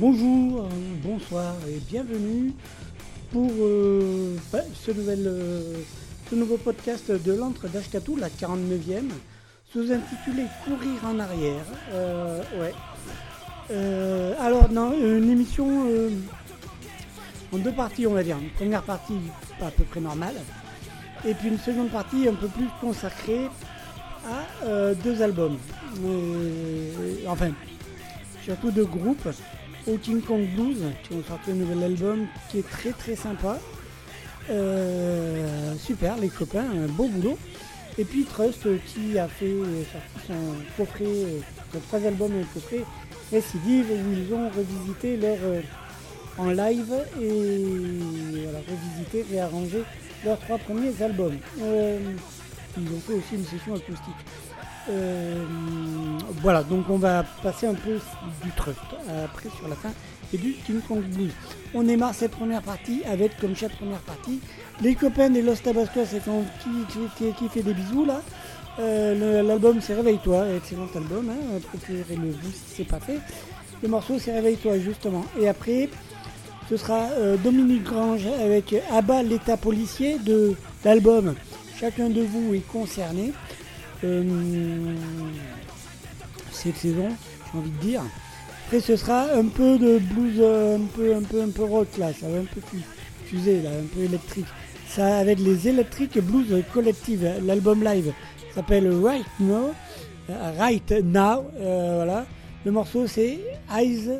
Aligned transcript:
Bonjour, 0.00 0.62
euh, 0.62 0.68
bonsoir 1.02 1.56
et 1.68 1.80
bienvenue 1.90 2.52
pour 3.32 3.50
euh, 3.60 4.36
euh, 4.54 5.74
ce 6.30 6.34
nouveau 6.36 6.56
podcast 6.56 7.10
de 7.10 7.32
l'antre 7.32 7.66
d'Ashkatou, 7.66 8.14
la 8.14 8.28
49e, 8.28 9.10
sous-intitulé 9.72 10.44
Courir 10.64 11.04
en 11.04 11.18
arrière. 11.18 11.64
Ouais. 12.60 12.72
Alors, 14.38 14.70
non, 14.70 14.92
une 14.92 15.30
émission 15.30 15.66
en 17.52 17.58
deux 17.58 17.72
parties, 17.72 18.06
on 18.06 18.14
va 18.14 18.22
dire. 18.22 18.36
Une 18.38 18.50
première 18.50 18.82
partie 18.82 19.18
à 19.60 19.70
peu 19.70 19.84
près 19.84 20.00
normale, 20.00 20.36
et 21.24 21.34
puis 21.34 21.48
une 21.48 21.58
seconde 21.58 21.90
partie 21.90 22.28
un 22.28 22.34
peu 22.34 22.48
plus 22.48 22.68
consacrée 22.80 23.48
à 24.26 24.66
euh, 24.66 24.94
deux 24.94 25.22
albums. 25.22 25.56
Enfin, 27.26 27.50
surtout 28.42 28.70
deux 28.70 28.84
groupes. 28.84 29.28
Au 29.86 29.96
King 29.96 30.20
Kong 30.20 30.46
Blues, 30.54 30.82
qui 31.02 31.14
ont 31.14 31.22
sorti 31.26 31.52
un 31.52 31.54
nouvel 31.54 31.82
album 31.82 32.26
qui 32.50 32.58
est 32.58 32.68
très 32.68 32.90
très 32.90 33.16
sympa. 33.16 33.58
Euh, 34.50 35.74
super, 35.78 36.18
les 36.18 36.28
copains, 36.28 36.66
un 36.70 36.88
beau 36.88 37.08
boulot. 37.08 37.38
Et 37.96 38.04
puis 38.04 38.24
Trust 38.24 38.68
qui 38.86 39.18
a 39.18 39.26
fait 39.28 39.46
euh, 39.46 39.82
sorti 39.90 40.26
son 40.26 40.34
coffret, 40.76 41.06
son 41.72 41.80
trois 41.80 42.06
albums 42.06 42.32
et 42.36 42.42
un 42.42 42.46
coffret 42.54 42.84
Récidive 43.32 43.86
où 43.90 44.12
ils 44.12 44.32
ont 44.32 44.48
revisité 44.50 45.16
leur 45.16 45.38
en 46.38 46.50
live 46.50 46.94
et 47.20 47.64
voilà, 48.42 48.58
revisité, 48.58 49.26
réarrangé 49.30 49.82
leurs 50.24 50.38
trois 50.40 50.58
premiers 50.58 51.02
albums. 51.02 51.36
Euh, 51.60 51.98
ils 52.76 52.88
ont 52.88 53.00
fait 53.00 53.14
aussi 53.14 53.34
une 53.34 53.44
session 53.44 53.74
acoustique. 53.74 54.14
Euh, 54.90 55.44
voilà, 56.40 56.62
donc 56.62 56.88
on 56.88 56.96
va 56.96 57.24
passer 57.42 57.66
un 57.66 57.74
peu 57.74 57.98
du 58.42 58.50
Trust 58.56 58.80
après 59.24 59.50
sur 59.58 59.68
la 59.68 59.74
fin 59.74 59.90
et 60.32 60.38
du 60.38 60.52
King 60.66 60.80
Kong 60.86 61.02
Blues. 61.02 61.32
On 61.74 61.82
démarre 61.82 62.14
cette 62.14 62.32
première 62.32 62.62
partie 62.62 63.02
avec, 63.04 63.38
comme 63.38 63.54
chaque 63.56 63.76
première 63.76 64.00
partie, 64.00 64.40
les 64.80 64.94
copains 64.94 65.30
des 65.30 65.42
Los 65.42 65.56
Tabascos 65.56 66.14
et 66.14 66.20
qui, 66.20 67.00
qui, 67.16 67.32
qui, 67.32 67.48
fait 67.48 67.62
des 67.62 67.74
bisous 67.74 68.04
là. 68.04 68.22
Euh, 68.78 69.42
L'album 69.42 69.80
c'est 69.80 69.94
Réveille-toi, 69.94 70.46
excellent 70.56 70.88
album, 70.94 71.30
hein, 71.30 71.58
procurez-le 71.68 72.30
vous 72.30 72.52
si 72.52 72.76
c'est 72.76 72.84
pas 72.84 73.00
fait. 73.00 73.18
Le 73.82 73.88
morceau 73.88 74.18
c'est 74.18 74.32
Réveille-toi 74.32 74.78
justement. 74.78 75.24
Et 75.40 75.48
après, 75.48 75.88
ce 76.68 76.76
sera 76.76 77.04
euh, 77.18 77.36
Dominique 77.36 77.84
Grange 77.84 78.26
avec 78.42 78.74
Abat 78.92 79.22
l'état 79.22 79.56
policier 79.56 80.18
de 80.18 80.54
l'album 80.84 81.34
Chacun 81.80 82.08
de 82.10 82.22
vous 82.22 82.54
est 82.54 82.66
concerné. 82.66 83.32
Euh, 84.04 84.94
cette 86.50 86.76
saison, 86.76 87.08
j'ai 87.52 87.58
envie 87.58 87.70
de 87.70 87.76
dire. 87.80 88.02
Après 88.66 88.80
ce 88.80 88.96
sera 88.96 89.32
un 89.32 89.46
peu 89.46 89.78
de 89.78 89.98
blues, 89.98 90.36
euh, 90.40 90.76
un 90.76 90.80
peu, 90.94 91.14
un 91.14 91.22
peu, 91.22 91.40
un 91.42 91.48
peu 91.50 91.64
rock 91.64 91.88
là, 91.98 92.12
ça 92.12 92.28
va 92.28 92.38
un 92.38 92.44
peu 92.44 92.60
fu- 92.60 92.82
fusé 93.26 93.62
là, 93.62 93.70
un 93.70 93.86
peu 93.94 94.00
électrique. 94.04 94.46
Ça 94.88 95.18
avec 95.18 95.38
les 95.38 95.68
Electric 95.68 96.18
Blues 96.20 96.62
Collective, 96.74 97.26
l'album 97.44 97.82
live 97.84 98.12
s'appelle 98.54 98.90
Right 99.02 99.24
Now, 99.38 99.70
euh, 100.30 100.52
Right 100.58 100.90
Now, 101.04 101.44
voilà. 101.56 102.26
Le 102.64 102.72
morceau 102.72 103.06
c'est 103.06 103.38
Eyes, 103.74 104.10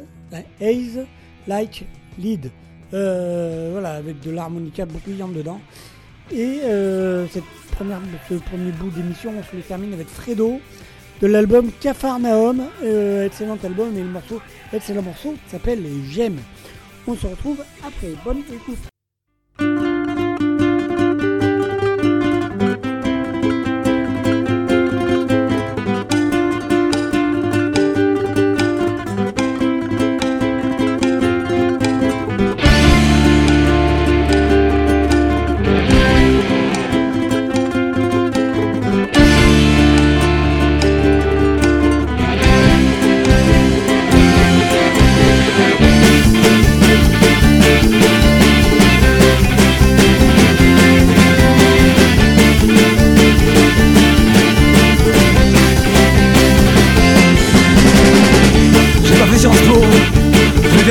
Eyes 0.60 1.04
Like 1.46 1.84
Lead, 2.18 2.50
Euh, 2.94 3.68
voilà, 3.72 3.92
avec 3.92 4.20
de 4.20 4.30
l'harmonica 4.30 4.86
beaucoup 4.86 5.10
dedans. 5.10 5.60
Et 6.30 6.60
euh, 6.64 7.26
cette 7.30 7.44
première, 7.72 8.00
ce 8.28 8.34
premier 8.34 8.72
bout 8.72 8.90
d'émission, 8.90 9.32
on 9.38 9.42
se 9.42 9.56
le 9.56 9.62
termine 9.62 9.92
avec 9.92 10.08
Fredo 10.08 10.60
de 11.20 11.26
l'album 11.26 11.70
Cafarnaum, 11.80 12.62
euh, 12.82 13.26
excellent 13.26 13.58
album 13.62 13.96
et 13.96 14.00
le 14.00 14.08
morceau, 14.08 14.40
excellent 14.72 15.02
morceau, 15.02 15.34
s'appelle 15.48 15.84
J'aime. 16.10 16.38
On 17.06 17.14
se 17.14 17.26
retrouve 17.26 17.62
après. 17.84 18.12
Bonne 18.24 18.38
écoute. 18.54 18.97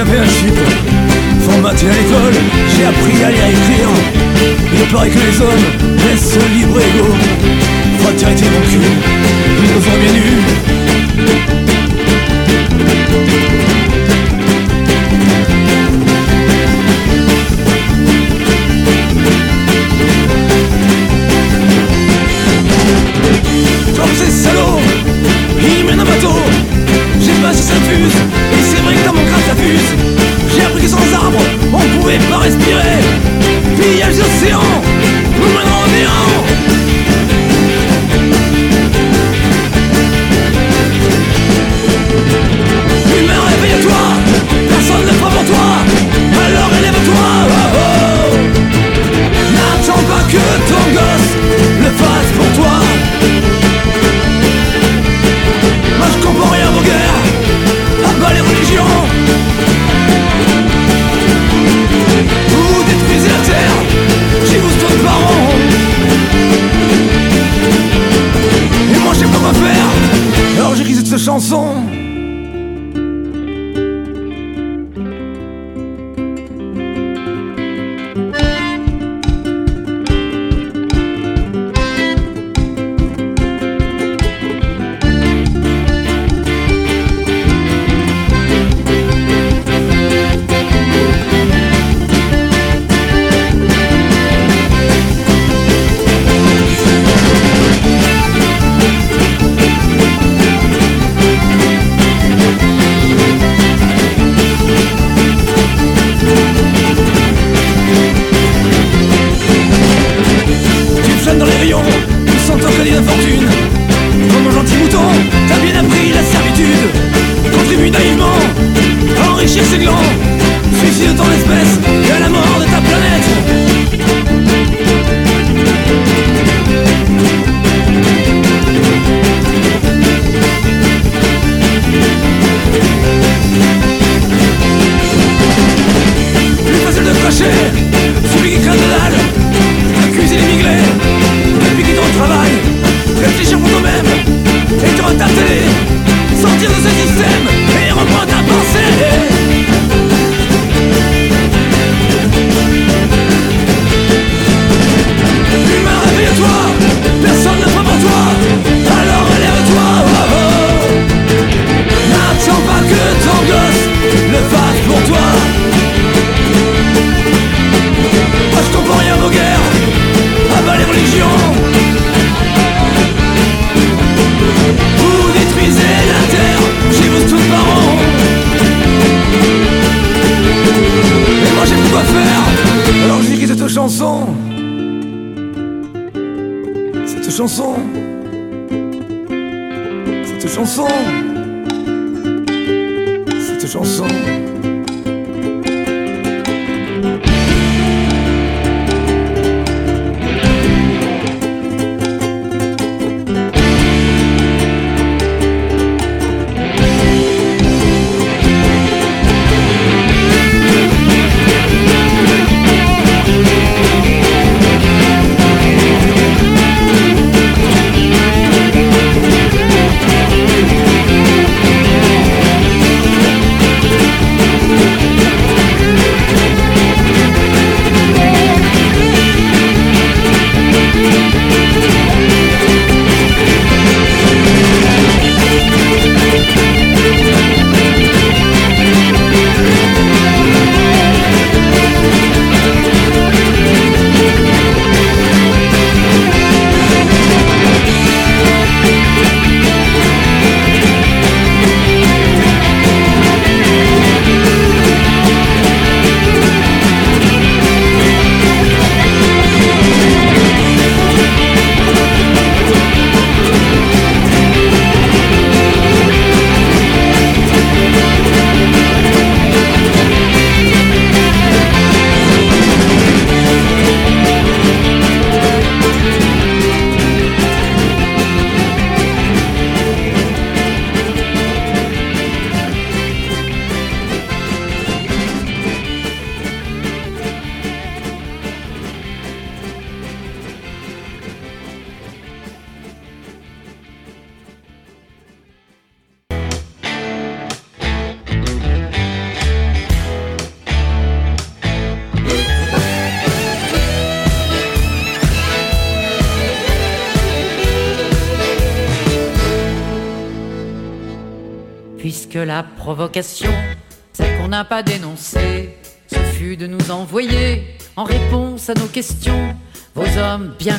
Fait 0.05 0.19
un 0.19 0.25
chip. 0.25 0.53
Formaté 1.41 1.87
à 1.87 1.93
l'école, 1.93 2.33
j'ai 2.75 2.85
appris 2.85 3.23
à 3.23 3.31
lire 3.31 3.45
et 3.45 3.51
écrire. 3.51 3.89
Il 4.73 4.93
paraît 4.93 5.09
que 5.09 5.17
les 5.17 5.41
hommes 5.41 5.67
laissent 6.07 6.37
libre 6.55 6.79
et 6.79 6.83
égaux. 6.83 7.15
Fraternité 7.99 8.45
mon 8.45 8.61
cul, 8.69 8.77
nous 9.55 9.67
nous 9.73 9.81
bien 9.81 10.13
nus. 10.13 10.41
Comme 23.95 24.15
ces 24.15 24.31
salauds, 24.31 24.81
ils 25.59 25.85
mènent 25.85 25.99
un 25.99 26.05
bateau. 26.05 26.35
J'ai 27.19 27.33
passé 27.41 27.63
sa 27.63 27.75
fuse, 27.75 28.19
mon 29.13 29.25
crâne. 29.25 29.37
J'ai 30.53 30.63
appris 30.63 30.81
que 30.83 30.87
sans 30.87 30.97
arbres, 31.13 31.39
on 31.73 31.99
pouvait 31.99 32.19
pas 32.29 32.37
respirer. 32.37 32.99
Puis 33.75 33.99
y 33.99 34.96
chanson 71.17 72.06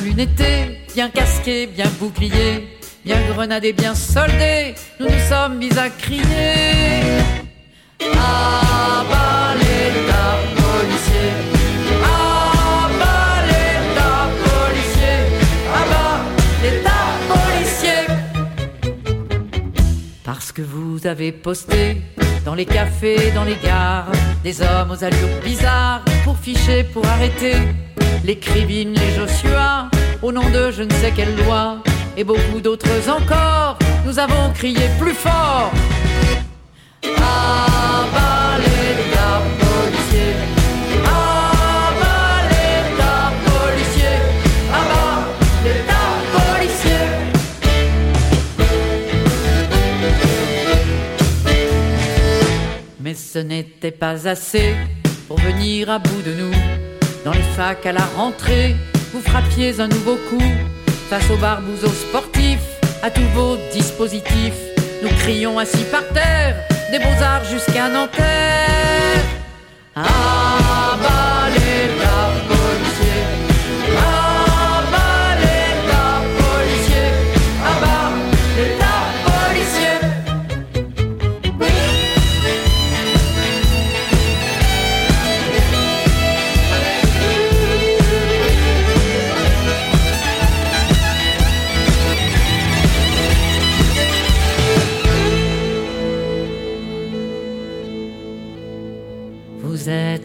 hommes 0.09 0.15
bien 0.15 0.25
lunettés, 0.25 0.77
bien 0.93 1.09
casqués, 1.09 1.67
bien 1.67 1.89
boucliers, 1.99 2.77
bien 3.73 3.95
soldés, 3.95 4.75
nous 4.99 5.07
nous 5.07 5.29
sommes 5.29 5.57
mis 5.57 5.77
à 5.77 5.89
crier. 5.89 6.23
Ah 8.17 9.03
bas 9.09 9.55
l'État 9.55 10.37
policier, 10.55 11.29
bas 12.01 13.41
l'État 13.47 14.27
policier, 14.43 15.17
bas 15.73 16.19
l'État 16.63 17.07
policier. 17.29 18.05
Parce 20.23 20.51
que 20.51 20.61
vous 20.61 21.05
avez 21.07 21.31
posté 21.31 22.01
dans 22.45 22.55
les 22.55 22.65
cafés, 22.65 23.31
dans 23.31 23.43
les 23.43 23.57
gares, 23.63 24.11
des 24.43 24.61
hommes 24.61 24.91
aux 24.91 25.03
allures 25.03 25.41
bizarres 25.43 26.03
pour 26.23 26.37
ficher, 26.37 26.83
pour 26.83 27.05
arrêter 27.05 27.55
les 28.23 28.37
Krivines, 28.37 28.93
les 28.93 29.15
Joshua, 29.15 29.89
au 30.21 30.31
nom 30.31 30.49
de 30.49 30.71
je 30.71 30.83
ne 30.83 30.91
sais 30.93 31.11
quelle 31.15 31.35
loi, 31.45 31.81
et 32.17 32.23
beaucoup 32.23 32.59
d'autres 32.61 33.09
encore, 33.09 33.77
nous 34.05 34.19
avons 34.19 34.51
crié 34.53 34.89
plus 34.99 35.13
fort. 35.13 35.71
Ah 37.17 38.05
bas 38.13 38.57
l'État 38.59 39.41
policier, 39.59 40.33
ah 41.05 41.91
bas 42.01 42.41
l'État 42.49 43.31
policier, 43.45 44.15
ah 44.73 44.83
bas 44.89 45.15
l'État 45.63 46.09
policier. 46.35 47.05
Mais 52.99 53.13
ce 53.15 53.39
n'était 53.39 53.91
pas 53.91 54.27
assez 54.27 54.75
pour 55.27 55.39
venir 55.39 55.89
à 55.89 55.99
bout 55.99 56.21
de 56.25 56.33
nous. 56.33 56.51
Dans 57.23 57.31
les 57.33 57.49
facs 57.55 57.85
à 57.85 57.91
la 57.91 58.05
rentrée, 58.17 58.75
vous 59.13 59.21
frappiez 59.21 59.79
un 59.79 59.87
nouveau 59.87 60.15
coup. 60.29 60.41
Face 61.09 61.29
aux 61.31 61.37
barbouzeaux 61.37 61.87
sportifs, 61.87 62.59
à 63.01 63.09
tous 63.09 63.27
vos 63.33 63.57
dispositifs, 63.73 64.61
nous 65.01 65.09
crions 65.19 65.57
assis 65.57 65.85
par 65.91 66.07
terre, 66.09 66.55
des 66.91 66.99
beaux-arts 66.99 67.45
jusqu'à 67.45 67.89
Nanterre. 67.89 69.23
Ah 69.95 70.88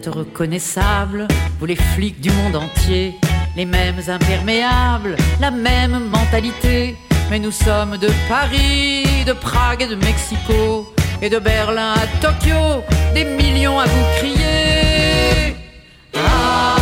reconnaissables, 0.07 1.27
vous 1.59 1.65
les 1.65 1.75
flics 1.75 2.19
du 2.21 2.31
monde 2.31 2.55
entier, 2.55 3.15
les 3.55 3.65
mêmes 3.65 4.01
imperméables, 4.07 5.15
la 5.39 5.51
même 5.51 6.09
mentalité. 6.09 6.95
Mais 7.29 7.39
nous 7.39 7.51
sommes 7.51 7.97
de 7.97 8.09
Paris, 8.29 9.05
de 9.25 9.33
Prague 9.33 9.81
et 9.81 9.87
de 9.87 9.95
Mexico, 9.95 10.93
et 11.21 11.29
de 11.29 11.39
Berlin 11.39 11.93
à 11.93 12.07
Tokyo, 12.21 12.83
des 13.13 13.25
millions 13.25 13.79
à 13.79 13.85
vous 13.85 14.05
crier. 14.17 15.55
Ah 16.15 16.74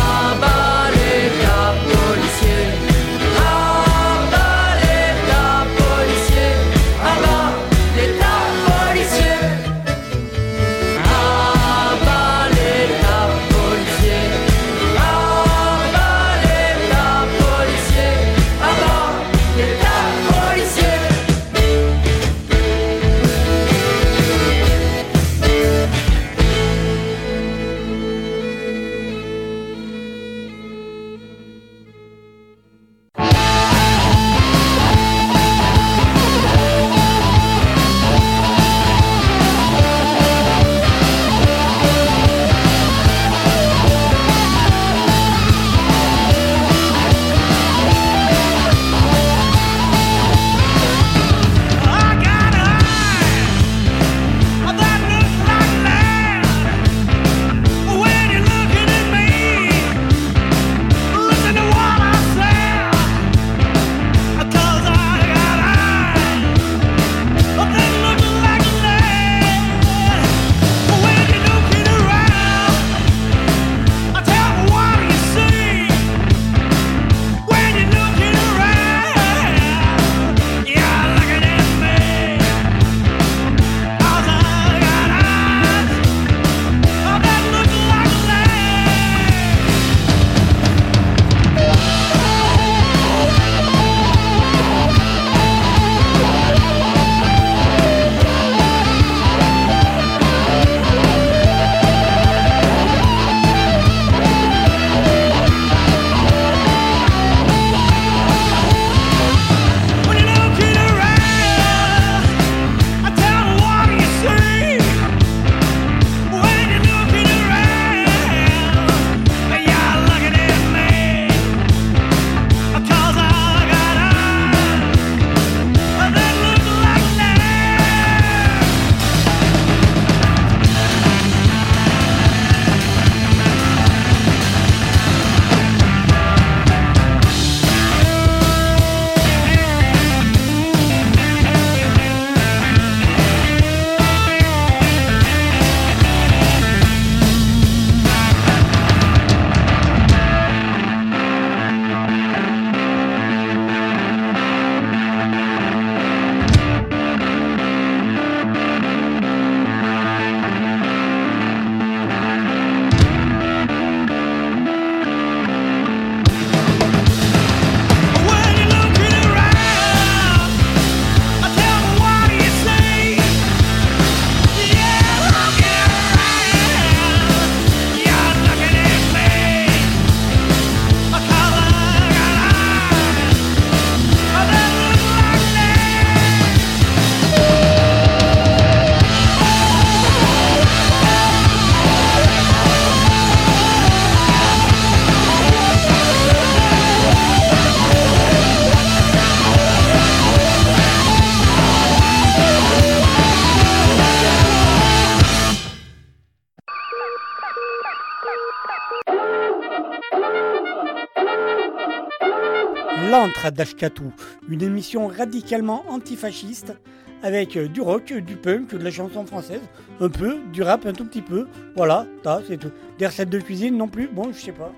L'antre 213.54 213.70
d'Ashkatu, 213.70 214.02
une 214.48 214.62
émission 214.62 215.06
radicalement 215.06 215.84
antifasciste 215.88 216.74
avec 217.22 217.56
euh, 217.56 217.68
du 217.68 217.80
rock, 217.80 218.12
du 218.12 218.36
punk, 218.36 218.74
de 218.74 218.82
la 218.82 218.90
chanson 218.90 219.24
française, 219.24 219.60
un 220.00 220.08
peu, 220.08 220.38
du 220.52 220.62
rap 220.62 220.84
un 220.86 220.92
tout 220.92 221.04
petit 221.04 221.22
peu. 221.22 221.46
Voilà, 221.76 222.06
ça, 222.24 222.40
c'est 222.48 222.58
tout. 222.58 222.72
Des 222.98 223.06
recettes 223.06 223.30
de 223.30 223.38
cuisine 223.38 223.76
non 223.76 223.88
plus, 223.88 224.08
bon, 224.08 224.32
je 224.32 224.40
sais 224.40 224.52
pas. 224.52 224.72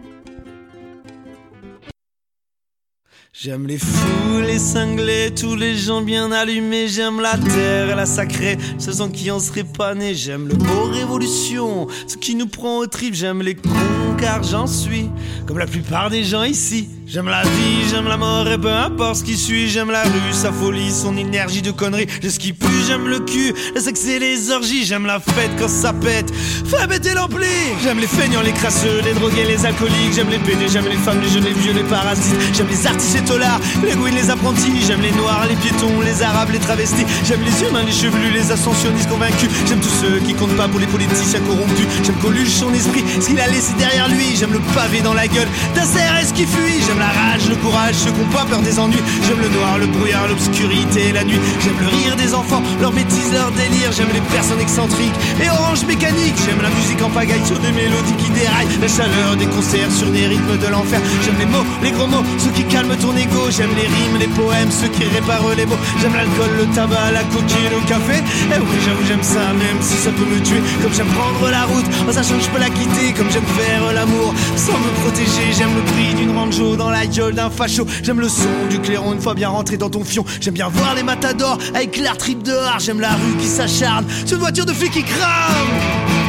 J'aime 3.33 3.67
les 3.67 3.79
fous, 3.79 4.41
les 4.41 4.59
cinglés, 4.59 5.31
tous 5.35 5.57
les 5.57 5.75
gens 5.77 6.01
bien 6.01 6.33
allumés. 6.33 6.89
J'aime 6.89 7.21
la 7.21 7.37
terre 7.37 7.91
et 7.91 7.95
la 7.95 8.07
sacrée, 8.07 8.57
ce 8.79 8.93
sang 8.93 9.11
qui 9.11 9.31
en 9.31 9.41
serait 9.41 9.65
pas 9.65 9.95
né. 9.95 10.15
J'aime 10.15 10.49
le 10.49 10.55
beau 10.55 10.85
révolution, 10.85 11.87
ce 12.07 12.17
qui 12.17 12.35
nous 12.35 12.47
prend 12.47 12.79
au 12.79 12.87
trip. 12.87 13.15
J'aime 13.15 13.43
les 13.43 13.55
cons 13.55 14.17
car 14.19 14.43
j'en 14.43 14.67
suis, 14.67 15.11
comme 15.47 15.59
la 15.59 15.67
plupart 15.67 16.09
des 16.09 16.25
gens 16.25 16.45
ici. 16.45 16.89
J'aime 17.09 17.29
la 17.29 17.43
vie, 17.43 17.89
j'aime 17.89 18.09
la 18.09 18.17
mort 18.17 18.49
et 18.49 18.59
peu 18.59 18.73
importe 18.73 19.19
ce 19.19 19.23
qui 19.23 19.37
suit. 19.37 19.69
J'aime 19.69 19.93
la 19.93 20.03
rue, 20.03 20.33
sa 20.33 20.51
folie, 20.51 20.91
son 20.91 21.17
énergie 21.17 21.63
de 21.63 21.71
conneries. 21.71 22.09
Je 22.21 22.29
ce 22.29 22.41
qui 22.41 22.53
pue, 22.53 22.83
j'aime 22.85 23.07
le 23.07 23.21
cul, 23.21 23.55
le 23.77 23.81
sexe 23.81 24.09
et 24.09 24.19
les 24.19 24.51
orgies. 24.51 24.85
J'aime 24.85 25.07
la 25.07 25.21
fête 25.21 25.53
quand 25.57 25.69
ça 25.69 25.93
pète, 25.93 26.35
fais 26.35 26.85
péter 26.89 27.15
l'ampli. 27.15 27.47
J'aime 27.81 28.01
les 28.01 28.09
feignants, 28.09 28.41
les 28.41 28.51
crasseux, 28.51 29.03
les 29.05 29.13
drogués, 29.13 29.45
les 29.45 29.65
alcooliques. 29.65 30.15
J'aime 30.17 30.31
les 30.31 30.41
pédés, 30.41 30.69
j'aime 30.69 30.89
les 30.89 30.97
femmes, 30.97 31.21
les 31.21 31.29
jeunes, 31.29 31.45
les 31.45 31.53
vieux, 31.53 31.73
les 31.75 31.85
parasites. 31.85 32.35
J'aime 32.53 32.67
les 32.69 32.87
artistes 32.89 33.17
et 33.17 33.25
tolards, 33.25 33.61
les 33.85 33.95
gouines, 33.95 34.17
les 34.17 34.29
apprentis. 34.29 34.83
J'aime 34.85 35.01
les 35.01 35.13
noirs, 35.13 35.47
les 35.49 35.55
piétons, 35.55 36.01
les 36.05 36.23
arabes, 36.25 36.51
les 36.53 36.59
travestis. 36.59 37.07
J'aime 37.25 37.45
les 37.45 37.69
humains, 37.69 37.85
les 37.85 37.93
chevelus, 37.93 38.33
les 38.35 38.51
ascensionnistes 38.51 39.09
convaincus. 39.09 39.49
J'aime 39.69 39.79
tous 39.79 39.95
ceux 40.03 40.19
qui 40.27 40.35
comptent 40.35 40.57
pas 40.57 40.67
pour 40.67 40.81
les 40.81 40.89
politiciens 40.89 41.41
corrompus. 41.47 41.87
J'aime 42.03 42.17
Coluche, 42.17 42.49
son 42.49 42.75
esprit, 42.75 43.05
ce 43.21 43.29
qu'il 43.29 43.39
a 43.39 43.47
laissé 43.47 43.75
derrière 43.79 44.09
lui. 44.09 44.35
J'aime 44.35 44.53
le 44.53 44.61
pavé 44.75 45.03
dans 45.03 45.15
la 45.15 45.29
gueule 45.29 45.49
d'un 45.77 45.83
CRS 45.83 46.33
qui 46.35 46.47
fuit. 46.47 46.83
J'aime 46.97 47.13
la 47.13 47.21
rage, 47.29 47.49
le 47.51 47.57
courage, 47.57 47.95
ceux 47.95 48.11
qui 48.11 48.21
ont 48.23 48.33
pas 48.33 48.47
peur 48.49 48.63
des 48.63 48.79
ennuis. 48.79 49.05
J'aime 49.29 49.41
le 49.43 49.51
noir, 49.51 49.77
le 49.77 49.87
brouillard, 49.87 50.29
l'obscurité, 50.29 51.13
la 51.13 51.25
nuit. 51.25 51.39
J'aime 51.61 51.77
le 51.79 51.89
rire 51.93 52.17
des 52.17 52.33
enfants, 52.33 52.63
leur 52.81 52.91
bêtises, 52.91 53.33
leur 53.35 53.51
délire. 53.53 53.93
J'aime 53.93 54.09
les 54.15 54.25
personnes 54.33 54.61
excentriques 54.61 55.13
et 55.43 55.51
orange 55.51 55.85
mécanique. 55.85 56.33
J'aime 56.47 56.63
la 56.63 56.71
musique 56.71 57.03
en 57.03 57.11
pagaille 57.11 57.45
sur 57.45 57.59
des 57.59 57.73
mélodies 57.73 58.17
qui 58.17 58.31
déraillent. 58.31 58.81
La 58.81 58.89
chaleur 58.89 59.37
des 59.37 59.45
concerts 59.45 59.93
sur 59.93 60.09
des 60.09 60.27
rythmes 60.27 60.57
de 60.57 60.69
l'enfer. 60.73 61.01
J'aime 61.21 61.37
les 61.39 61.45
mots, 61.45 61.67
les 61.83 61.91
gros 61.91 62.07
mots, 62.07 62.25
ceux 62.39 62.53
qui 62.57 62.65
calment 62.65 62.97
ton 62.97 63.13
ego. 63.15 63.45
J'aime 63.51 63.77
les 63.77 63.89
rimes, 63.93 64.17
les 64.19 64.33
poèmes, 64.33 64.73
ceux 64.73 64.89
qui 64.89 65.05
réparent 65.05 65.53
les 65.55 65.67
mots. 65.67 65.81
J'aime 66.01 66.17
l'alcool, 66.17 66.49
le 66.57 66.65
tabac, 66.73 67.13
la 67.13 67.25
coquille, 67.29 67.69
le 67.77 67.85
café. 67.85 68.25
Et 68.25 68.57
oui, 68.57 68.77
j'avoue, 68.81 69.05
j'aime 69.05 69.23
ça, 69.23 69.53
même 69.53 69.81
si 69.85 70.01
ça 70.01 70.09
peut 70.17 70.25
me 70.25 70.41
tuer. 70.41 70.65
Comme 70.81 70.95
j'aime 70.97 71.13
prendre 71.13 71.45
la 71.51 71.69
route, 71.69 71.85
en 72.09 72.13
sachant 72.13 72.41
que 72.41 72.45
je 72.45 72.49
peux 72.49 72.61
la 72.61 72.73
quitter. 72.73 73.13
Comme 73.13 73.29
j'aime 73.29 73.51
faire 73.53 73.93
l'amour 73.93 74.33
sans 74.57 74.81
me 74.81 74.91
protéger. 75.05 75.53
J'aime 75.53 75.77
le 75.77 75.85
prix 75.93 76.15
d'une 76.17 76.33
ranjo 76.33 76.75
dans 76.75 76.86
la 76.91 77.07
gueule 77.07 77.35
d'un 77.35 77.51
facho. 77.51 77.87
J'aime 78.03 78.21
le 78.21 78.29
son 78.29 78.67
du 78.69 78.81
clairon 78.81 79.13
une 79.13 79.21
fois 79.21 79.35
bien 79.35 79.49
rentré 79.49 79.77
dans 79.77 79.91
ton 79.91 80.05
fion. 80.05 80.25
J'aime 80.41 80.55
bien 80.55 80.69
voir 80.69 80.95
les 80.95 81.03
matadors 81.03 81.59
avec 81.75 81.97
l'air 81.97 82.17
trip 82.17 82.43
dehors. 82.43 82.79
J'aime 82.79 83.01
la 83.01 83.13
rue 83.13 83.37
qui 83.39 83.47
s'acharne 83.47 84.07
sur 84.25 84.37
une 84.37 84.43
voiture 84.43 84.67
de 84.67 84.73
flic 84.73 84.93
qui 84.93 85.03
crame. 85.03 86.26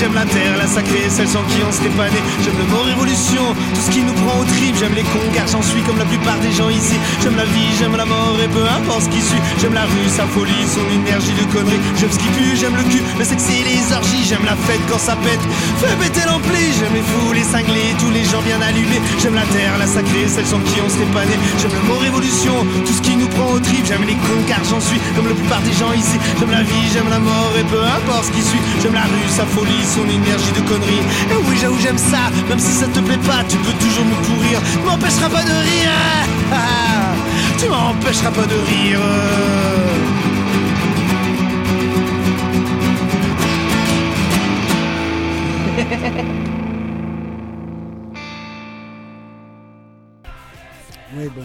J'aime 0.00 0.14
la 0.14 0.24
terre, 0.24 0.56
la 0.56 0.66
sacrée, 0.66 1.10
celle 1.10 1.28
sans 1.28 1.44
qui 1.44 1.60
on 1.60 1.70
serait 1.70 1.92
pas 1.92 2.08
né. 2.08 2.16
J'aime 2.40 2.56
le 2.56 2.64
mot 2.72 2.80
révolution, 2.80 3.44
tout 3.52 3.84
ce 3.84 3.90
qui 3.92 4.00
nous 4.00 4.16
prend 4.24 4.40
au 4.40 4.44
trip. 4.48 4.72
J'aime 4.80 4.96
les 4.96 5.04
cons 5.12 5.28
car 5.36 5.44
j'en 5.46 5.60
suis 5.60 5.82
comme 5.84 5.98
la 5.98 6.08
plupart 6.08 6.40
des 6.40 6.52
gens 6.56 6.70
ici. 6.72 6.96
J'aime 7.20 7.36
la 7.36 7.44
vie, 7.44 7.68
j'aime 7.78 7.94
la 7.94 8.06
mort 8.06 8.32
et 8.40 8.48
peu 8.48 8.64
importe 8.64 9.04
ce 9.04 9.10
qui 9.12 9.20
suit. 9.20 9.44
J'aime 9.60 9.74
la 9.74 9.84
rue, 9.84 10.08
sa 10.08 10.24
folie, 10.24 10.64
son 10.64 10.88
énergie 10.88 11.36
de 11.36 11.44
conneries. 11.52 11.84
J'aime 12.00 12.08
ce 12.08 12.16
qui 12.16 12.32
pue, 12.32 12.56
j'aime 12.56 12.80
le 12.80 12.84
cul, 12.88 13.04
le 13.20 13.24
sexe 13.28 13.44
et 13.52 13.60
les 13.60 13.84
orgies. 13.92 14.24
J'aime 14.24 14.46
la 14.48 14.56
fête 14.56 14.80
quand 14.88 14.96
ça 14.96 15.20
pète, 15.20 15.44
fais 15.76 15.92
péter 16.00 16.24
l'ampli. 16.24 16.72
J'aime 16.80 16.96
les 16.96 17.04
fous, 17.04 17.36
les 17.36 17.44
cinglés, 17.44 17.92
tous 18.00 18.08
les 18.08 18.24
gens 18.24 18.40
bien 18.40 18.56
allumés. 18.56 19.04
J'aime 19.20 19.36
la 19.36 19.44
terre, 19.52 19.76
la 19.76 19.84
sacrée, 19.84 20.24
celle 20.32 20.48
sans 20.48 20.64
qui 20.64 20.80
on 20.80 20.88
serait 20.88 21.12
pas 21.12 21.28
né. 21.28 21.36
J'aime 21.60 21.76
le 21.76 21.84
mot 21.84 22.00
révolution, 22.00 22.56
tout 22.88 22.96
ce 22.96 23.04
qui 23.04 23.20
nous 23.20 23.28
prend 23.36 23.52
au 23.52 23.60
trip. 23.60 23.84
J'aime 23.84 24.08
les 24.08 24.16
cons 24.16 24.44
car 24.48 24.64
j'en 24.64 24.80
suis 24.80 24.96
comme 25.12 25.28
la 25.28 25.36
plupart 25.36 25.60
des 25.60 25.76
gens 25.76 25.92
ici. 25.92 26.16
J'aime 26.40 26.56
la 26.56 26.64
vie, 26.64 26.88
j'aime 26.88 27.12
la 27.12 27.20
mort 27.20 27.52
et 27.60 27.68
peu 27.68 27.84
importe 27.84 28.24
ce 28.24 28.32
qui 28.32 28.40
suit. 28.40 28.64
J'aime 28.80 28.96
la 28.96 29.04
rue, 29.04 29.28
sa 29.28 29.44
folie, 29.44 29.89
son 29.90 30.06
énergie 30.08 30.52
de 30.52 30.60
conneries. 30.68 31.04
Et 31.32 31.36
oui, 31.48 31.56
j'avoue, 31.60 31.78
j'aime 31.80 31.98
ça, 31.98 32.30
même 32.48 32.58
si 32.60 32.72
ça 32.72 32.86
te 32.86 33.00
plaît 33.00 33.18
pas, 33.26 33.42
tu 33.48 33.56
peux 33.56 33.72
toujours 33.84 34.04
me 34.04 34.14
pourrir. 34.26 34.60
Tu 34.72 34.78
m'empêcheras 34.86 35.28
pas 35.28 35.42
de 35.42 35.56
rire. 35.68 35.90
Tu 37.58 37.68
m'empêcheras 37.68 38.30
pas 38.30 38.46
de 38.46 38.54
rire. 38.70 39.00
Ouais, 51.16 51.28
bon. 51.34 51.42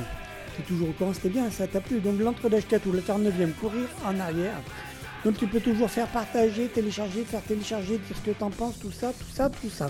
T'es 0.55 0.63
toujours 0.63 0.89
au 0.89 0.91
courant, 0.91 1.11
c'était 1.13 1.29
bien, 1.29 1.49
ça 1.49 1.65
t'a 1.67 1.81
plu. 1.81 1.99
Donc 1.99 2.19
l'entredage 2.19 2.67
4 2.67 2.85
ou 2.87 2.91
le 2.91 3.01
49e, 3.01 3.53
courir 3.59 3.87
en 4.05 4.19
arrière. 4.19 4.61
Donc 5.25 5.37
tu 5.37 5.47
peux 5.47 5.59
toujours 5.59 5.89
faire 5.89 6.07
partager, 6.07 6.67
télécharger, 6.67 7.23
faire 7.25 7.41
télécharger, 7.41 7.97
dire 7.97 8.15
ce 8.15 8.29
que 8.31 8.37
t'en 8.37 8.51
penses, 8.51 8.75
tout 8.79 8.91
ça, 8.91 9.11
tout 9.11 9.25
ça, 9.35 9.49
tout 9.49 9.69
ça. 9.69 9.89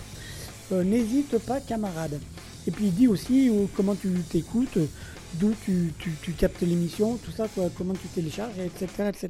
Euh, 0.72 0.84
N'hésite 0.84 1.38
pas, 1.40 1.60
camarade. 1.60 2.20
Et 2.66 2.72
puis 2.72 2.86
dis 2.90 3.08
aussi 3.08 3.50
euh, 3.50 3.66
comment 3.76 3.96
tu 3.96 4.10
t'écoutes, 4.32 4.78
d'où 5.34 5.54
tu, 5.66 5.94
tu- 6.00 6.16
tu 6.22 6.32
captes 6.32 6.62
l'émission, 6.62 7.18
tout 7.18 7.32
ça, 7.32 7.48
comment 7.78 7.94
tu 7.94 8.08
télécharges, 8.08 8.58
etc. 8.60 9.10
etc. 9.10 9.30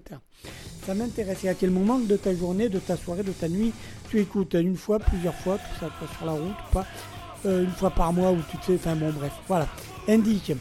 Ça 0.85 0.93
m'intéresse. 0.93 1.43
Et 1.43 1.49
à 1.49 1.55
quel 1.55 1.71
moment 1.71 1.97
de 1.97 2.15
ta 2.15 2.35
journée, 2.35 2.69
de 2.69 2.77
ta 2.79 2.95
soirée, 2.95 3.23
de 3.23 3.31
ta 3.31 3.49
nuit, 3.49 3.73
tu 4.11 4.19
écoutes? 4.19 4.53
Une 4.53 4.77
fois, 4.77 4.99
plusieurs 4.99 5.33
fois, 5.35 5.57
tout 5.57 5.79
ça, 5.79 5.89
sur 6.17 6.25
la 6.27 6.33
route 6.33 6.41
ou 6.69 6.73
pas, 6.73 6.85
euh, 7.47 7.63
une 7.63 7.71
fois 7.71 7.89
par 7.89 8.13
mois, 8.13 8.31
où 8.31 8.37
tu 8.51 8.57
te 8.57 8.65
fais, 8.65 8.75
enfin 8.75 8.95
bon, 8.95 9.11
bref, 9.11 9.33
voilà. 9.47 9.67
Indique. 10.07 10.51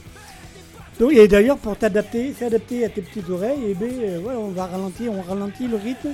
Donc, 1.00 1.12
et 1.12 1.26
d'ailleurs, 1.26 1.58
pour 1.58 1.76
t'adapter, 1.76 2.32
s'adapter 2.38 2.84
à 2.84 2.88
tes 2.88 3.02
petites 3.02 3.28
oreilles, 3.28 3.70
et 3.70 3.74
ben, 3.74 3.90
euh, 4.00 4.20
on 4.38 4.48
va 4.48 4.66
ralentir, 4.66 5.12
on 5.12 5.22
ralentit 5.22 5.66
le 5.66 5.76
rythme 5.76 6.10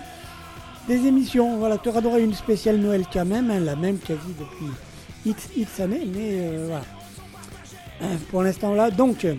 des 0.88 1.07
émissions. 1.07 1.59
Voilà, 1.59 1.77
tu 1.79 1.90
auras 1.90 2.01
droit 2.01 2.16
à 2.16 2.21
une 2.21 2.33
spéciale 2.35 2.79
Noël 2.79 3.05
quand 3.12 3.27
même, 3.27 3.51
hein, 3.51 3.61
la 3.61 3.77
même 3.77 3.99
quasi 3.99 4.21
depuis 4.38 4.71
X, 5.27 5.49
X 5.57 5.81
années, 5.81 6.07
mais 6.07 6.31
euh, 6.33 6.64
voilà. 6.69 6.85
Hein, 8.03 8.16
Pour 8.31 8.43
l'instant 8.43 8.73
là, 8.73 8.90
donc, 8.90 9.25
euh, 9.27 9.35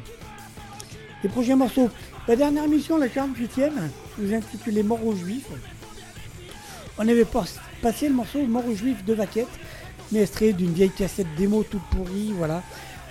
les 1.23 1.29
prochains 1.29 1.55
morceaux. 1.55 1.89
La 2.27 2.35
dernière 2.35 2.65
émission, 2.65 2.97
la 2.99 3.07
48e, 3.07 3.71
vous 4.19 4.33
intitulée 4.33 4.83
Mort 4.83 5.03
aux 5.05 5.15
Juifs. 5.15 5.47
On 6.99 7.07
avait 7.07 7.25
pas- 7.25 7.45
passé 7.81 8.07
le 8.09 8.13
morceau 8.13 8.43
Mort 8.45 8.67
aux 8.67 8.75
Juifs 8.75 9.03
de 9.05 9.15
Vaquette, 9.15 9.47
mais 10.11 10.21
extrait 10.21 10.53
d'une 10.53 10.71
vieille 10.71 10.91
cassette 10.91 11.25
démo 11.35 11.63
toute 11.63 11.81
pourrie, 11.89 12.31
voilà. 12.37 12.61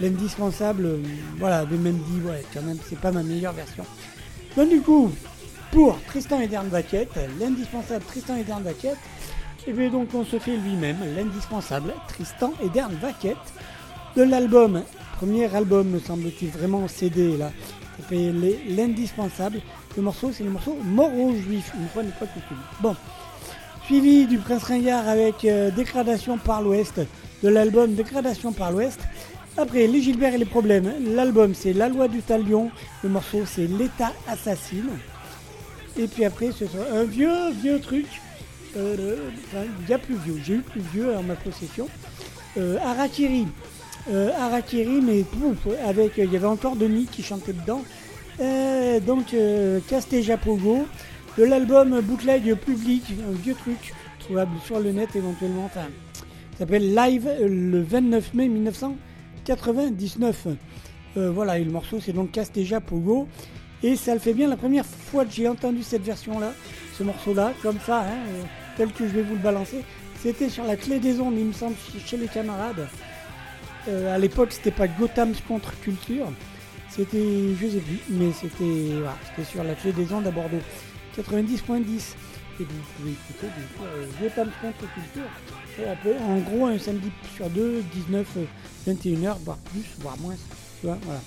L'indispensable, 0.00 0.86
euh, 0.86 1.02
voilà, 1.38 1.64
de 1.64 1.76
même 1.76 1.98
dit, 1.98 2.20
ouais, 2.26 2.42
quand 2.54 2.62
même, 2.62 2.78
c'est 2.88 2.98
pas 2.98 3.12
ma 3.12 3.22
meilleure 3.22 3.52
version. 3.52 3.84
Donc 4.56 4.68
du 4.68 4.80
coup, 4.80 5.10
pour 5.70 6.00
Tristan 6.06 6.40
et 6.40 6.48
Dern 6.48 6.68
Vaquette, 6.68 7.18
l'indispensable 7.38 8.04
Tristan 8.04 8.36
et 8.36 8.42
Vaquette, 8.42 8.98
et 9.66 9.72
bien 9.72 9.90
donc 9.90 10.08
on 10.14 10.24
se 10.24 10.38
fait 10.38 10.56
lui-même 10.56 10.96
l'indispensable 11.14 11.94
Tristan 12.08 12.52
et 12.62 12.68
Vaquette 13.00 13.36
de 14.16 14.22
l'album, 14.22 14.82
premier 15.18 15.54
album 15.54 15.88
me 15.88 16.00
semble-t-il, 16.00 16.50
vraiment 16.50 16.88
CD 16.88 17.36
là, 17.36 17.52
l'indispensable. 18.10 19.60
Le 19.96 20.02
morceau 20.02 20.32
c'est 20.32 20.44
le 20.44 20.50
morceau 20.50 20.76
Mort 20.82 21.14
aux 21.16 21.34
Juifs, 21.34 21.72
une 21.78 21.88
fois 21.88 22.02
n'est 22.02 22.10
pas 22.10 22.26
coutume. 22.26 22.56
Bon, 22.80 22.96
suivi 23.84 24.26
du 24.26 24.38
Prince 24.38 24.64
Ringard 24.64 25.06
avec 25.08 25.44
euh, 25.44 25.70
Dégradation 25.70 26.38
par 26.38 26.62
l'Ouest, 26.62 27.00
de 27.42 27.48
l'album 27.48 27.94
Dégradation 27.94 28.52
par 28.52 28.72
l'Ouest. 28.72 29.00
Après, 29.56 29.86
les 29.86 30.00
Gilbert 30.00 30.34
et 30.34 30.38
les 30.38 30.44
problèmes, 30.44 30.92
l'album 31.14 31.54
c'est 31.54 31.72
La 31.72 31.88
loi 31.88 32.08
du 32.08 32.22
talion, 32.22 32.70
le 33.02 33.08
morceau 33.08 33.42
c'est 33.46 33.66
L'État 33.66 34.12
assassine. 34.28 34.90
Et 35.98 36.06
puis 36.06 36.24
après, 36.24 36.52
ce 36.52 36.66
sera 36.66 36.84
un 36.96 37.04
vieux, 37.04 37.50
vieux 37.62 37.80
truc. 37.80 38.06
Euh, 38.76 39.16
enfin, 39.46 39.64
il 39.82 39.90
y 39.90 39.92
a 39.92 39.98
plus 39.98 40.14
vieux, 40.14 40.40
j'ai 40.44 40.54
eu 40.54 40.60
plus 40.60 40.80
vieux 40.92 41.14
en 41.16 41.22
ma 41.22 41.34
possession. 41.34 41.88
Euh, 42.56 42.78
Harakiri. 42.78 43.46
Euh, 44.10 44.30
Harakiri, 44.38 45.00
mais 45.00 45.22
pouf, 45.22 45.72
avec, 45.86 46.12
il 46.16 46.32
y 46.32 46.36
avait 46.36 46.46
encore 46.46 46.76
Denis 46.76 47.06
qui 47.10 47.22
chantait 47.22 47.52
dedans. 47.52 47.82
Euh, 48.40 49.00
donc, 49.00 49.34
Casteja 49.88 50.36
Pogo, 50.36 50.86
de 51.36 51.44
l'album 51.44 52.00
Bootleg 52.00 52.54
Public, 52.54 53.04
un 53.28 53.32
vieux 53.32 53.54
truc, 53.54 53.92
trouvable 54.20 54.52
sur 54.64 54.80
le 54.80 54.92
net 54.92 55.14
éventuellement. 55.14 55.64
Enfin, 55.66 55.86
ça 56.52 56.60
s'appelle 56.60 56.94
Live 56.94 57.28
le 57.40 57.82
29 57.82 58.34
mai 58.34 58.48
1999. 59.56 60.46
Euh, 61.16 61.30
voilà, 61.30 61.58
et 61.58 61.64
le 61.64 61.70
morceau 61.72 61.98
c'est 62.00 62.12
donc 62.12 62.30
Casteja 62.32 62.80
Pogo. 62.80 63.26
Et 63.82 63.96
ça 63.96 64.12
le 64.12 64.20
fait 64.20 64.34
bien 64.34 64.46
la 64.48 64.56
première 64.56 64.84
fois 64.84 65.24
que 65.24 65.32
j'ai 65.32 65.48
entendu 65.48 65.82
cette 65.82 66.02
version-là, 66.02 66.52
ce 66.98 67.02
morceau-là, 67.02 67.52
comme 67.62 67.78
ça, 67.84 68.00
hein, 68.02 68.18
euh, 68.28 68.42
tel 68.76 68.92
que 68.92 69.08
je 69.08 69.12
vais 69.14 69.22
vous 69.22 69.34
le 69.34 69.40
balancer. 69.40 69.82
C'était 70.22 70.50
sur 70.50 70.64
la 70.64 70.76
clé 70.76 70.98
des 71.00 71.18
ondes, 71.18 71.34
il 71.38 71.46
me 71.46 71.52
semble, 71.54 71.74
chez- 72.04 72.18
les 72.18 72.28
camarades. 72.28 72.86
Euh, 73.88 74.14
à 74.14 74.18
l'époque, 74.18 74.52
c'était 74.52 74.70
pas 74.70 74.86
Gotham's 74.86 75.40
contre 75.48 75.72
culture, 75.80 76.26
c'était, 76.90 77.54
je 77.58 77.68
sais 77.68 77.78
plus, 77.80 78.00
mais 78.10 78.32
c'était, 78.32 79.44
sur 79.50 79.64
la 79.64 79.74
clé 79.74 79.92
des 79.92 80.12
ondes 80.12 80.26
à 80.26 80.30
Bordeaux, 80.30 80.58
90.10. 81.16 82.16
Et 82.60 82.64
vous 82.64 82.68
pouvez 82.98 83.12
écouter 83.12 83.46
du 83.46 84.22
Gotham's 84.22 84.52
contre 84.60 84.92
culture. 84.92 85.30
En 85.86 86.38
gros, 86.38 86.66
un 86.66 86.78
samedi 86.78 87.10
sur 87.36 87.48
deux, 87.50 87.82
19, 87.94 88.26
euh, 88.36 88.44
21h, 88.92 89.36
voire 89.44 89.58
plus, 89.72 89.84
voire 90.00 90.16
moins. 90.18 90.34
Tu 90.80 90.86
vois, 90.86 90.98
voilà. 91.04 91.20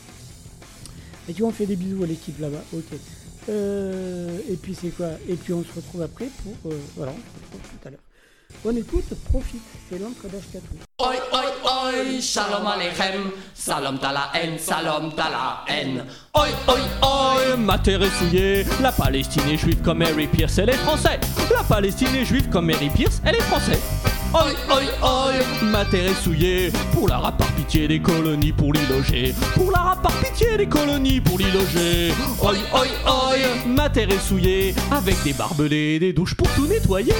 Et 1.30 1.34
tu 1.34 1.42
vois, 1.42 1.50
on 1.50 1.54
fait 1.54 1.66
des 1.66 1.76
bisous 1.76 2.04
à 2.04 2.08
l'équipe 2.08 2.39
là-bas. 2.39 2.63
Ok. 2.74 2.84
Euh, 3.50 4.38
et 4.50 4.56
puis 4.56 4.76
c'est 4.80 4.89
quoi? 4.89 5.10
Et 5.28 5.36
puis 5.36 5.54
on 5.54 5.63
se 5.63 5.74
retrouve 5.76 6.02
après 6.02 6.28
pour. 6.44 6.72
euh, 6.72 6.78
voilà, 6.96 7.12
on 7.12 7.16
se 7.16 7.54
retrouve 7.58 7.72
tout 7.82 7.88
à 7.88 7.92
l'heure. 7.92 8.00
Bonne 8.63 8.78
écoute, 8.78 9.06
profite. 9.32 9.62
C'est 9.89 10.00
l'entre-d'âge 10.00 10.44
4 10.54 10.63
Oi, 11.00 11.16
oi, 11.34 11.44
oi, 11.66 12.22
shalom 12.22 12.66
aleichem, 12.68 13.32
salam 13.54 14.00
ta 14.00 14.12
la 14.13 14.30
haine, 14.36 14.58
salam 14.60 15.13
ta 15.16 15.30
la 15.30 15.66
haine. 15.68 16.06
Oi, 16.36 16.48
oi, 16.68 16.80
oi, 17.02 17.58
Ma 17.58 17.78
terre 17.80 18.04
est 18.04 18.10
souillée, 18.20 18.66
la 18.82 18.92
Palestine 18.92 19.50
est 19.50 19.58
juive 19.58 19.82
comme 19.82 19.98
Mary 19.98 20.28
Pierce, 20.28 20.58
elle 20.60 20.70
est 20.70 20.74
française. 20.78 21.20
La 21.54 21.63
Palestine 21.63 22.16
est 22.16 22.26
juive 22.26 22.48
comme 22.50 22.68
Mary 22.68 22.89
Pierce, 22.89 23.22
elle 23.26 23.36
est 23.36 23.42
française. 23.42 23.82
Oi, 24.34 24.54
oi, 24.69 24.84
oi. 25.02 25.34
Ma 25.63 25.86
terre 25.86 26.12
est 26.12 26.24
souillée, 26.24 26.72
pour 26.91 27.08
la 27.08 27.17
rap 27.17 27.38
par 27.38 27.48
pitié 27.54 27.88
des 27.88 28.00
colonies 28.00 28.52
pour 28.52 28.74
l'y 28.74 28.86
loger. 28.88 29.34
Pour 29.56 29.72
la 29.72 29.80
rap 29.80 30.02
par 30.02 30.12
pitié 30.13 30.58
des 30.58 30.67
colonies 30.67 31.22
pour 31.22 31.38
l'y 31.38 31.46
loger. 31.52 32.13
Oi, 32.41 32.54
oi, 32.74 32.86
oi. 33.06 33.36
Ma 33.67 33.89
terre 33.89 34.10
est 34.12 34.19
souillée, 34.19 34.76
avec 34.91 35.22
des 35.24 35.34
barbelés, 35.34 36.00
des 36.00 36.13
douches 36.13 36.36
pour 36.36 36.48
tout 36.50 36.67
nettoyer. 36.67 37.13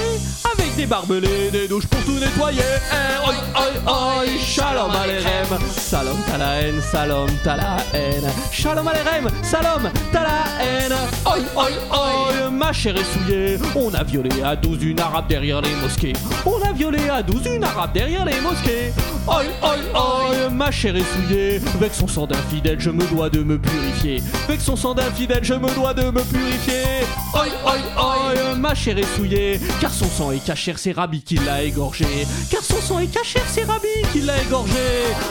Avec 0.52 0.76
des 0.76 0.86
barbelés, 0.86 1.50
des 1.50 1.68
douches 1.68 1.86
pour 1.86 2.02
tout 2.04 2.18
nettoyer. 2.18 2.62
Eh, 2.92 3.26
oi, 3.26 3.34
oi, 3.56 3.92
oi, 3.92 4.24
shalom 4.38 4.90
alerem, 4.90 5.58
salom 5.76 6.16
t'as 6.26 6.38
la 6.38 6.62
haine, 6.62 6.80
salom 6.80 7.28
t'as 7.42 7.56
la 7.56 7.76
haine. 7.92 8.30
Shalom 8.52 8.86
alerem, 8.88 9.28
salom 9.42 9.90
t'as 10.12 10.22
la 10.22 10.44
haine. 10.62 10.94
Oi, 11.26 11.38
oi, 11.56 11.68
oi, 11.90 12.50
ma 12.50 12.72
chère 12.72 12.96
est 12.96 13.04
souillée. 13.04 13.58
On 13.74 13.92
a 13.94 14.02
violé 14.04 14.30
à 14.42 14.56
12 14.56 14.82
une 14.84 15.00
arabe 15.00 15.26
derrière 15.28 15.60
les 15.60 15.74
mosquées. 15.76 16.12
On 16.46 16.60
a 16.62 16.72
violé 16.72 17.03
à 17.10 17.22
12 17.22 17.46
une 17.56 17.64
arabe 17.64 17.92
derrière 17.92 18.24
les 18.24 18.40
mosquées. 18.40 18.92
Oi, 19.26 19.42
oi, 19.62 19.76
oi, 19.94 20.50
ma 20.50 20.70
chère 20.70 20.96
est 20.96 21.02
souillée. 21.02 21.60
Avec 21.74 21.94
son 21.94 22.06
sang 22.06 22.26
d'infidèle, 22.26 22.80
je 22.80 22.90
me 22.90 23.04
dois 23.06 23.30
de 23.30 23.42
me 23.42 23.58
purifier. 23.58 24.22
Avec 24.48 24.60
son 24.60 24.76
sang 24.76 24.94
d'infidèle, 24.94 25.44
je 25.44 25.54
me 25.54 25.74
dois 25.74 25.94
de 25.94 26.04
me 26.04 26.22
purifier. 26.22 27.06
Oi, 27.34 27.48
oi, 27.64 27.78
oi, 27.98 28.54
ma 28.56 28.76
chère 28.76 28.96
est 28.96 29.16
souillée. 29.16 29.58
Car 29.80 29.92
son 29.92 30.06
sang 30.06 30.30
est 30.30 30.44
cachère, 30.44 30.78
c'est 30.78 30.92
Rabbi 30.92 31.20
qui 31.20 31.34
l'a 31.34 31.64
égorgé. 31.64 32.06
Car 32.48 32.62
son 32.62 32.80
sang 32.80 33.00
est 33.00 33.08
cachère, 33.08 33.42
c'est 33.48 33.64
Rabbi 33.64 33.88
qui 34.12 34.20
l'a 34.20 34.40
égorgé. 34.40 34.72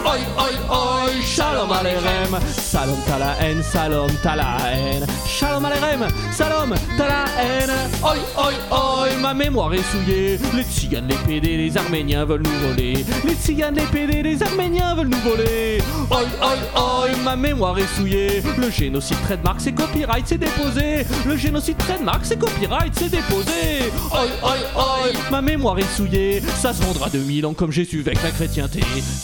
Oi, 0.04 0.18
oi, 0.38 0.50
oi, 0.70 1.10
shalom 1.24 1.72
alerem. 1.72 2.40
Salom 2.58 2.98
t'as 3.08 3.20
la 3.20 3.42
haine, 3.42 3.64
salom 3.64 4.12
t'as 4.22 4.36
la 4.36 4.58
haine. 4.74 5.06
Shalom 5.26 5.64
alerem, 5.64 6.08
salom 6.34 6.76
t'as 6.98 7.08
la 7.08 7.26
haine. 7.42 7.72
Oi, 8.04 8.18
oi, 8.38 8.54
oi, 8.70 9.08
ma 9.22 9.34
mémoire 9.34 9.74
est 9.74 9.92
souillée. 9.92 10.38
Les 10.54 10.64
tziganes, 10.64 11.08
les 11.08 11.16
PD, 11.16 11.56
les 11.56 11.78
arméniens 11.78 12.26
veulent 12.26 12.44
nous 12.44 12.68
voler. 12.68 13.06
Les 13.24 13.36
tziganes, 13.36 13.76
les 13.76 13.86
PD, 13.86 14.24
les 14.24 14.44
arméniens 14.44 14.94
veulent 14.96 15.08
nous 15.08 15.22
voler. 15.22 15.82
Oi, 16.12 16.24
oi, 16.42 16.56
oi, 16.76 17.08
ma 17.24 17.38
mémoire 17.38 17.80
est 17.80 17.96
souillée. 17.96 18.44
Le 18.58 18.70
génocide 18.70 19.22
trademark, 19.22 19.62
c'est 19.62 19.72
copyright, 19.72 20.26
c'est 20.28 20.38
déposé. 20.38 21.06
Le 21.26 21.38
génocide 21.38 21.78
trademark, 21.78 21.93
c'est 22.24 22.40
copyright, 22.40 22.94
c'est 22.96 23.10
déposé. 23.10 23.92
Oi, 24.12 24.26
oi, 24.44 24.56
oi, 24.76 25.12
ma 25.32 25.42
mémoire 25.42 25.78
est 25.80 25.96
souillée. 25.96 26.42
Ça 26.62 26.74
se 26.74 26.82
vendra 26.82 27.10
2000 27.10 27.46
ans 27.46 27.54
comme 27.54 27.72
Jésus 27.72 28.02
avec 28.06 28.22
la 28.24 28.32
chrétienté. 28.32 28.82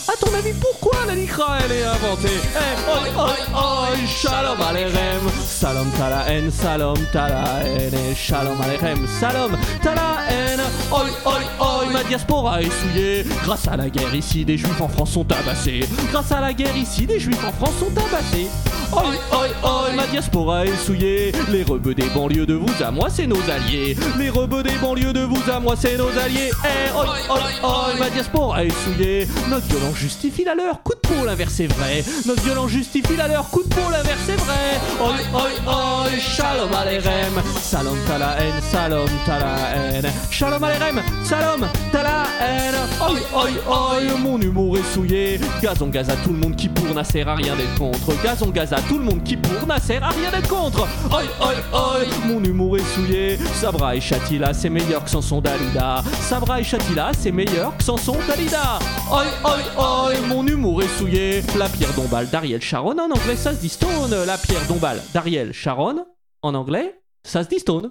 À 0.08 0.16
ton 0.16 0.32
avis, 0.34 0.52
pourquoi 0.60 0.98
la 1.06 1.14
Likra 1.14 1.58
elle 1.64 1.72
est 1.72 1.84
inventée? 1.84 2.28
Eh, 2.54 2.90
oi, 2.90 3.24
oi, 3.24 3.36
oi, 3.54 3.88
shalom 4.06 4.60
alerem. 4.60 5.30
Salom 5.44 5.86
t'as 5.96 6.10
la 6.10 6.30
haine, 6.30 6.50
salom 6.50 6.98
t'as 7.12 7.28
la 7.28 7.44
haine. 7.64 7.94
Et 7.94 8.14
shalom 8.14 8.60
alerem, 8.60 9.06
salom 9.20 9.56
t'as 9.82 9.94
la 9.94 10.16
haine. 10.28 10.60
Oi, 10.92 11.06
oi, 11.24 11.40
oi, 11.60 11.86
ma 11.92 12.04
diaspora 12.04 12.62
est 12.62 12.70
souillée. 12.70 13.24
Grâce 13.44 13.68
à 13.68 13.76
la 13.76 13.88
guerre 13.88 14.14
ici, 14.14 14.44
des 14.44 14.58
juifs 14.58 14.80
en 14.80 14.88
France 14.88 15.12
sont 15.12 15.24
tabassés. 15.24 15.80
Grâce 16.10 16.32
à 16.32 16.40
la 16.40 16.52
guerre 16.52 16.76
ici, 16.76 17.06
des 17.06 17.20
juifs 17.20 17.44
en 17.44 17.52
France 17.52 17.74
sont 17.80 17.90
tabassés. 17.90 18.48
Oi, 18.92 19.02
oi, 19.30 19.48
oi, 19.62 19.92
ma 19.94 20.04
diaspora 20.08 20.64
est 20.66 20.76
souillée. 20.76 21.32
Les 21.48 21.62
rebeux 21.62 21.94
des 21.94 22.08
banlieues 22.10 22.46
de 22.46 22.54
vous 22.54 22.82
à 22.82 22.90
moi, 22.90 23.08
c'est 23.08 23.26
nos 23.26 23.40
alliés. 23.48 23.96
Les 24.18 24.30
rebeux 24.30 24.64
des 24.64 24.74
banlieues 24.82 25.12
de 25.12 25.20
vous 25.20 25.50
à 25.50 25.60
moi, 25.60 25.74
c'est 25.78 25.96
nos 25.96 26.08
alliés. 26.18 26.50
Eh, 26.64 26.96
oi, 26.96 27.06
oi, 27.28 27.40
oi, 27.62 27.86
ma 28.00 28.10
diaspora 28.10 28.64
est 28.64 28.84
souillée. 28.84 29.28
Notre 29.48 29.66
violence 29.66 29.94
justifie 29.94 30.42
la 30.44 30.56
leur, 30.56 30.82
coup 30.82 30.94
de 30.94 31.08
peau, 31.08 31.24
l'inverse 31.24 31.60
est 31.60 31.68
vrai. 31.68 32.02
Notre 32.26 32.42
violence 32.42 32.70
justifie 32.70 33.16
la 33.16 33.28
leur, 33.28 33.48
coup 33.48 33.62
de 33.62 33.68
peau, 33.68 33.90
l'inverse 33.92 34.28
est 34.28 34.40
vrai. 34.40 34.80
Oi, 35.00 35.14
oi, 35.34 35.48
oi, 35.66 36.18
shalom 36.18 36.72
alerem. 36.74 37.42
Salom 37.60 37.96
t'as 38.08 38.18
la 38.18 38.40
haine, 38.40 38.60
salom 38.72 39.08
t'as 39.24 39.38
la 39.38 39.56
haine. 39.76 40.12
Shalom 40.30 40.64
alerem, 40.64 41.00
salom 41.24 41.68
t'as 41.92 42.02
la 42.02 42.24
haine. 42.40 42.74
Oi, 43.00 43.20
oi, 43.34 43.50
oi, 43.68 44.18
mon 44.18 44.40
humour 44.40 44.78
est 44.78 44.94
souillé. 44.94 45.38
Gazon 45.62 45.86
gaz 45.86 46.10
à 46.10 46.16
tout 46.16 46.32
le 46.32 46.38
monde 46.38 46.56
qui 46.56 46.68
pour 46.68 46.92
n'a 46.92 47.04
sert 47.04 47.28
à 47.28 47.36
rien 47.36 47.54
d'être 47.54 47.78
contre. 47.78 48.20
Gazon 48.22 48.48
gaz 48.48 48.72
à 48.72 48.79
tout 48.88 48.98
le 48.98 49.04
monde 49.04 49.22
qui 49.24 49.36
pour 49.36 49.66
n'a 49.66 49.78
sert 49.78 50.02
à 50.02 50.10
rien 50.10 50.30
d'être 50.30 50.48
contre. 50.48 50.86
Oi, 51.10 51.22
oi, 51.40 51.54
oi, 51.72 51.98
mon 52.26 52.42
humour 52.42 52.78
est 52.78 52.94
souillé. 52.94 53.36
Sabra 53.54 53.96
et 53.96 54.00
Chatila, 54.00 54.52
c'est 54.54 54.70
meilleur 54.70 55.04
que 55.04 55.10
Sanson 55.10 55.40
Dalida. 55.40 56.02
Sabra 56.20 56.60
et 56.60 56.64
Chatila, 56.64 57.12
c'est 57.12 57.32
meilleur 57.32 57.76
que 57.76 57.82
Sanson 57.82 58.16
Dalida. 58.28 58.78
Oi, 59.10 59.24
oi, 59.44 59.58
oi, 59.78 60.12
mon 60.28 60.46
humour 60.46 60.82
est 60.82 60.98
souillé. 60.98 61.42
La 61.58 61.68
pierre 61.68 61.92
d'Ombal 61.94 62.28
d'Ariel 62.28 62.60
Sharon, 62.60 62.98
en 62.98 63.10
anglais 63.10 63.36
ça 63.36 63.54
se 63.54 63.60
dit 63.60 63.68
stone. 63.68 64.14
La 64.26 64.38
pierre 64.38 64.66
d'Ombal 64.66 65.00
d'Ariel 65.12 65.52
Sharon, 65.52 66.04
en 66.42 66.54
anglais 66.54 67.00
ça 67.24 67.44
se 67.44 67.48
dit 67.48 67.58
stone. 67.58 67.90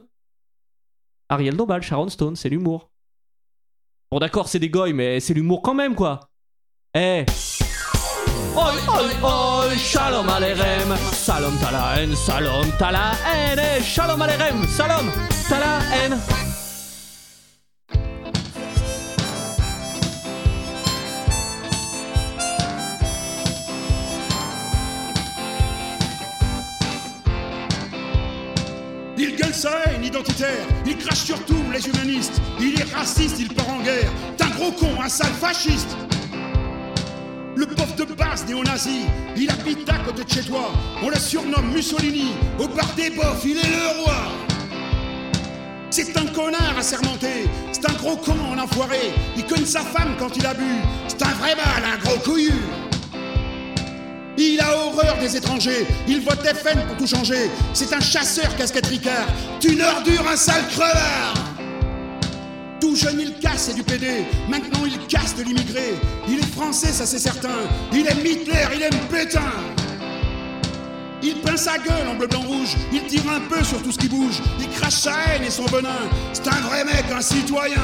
Ariel 1.29 1.55
Dombal, 1.55 1.81
Sharon 1.81 2.09
Stone, 2.09 2.35
c'est 2.35 2.49
l'humour. 2.49 2.89
Bon 4.11 4.17
d'accord, 4.17 4.47
c'est 4.47 4.59
des 4.59 4.69
goy, 4.69 4.93
mais 4.93 5.19
c'est 5.19 5.35
l'humour 5.35 5.61
quand 5.61 5.75
même 5.75 5.93
quoi. 5.93 6.31
Eh. 6.95 7.25
Oi, 8.55 8.75
oi, 8.87 9.11
oi, 9.21 9.77
shalom 9.77 10.27
alerem, 10.27 10.97
salom 11.13 11.53
t'as 11.61 11.71
la 11.71 11.95
haine, 11.95 12.15
salom 12.15 12.65
t'as 12.79 12.91
la 12.91 13.11
haine, 13.25 13.59
eh, 13.59 13.83
shalom 13.83 14.21
alerem, 14.21 14.67
salom 14.67 15.11
t'as 15.47 15.59
la 15.59 15.79
haine. 15.93 16.17
Il 29.17 29.35
gueule 29.35 29.53
sa 29.53 29.69
haine 29.85 30.03
identitaire, 30.03 30.65
il 30.85 30.97
crache 30.97 31.23
sur 31.23 31.45
tous 31.45 31.71
les 31.71 31.87
humanistes, 31.87 32.41
il 32.59 32.79
est 32.81 32.95
raciste, 32.95 33.39
il 33.39 33.53
part 33.53 33.69
en 33.69 33.81
guerre, 33.81 34.11
t'es 34.37 34.45
un 34.45 34.49
gros 34.49 34.71
con, 34.71 35.01
un 35.01 35.09
sale 35.09 35.33
fasciste. 35.39 35.95
Le 37.59 37.65
pauvre 37.65 37.93
de 37.93 38.05
base 38.13 38.45
néo-nazi, 38.47 39.01
il 39.35 39.51
habite 39.51 39.89
à 39.89 39.97
côté 39.97 40.23
de 40.23 40.29
chez 40.29 40.43
toi, 40.43 40.71
on 41.03 41.09
le 41.09 41.19
surnomme 41.19 41.73
Mussolini, 41.73 42.31
au 42.57 42.69
bar 42.69 42.87
des 42.95 43.09
bofs, 43.09 43.43
il 43.43 43.57
est 43.57 43.69
le 43.69 44.01
roi. 44.01 44.15
C'est 45.89 46.15
un 46.15 46.25
connard 46.27 46.77
assermenté, 46.77 47.49
c'est 47.73 47.85
un 47.85 47.93
gros 47.95 48.15
con 48.15 48.37
en 48.49 48.57
enfoiré, 48.57 49.11
il 49.35 49.45
connaît 49.45 49.65
sa 49.65 49.81
femme 49.81 50.15
quand 50.17 50.37
il 50.37 50.45
a 50.45 50.53
bu, 50.53 50.63
c'est 51.09 51.21
un 51.21 51.33
vrai 51.33 51.53
mal, 51.57 51.83
un 51.83 51.97
gros 51.97 52.17
couillu. 52.19 52.53
Il 54.37 54.61
a 54.61 54.77
horreur 54.77 55.17
des 55.19 55.35
étrangers, 55.35 55.85
il 56.07 56.21
vote 56.21 56.39
FN 56.39 56.79
pour 56.87 56.95
tout 56.95 57.07
changer. 57.07 57.51
C'est 57.73 57.91
un 57.91 57.99
chasseur 57.99 58.55
casquette 58.55 58.87
Ricard, 58.87 59.27
une 59.65 59.81
ordure, 59.81 60.25
un 60.31 60.37
sale 60.37 60.65
crevard. 60.69 61.58
Tout 62.79 62.95
jeune, 62.95 63.19
il 63.19 63.33
casse 63.39 63.69
et 63.69 63.73
du 63.73 63.83
PD, 63.83 64.25
maintenant 64.47 64.85
il 64.85 64.97
casse 65.07 65.35
de 65.35 65.43
l'immigré. 65.43 65.95
Il 66.27 66.39
est 66.39 66.51
français, 66.53 66.93
ça 66.93 67.05
c'est 67.05 67.19
certain, 67.19 67.59
il 67.91 68.07
aime 68.07 68.25
Hitler, 68.25 68.67
il 68.75 68.81
aime 68.81 68.99
Pétain. 69.11 69.41
Il 71.21 71.35
peint 71.41 71.57
sa 71.57 71.77
gueule 71.77 72.07
en 72.07 72.15
bleu, 72.15 72.27
blanc, 72.27 72.41
rouge, 72.41 72.77
il 72.93 73.03
tire 73.03 73.29
un 73.29 73.41
peu 73.41 73.61
sur 73.63 73.81
tout 73.83 73.91
ce 73.91 73.97
qui 73.97 74.07
bouge, 74.07 74.41
il 74.59 74.69
crache 74.69 74.93
sa 74.93 75.11
haine 75.11 75.43
et 75.43 75.49
son 75.49 75.65
venin. 75.65 75.89
C'est 76.31 76.47
un 76.47 76.61
vrai 76.61 76.85
mec, 76.85 77.05
un 77.13 77.21
citoyen. 77.21 77.81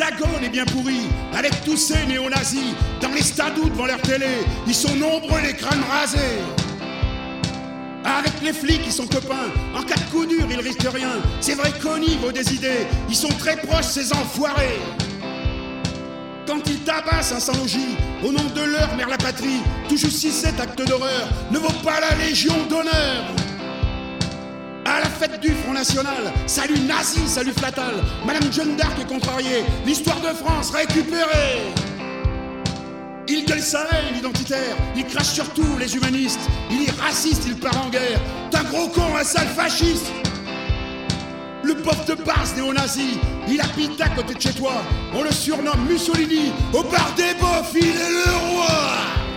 Notre 0.00 0.12
hexagone 0.12 0.44
est 0.44 0.48
bien 0.48 0.64
pourri, 0.64 1.00
avec 1.36 1.62
tous 1.64 1.76
ces 1.76 2.06
néo-nazis, 2.06 2.74
dans 3.02 3.10
les 3.10 3.22
stades 3.22 3.58
ou 3.58 3.68
devant 3.68 3.84
leur 3.86 4.00
télé, 4.00 4.46
ils 4.66 4.74
sont 4.74 4.94
nombreux 4.94 5.40
les 5.42 5.52
crânes 5.52 5.82
rasés. 5.90 6.38
Avec 8.04 8.32
les 8.42 8.52
flics, 8.52 8.80
ils 8.86 8.92
sont 8.92 9.06
copains, 9.06 9.50
en 9.76 9.82
cas 9.82 9.96
de 9.96 10.10
coup 10.10 10.24
dur, 10.24 10.46
ils 10.50 10.60
risquent 10.60 10.90
rien. 10.92 11.18
C'est 11.40 11.54
vrai 11.54 11.72
qu'au 11.82 11.98
niveau 11.98 12.32
des 12.32 12.54
idées, 12.54 12.86
ils 13.10 13.16
sont 13.16 13.28
très 13.28 13.56
proches, 13.56 13.86
ces 13.86 14.12
enfoirés. 14.12 14.80
Quand 16.46 16.60
ils 16.66 16.80
tabassent 16.80 17.32
un 17.32 17.40
sans-logis, 17.40 17.96
au 18.24 18.32
nom 18.32 18.44
de 18.54 18.62
leur 18.62 18.96
mère 18.96 19.08
la 19.08 19.18
patrie, 19.18 19.60
toujours 19.88 20.10
si 20.10 20.30
cet 20.30 20.60
acte 20.60 20.82
d'horreur 20.82 21.28
ne 21.50 21.58
vaut 21.58 21.68
pas 21.84 22.00
la 22.00 22.16
Légion 22.24 22.54
d'honneur. 22.70 23.24
La 25.02 25.08
fête 25.08 25.40
du 25.40 25.54
Front 25.54 25.72
National, 25.72 26.30
salut 26.46 26.78
nazi, 26.80 27.26
salut 27.26 27.52
flatal, 27.52 27.94
Madame 28.26 28.52
Jeanne 28.52 28.76
d'Arc 28.76 29.00
est 29.00 29.08
contrariée, 29.08 29.64
l'histoire 29.86 30.20
de 30.20 30.26
France 30.26 30.72
récupérée. 30.72 31.72
Il 33.26 33.46
gueule 33.46 33.62
sa 33.62 33.86
identitaire, 34.14 34.76
il 34.94 35.06
crache 35.06 35.32
sur 35.32 35.48
tous 35.54 35.78
les 35.78 35.96
humanistes, 35.96 36.40
il 36.70 36.86
est 36.86 37.00
raciste, 37.00 37.44
il 37.46 37.56
part 37.56 37.86
en 37.86 37.88
guerre, 37.88 38.20
t'es 38.50 38.58
un 38.58 38.64
gros 38.64 38.88
con, 38.88 39.16
un 39.18 39.24
sale 39.24 39.48
fasciste. 39.48 40.12
Le 41.62 41.76
pauvre 41.76 42.04
de 42.04 42.22
base 42.22 42.54
néo-nazi, 42.56 43.18
il 43.48 43.58
habite 43.58 43.98
à 44.02 44.10
côté 44.10 44.34
de 44.34 44.40
chez 44.40 44.52
toi, 44.52 44.82
on 45.14 45.22
le 45.22 45.32
surnomme 45.32 45.86
Mussolini, 45.88 46.52
au 46.74 46.82
bar 46.82 47.14
des 47.16 47.32
bofs, 47.40 47.72
il 47.74 47.86
est 47.86 48.10
le 48.26 48.54
roi. 48.54 49.29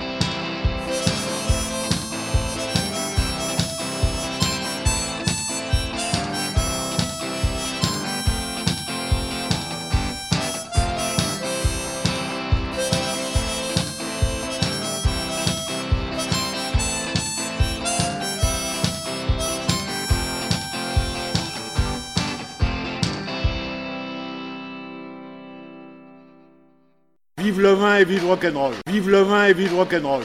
Vive 27.53 27.61
le 27.61 27.73
vin 27.73 27.97
et 27.97 28.03
vive 28.03 28.25
rock'n'roll. 28.25 28.73
Vive 28.87 29.11
le 29.11 29.19
vin 29.19 29.45
et 29.45 29.53
vive 29.53 29.75
rock'n'roll. 29.75 30.23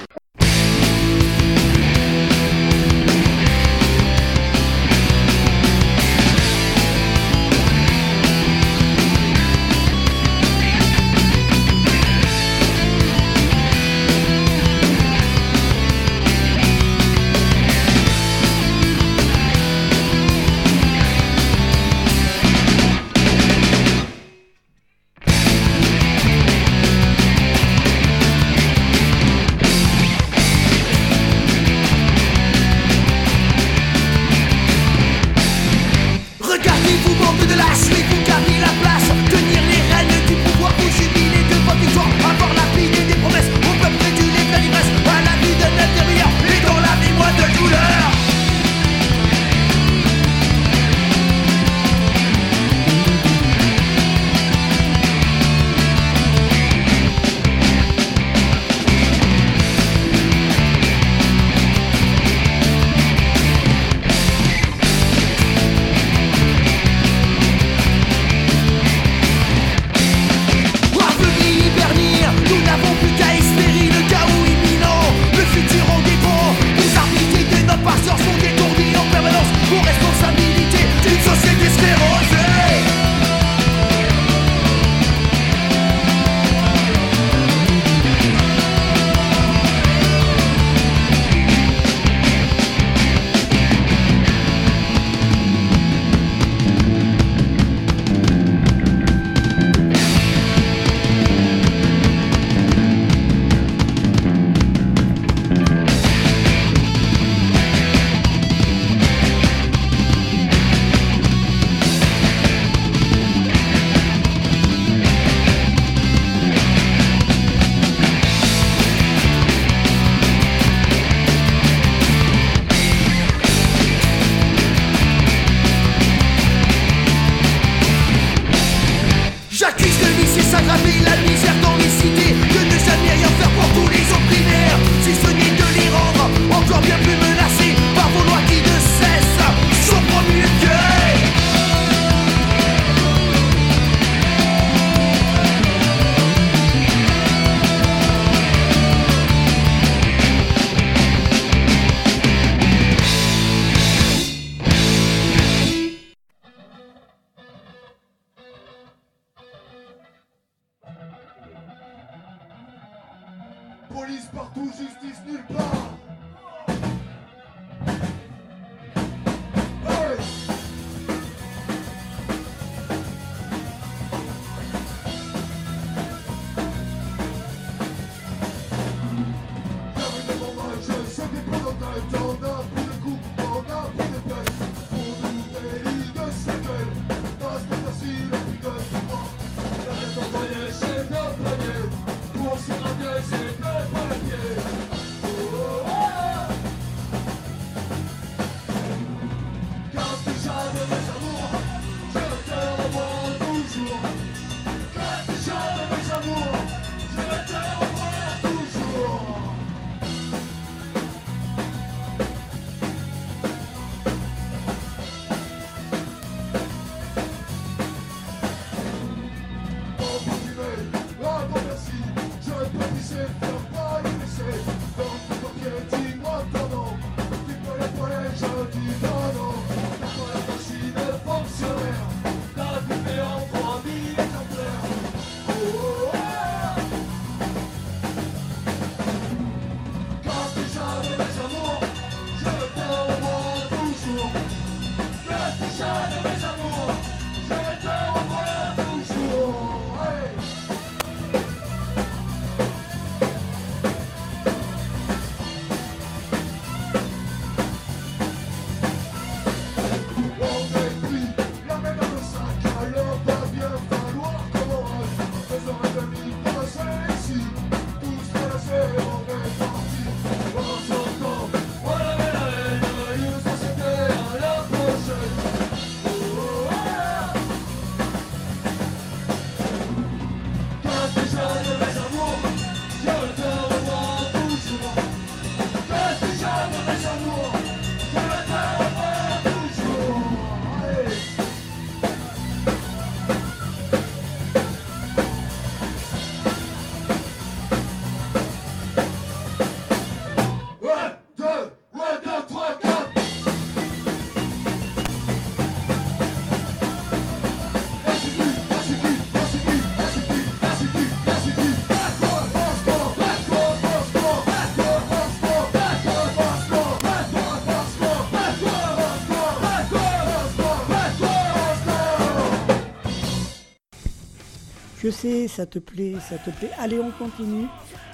Je 325.09 325.13
sais, 325.15 325.49
ça 325.49 325.65
te 325.65 325.79
plaît, 325.79 326.17
ça 326.21 326.37
te 326.37 326.51
plaît. 326.51 326.69
Allez, 326.79 327.01
on 327.01 327.11
continue, 327.13 327.65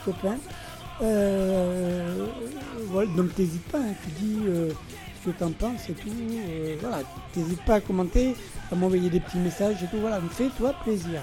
copain. 0.05 0.37
Euh, 1.03 2.27
voilà, 2.87 3.11
donc 3.17 3.35
t'hésites 3.35 3.67
pas, 3.67 3.81
hein, 3.81 3.95
tu 4.05 4.11
dis 4.25 4.39
euh, 4.47 4.71
ce 5.21 5.29
que 5.29 5.37
t'en 5.37 5.51
penses 5.51 5.89
et 5.89 5.95
tout. 5.95 6.09
euh, 6.09 6.77
voilà, 6.81 6.99
t'hésites 7.33 7.65
pas 7.65 7.75
à 7.75 7.81
commenter, 7.81 8.37
à 8.71 8.77
m'envoyer 8.77 9.11
des 9.11 9.19
petits 9.19 9.39
messages 9.39 9.83
et 9.83 9.87
tout. 9.89 9.97
Voilà, 10.01 10.21
fais-toi 10.31 10.73
plaisir. 10.85 11.21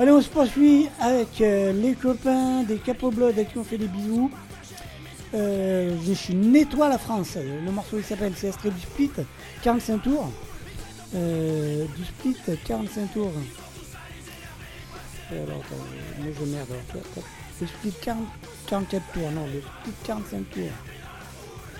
Allez, 0.00 0.10
on 0.10 0.20
se 0.20 0.28
poursuit 0.28 0.88
avec 1.00 1.38
les 1.38 1.94
copains 1.94 2.64
des 2.64 2.78
Capoblood 2.78 3.38
à 3.38 3.44
qui 3.44 3.56
on 3.56 3.62
fait 3.62 3.78
des 3.78 3.86
bisous. 3.86 4.32
Je 5.32 6.12
suis 6.12 6.34
Nettoie 6.34 6.88
la 6.88 6.98
France. 6.98 7.36
Le 7.36 7.70
morceau 7.70 7.98
il 7.98 8.04
s'appelle 8.04 8.32
C'est 8.36 8.48
extrait 8.48 8.70
du 8.70 8.80
split, 8.80 9.12
45 9.62 10.02
tours. 10.02 10.32
Du 11.12 12.04
split, 12.04 12.36
45 12.64 13.12
tours. 13.12 13.30
Moi 15.30 16.32
je 16.38 16.44
merde. 16.44 16.68
Le 17.60 17.66
split 17.66 17.92
40, 18.02 18.24
44 18.68 19.12
tours, 19.12 19.30
non, 19.32 19.46
le 19.46 19.60
split 19.60 19.94
45 20.04 20.50
tours. 20.50 20.62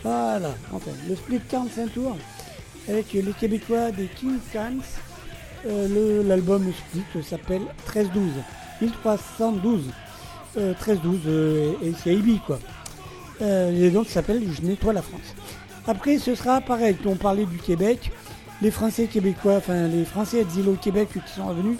Voilà, 0.02 0.54
enfin, 0.72 0.90
le 1.08 1.16
split 1.16 1.40
45 1.48 1.92
tours 1.92 2.16
avec 2.88 3.12
les 3.12 3.32
Québécois 3.32 3.90
des 3.90 4.06
King 4.06 4.38
Cans. 4.52 4.72
Euh, 5.66 6.22
L'album 6.22 6.72
split 6.72 7.22
s'appelle 7.22 7.62
1312. 7.86 8.32
1312. 8.80 9.84
Euh, 10.56 10.68
1312 10.72 11.20
euh, 11.26 11.72
et, 11.82 11.92
c'est 12.02 12.14
IB 12.14 12.40
quoi. 12.46 12.58
Euh, 13.42 13.70
et 13.70 13.90
donc 13.90 14.06
ça 14.06 14.14
s'appelle 14.14 14.42
Je 14.50 14.62
nettoie 14.62 14.92
la 14.92 15.02
France. 15.02 15.34
Après 15.86 16.18
ce 16.18 16.34
sera 16.34 16.60
pareil, 16.60 16.96
on 17.04 17.16
parlait 17.16 17.44
du 17.44 17.58
Québec, 17.58 18.10
les 18.62 18.70
Français 18.70 19.06
québécois, 19.06 19.56
enfin 19.58 19.88
les 19.88 20.04
Français 20.04 20.40
exilés 20.40 20.70
au 20.70 20.74
Québec 20.74 21.08
qui 21.12 21.32
sont 21.34 21.46
revenus, 21.46 21.76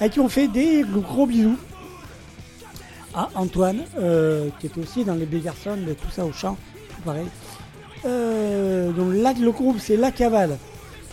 à 0.00 0.08
qui 0.08 0.20
on 0.20 0.28
fait 0.28 0.48
des 0.48 0.82
gros 0.82 1.26
bisous. 1.26 1.56
À 3.16 3.28
Antoine, 3.36 3.84
euh, 3.96 4.48
qui 4.58 4.66
est 4.66 4.76
aussi 4.76 5.04
dans 5.04 5.14
les 5.14 5.26
Bégarçons, 5.26 5.78
mais 5.86 5.94
tout 5.94 6.10
ça 6.10 6.24
au 6.24 6.32
chant, 6.32 6.56
tout 6.88 7.02
pareil. 7.04 7.26
Euh, 8.04 8.90
donc 8.90 9.14
là, 9.14 9.32
le 9.40 9.52
groupe 9.52 9.76
c'est 9.78 9.96
La 9.96 10.10
Cavale, 10.10 10.58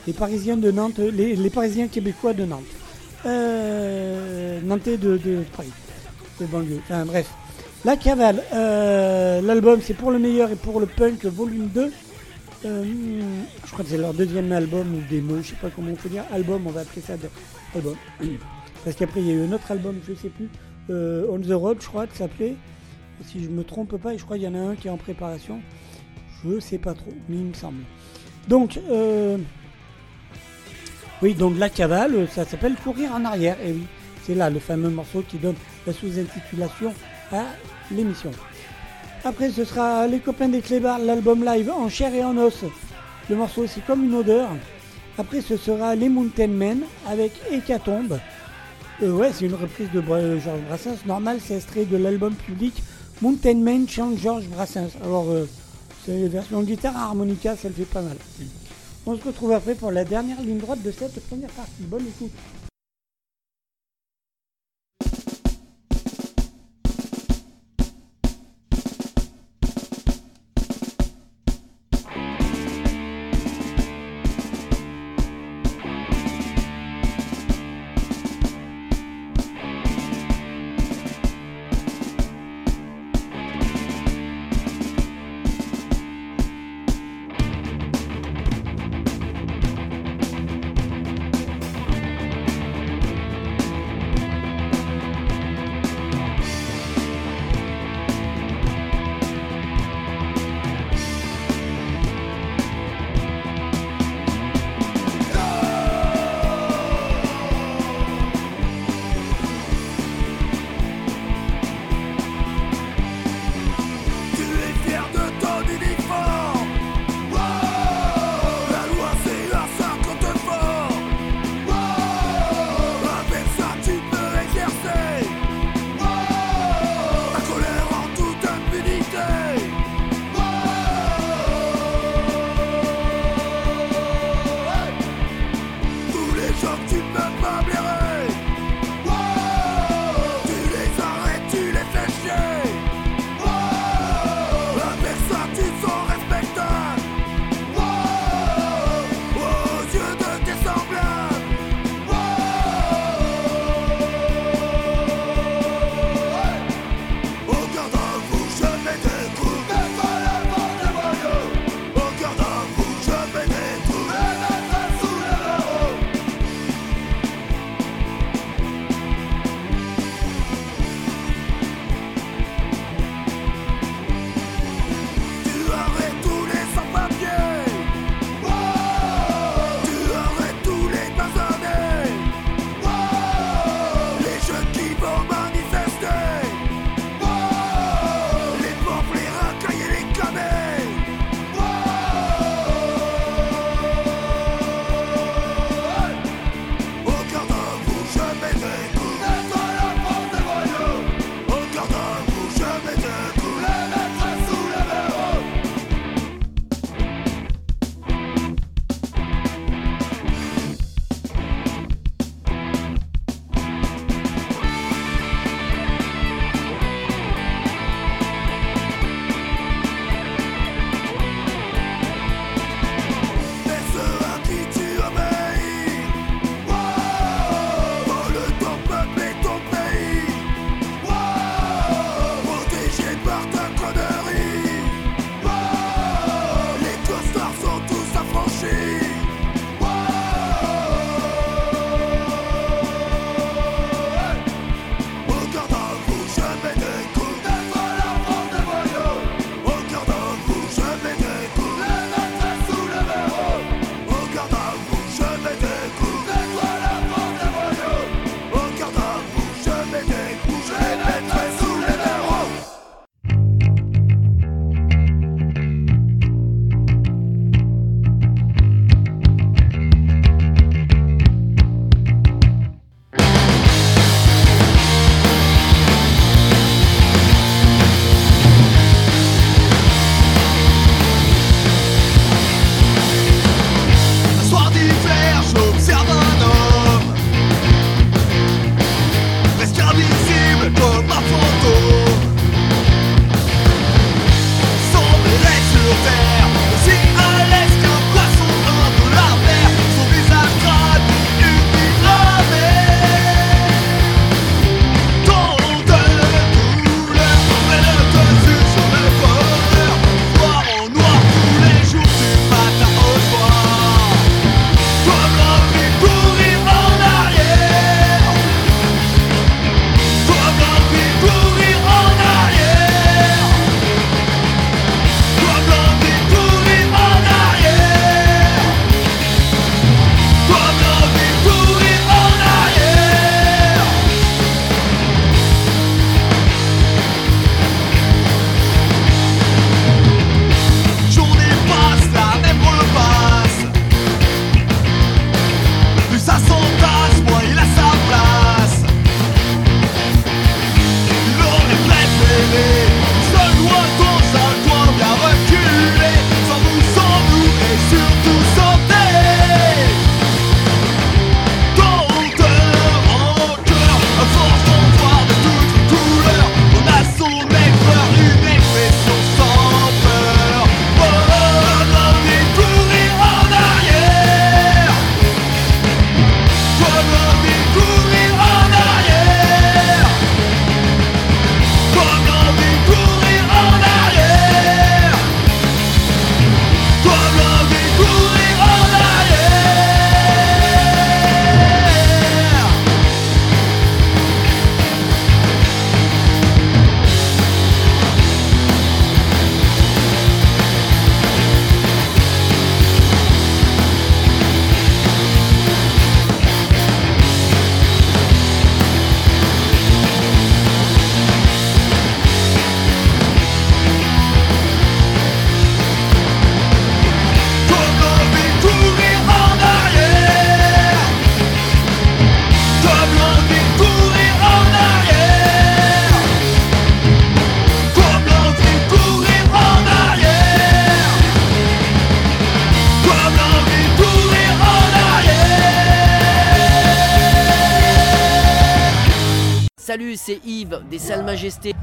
les 0.07 0.13
Parisiens 0.13 0.57
de 0.57 0.71
Nantes, 0.71 0.97
les, 0.97 1.49
Parisiens 1.51 1.87
québécois 1.87 2.33
de 2.33 2.45
Nantes. 2.45 2.63
Euh, 3.27 4.59
Nantais 4.63 4.97
de, 4.97 5.19
Paris, 5.55 5.69
de 6.39 6.45
banlieue. 6.47 6.79
Enfin 6.85 7.05
bref. 7.05 7.29
La 7.85 7.97
Cavale, 7.97 8.41
l'album 8.51 9.79
c'est 9.83 9.93
pour 9.93 10.09
le 10.09 10.17
meilleur 10.17 10.49
et 10.49 10.55
pour 10.55 10.79
le 10.79 10.87
punk 10.87 11.23
volume 11.25 11.67
2. 11.67 11.91
Euh, 12.63 12.83
je 13.65 13.71
crois 13.71 13.83
que 13.83 13.89
c'est 13.89 13.97
leur 13.97 14.13
deuxième 14.13 14.51
album 14.51 14.93
ou 14.93 15.01
démo, 15.09 15.37
je 15.41 15.49
sais 15.49 15.55
pas 15.55 15.69
comment 15.75 15.91
on 15.91 15.95
peut 15.95 16.09
dire. 16.09 16.23
Album, 16.31 16.61
on 16.67 16.71
va 16.71 16.81
appeler 16.81 17.01
ça 17.01 17.13
album. 17.75 17.95
Parce 18.83 18.95
qu'après 18.95 19.21
il 19.21 19.27
y 19.27 19.31
a 19.31 19.33
eu 19.35 19.43
un 19.43 19.51
autre 19.51 19.71
album, 19.71 19.99
je 20.07 20.13
sais 20.13 20.29
plus, 20.29 20.49
euh, 20.89 21.25
On 21.29 21.39
the 21.39 21.51
Road, 21.51 21.77
je 21.81 21.87
crois 21.87 22.07
que 22.07 22.13
ça 22.13 22.25
s'appelait. 22.25 22.55
Si 23.25 23.43
je 23.43 23.49
me 23.49 23.63
trompe 23.63 23.97
pas, 23.97 24.13
et 24.13 24.17
je 24.17 24.23
crois 24.23 24.37
qu'il 24.37 24.45
y 24.45 24.47
en 24.47 24.55
a 24.55 24.71
un 24.71 24.75
qui 24.75 24.87
est 24.87 24.91
en 24.91 24.97
préparation. 24.97 25.61
Je 26.43 26.59
sais 26.59 26.79
pas 26.79 26.93
trop, 26.93 27.13
mais 27.29 27.37
il 27.37 27.45
me 27.45 27.53
semble. 27.53 27.83
Donc, 28.47 28.79
euh, 28.89 29.37
oui, 31.21 31.35
donc 31.35 31.57
La 31.59 31.69
Cavale, 31.69 32.27
ça 32.29 32.45
s'appelle 32.45 32.75
Courir 32.75 33.13
en 33.13 33.23
arrière. 33.25 33.57
Et 33.63 33.73
oui, 33.73 33.83
c'est 34.23 34.33
là 34.33 34.49
le 34.49 34.59
fameux 34.59 34.89
morceau 34.89 35.23
qui 35.27 35.37
donne 35.37 35.55
la 35.85 35.93
sous-intitulation 35.93 36.93
à 37.31 37.45
l'émission. 37.91 38.31
Après, 39.23 39.51
ce 39.51 39.65
sera 39.65 40.07
Les 40.07 40.19
copains 40.19 40.49
des 40.49 40.61
Clébards, 40.61 40.97
l'album 40.97 41.45
live 41.45 41.69
en 41.69 41.89
chair 41.89 42.13
et 42.15 42.23
en 42.23 42.35
os. 42.37 42.65
Le 43.29 43.35
morceau, 43.35 43.67
c'est 43.67 43.85
comme 43.85 44.03
une 44.03 44.15
odeur. 44.15 44.49
Après, 45.19 45.41
ce 45.41 45.57
sera 45.57 45.95
Les 45.95 46.09
Mountain 46.09 46.47
Men 46.47 46.81
avec 47.07 47.33
Hécatombe. 47.51 48.17
Euh, 49.03 49.11
ouais, 49.13 49.31
c'est 49.33 49.45
une 49.45 49.55
reprise 49.55 49.89
de 49.93 49.99
Bra- 50.01 50.37
Georges 50.37 50.61
Brassens. 50.67 50.97
Normal, 51.05 51.39
c'est 51.43 51.55
extrait 51.55 51.85
de 51.85 51.97
l'album 51.97 52.33
public 52.35 52.83
Mountain 53.21 53.55
Men 53.55 53.87
chante 53.89 54.17
Georges 54.17 54.47
Brassens. 54.47 54.89
Alors, 55.03 55.29
euh, 55.29 55.47
c'est 56.05 56.11
une 56.19 56.27
version 56.27 56.61
guitare 56.61 56.95
harmonica, 56.95 57.55
ça 57.55 57.67
le 57.67 57.73
fait 57.73 57.85
pas 57.85 58.01
mal. 58.01 58.17
On 59.05 59.17
se 59.17 59.23
retrouve 59.23 59.51
après 59.53 59.73
pour 59.75 59.91
la 59.91 60.05
dernière 60.05 60.41
ligne 60.41 60.59
droite 60.59 60.81
de 60.83 60.91
cette 60.91 61.19
première 61.27 61.49
partie. 61.49 61.71
Bonne 61.81 62.05
écoute. 62.07 62.31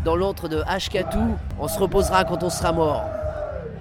Dans 0.09 0.16
l'antre 0.16 0.48
de 0.48 0.62
Ashkatou. 0.66 1.36
On 1.59 1.68
se 1.68 1.78
reposera 1.78 2.24
quand 2.24 2.42
on 2.42 2.48
sera 2.48 2.72
mort. 2.72 3.04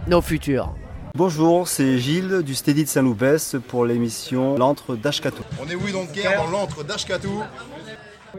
Nos 0.07 0.19
futurs. 0.19 0.75
Bonjour, 1.15 1.69
c'est 1.69 1.99
Gilles 1.99 2.41
du 2.43 2.53
Steady 2.53 2.83
de 2.83 2.89
Saint-Loupès 2.89 3.55
pour 3.69 3.85
l'émission 3.85 4.57
L'antre 4.57 4.97
d'Ashkatou. 4.97 5.43
On 5.63 5.69
est 5.69 5.75
oui 5.75 5.93
donc 5.93 6.11
guerre 6.11 6.43
dans 6.43 6.49
l'antre 6.49 6.83
d'Ashkatou. 6.83 7.43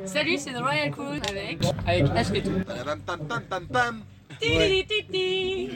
Salut, 0.04 0.36
c'est 0.36 0.52
The 0.52 0.60
Royal 0.60 0.90
Crew 0.90 1.14
avec 1.30 1.60
avec 1.86 2.04
Ashketou. 2.14 2.50
Pam 2.66 3.00
pam 3.06 3.20
pam 3.26 3.42
pam 3.48 3.66
pam. 3.66 4.02
Titi, 4.38 4.84
titi. 4.86 5.70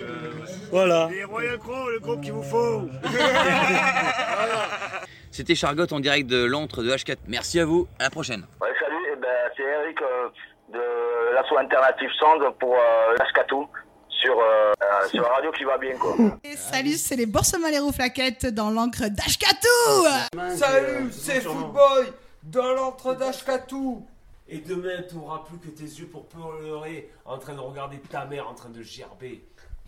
Voilà. 0.70 1.08
Les 1.10 1.24
Royal 1.24 1.56
Crow, 1.56 1.88
le 1.94 1.98
groupe 1.98 2.20
qu'il 2.20 2.34
vous 2.34 2.42
faut. 2.42 2.90
C'était 5.30 5.54
Chargotte 5.54 5.94
en 5.94 6.00
direct 6.00 6.28
de 6.28 6.44
l'antre 6.44 6.82
de 6.82 6.90
H4. 6.90 7.16
Merci 7.26 7.58
à 7.58 7.64
vous, 7.64 7.88
à 7.98 8.02
la 8.04 8.10
prochaine. 8.10 8.44
Ouais, 8.60 8.68
salut, 8.78 8.96
eh 9.14 9.16
ben, 9.16 9.28
c'est 9.56 9.62
Eric 9.62 9.96
euh, 10.02 10.28
de 10.72 11.34
l'asso 11.34 11.56
Alternative 11.56 12.10
Sound 12.18 12.42
pour 12.58 12.74
euh, 12.74 13.14
Lascatou 13.18 13.68
sur, 14.08 14.38
euh, 14.38 14.72
euh, 14.82 15.08
sur 15.08 15.22
la 15.22 15.28
radio 15.28 15.50
qui 15.52 15.64
va 15.64 15.78
bien 15.78 15.96
quoi. 15.96 16.14
Et 16.44 16.56
salut, 16.56 16.92
c'est 16.94 17.16
les 17.16 17.26
Boursemans 17.26 17.92
flaquettes 17.92 18.46
dans 18.46 18.70
l'encre 18.70 19.08
d'Ashkatou 19.08 20.56
Salut, 20.56 21.10
c'est 21.12 21.40
Footboy 21.40 22.12
dans 22.44 22.72
l'antre 22.72 23.14
d'Ashkatou. 23.14 24.06
Et 24.48 24.58
demain, 24.58 25.02
tu 25.08 25.16
n'auras 25.16 25.42
plus 25.48 25.58
que 25.58 25.68
tes 25.74 25.84
yeux 25.84 26.06
pour 26.06 26.26
pleurer 26.26 27.10
en 27.24 27.38
train 27.38 27.54
de 27.54 27.60
regarder 27.60 27.98
ta 28.10 28.24
mère 28.26 28.48
en 28.48 28.54
train 28.54 28.68
de 28.70 28.82
gerber. 28.82 29.42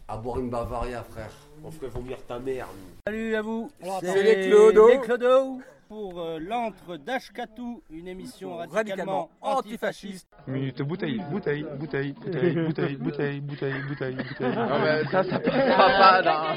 À 0.07 0.17
boire 0.17 0.39
une 0.39 0.51
Bavaria, 0.51 1.03
frère. 1.03 1.31
On 1.65 1.71
ferait 1.71 1.89
vomir 1.89 2.19
ta 2.29 2.39
mère. 2.39 2.67
nous. 2.73 2.95
Salut 3.07 3.35
à 3.37 3.43
vous, 3.43 3.71
C'est 4.01 4.23
les 4.23 4.49
Clodo. 4.49 4.89
les 4.89 5.01
Clodo 5.01 5.59
pour 5.89 6.21
euh, 6.21 6.39
l'antre 6.39 6.97
d'Ashkatou, 6.97 7.83
une 7.91 8.09
émission 8.09 8.57
radicalement 8.57 9.31
antifasciste. 9.41 10.29
Minute 10.47 10.83
bouteille, 10.83 11.21
bouteille, 11.31 11.65
bouteille, 11.79 12.13
bouteille, 12.13 12.55
bouteille, 12.67 12.97
bouteille, 12.97 13.41
bouteille, 13.41 13.83
bouteille, 13.89 14.15
bouteille. 14.17 14.55
Non, 14.55 14.79
mais 14.81 15.05
ça, 15.05 15.25
ça 15.25 15.39
passera 15.39 15.89
pas, 15.89 16.23
là. 16.23 16.55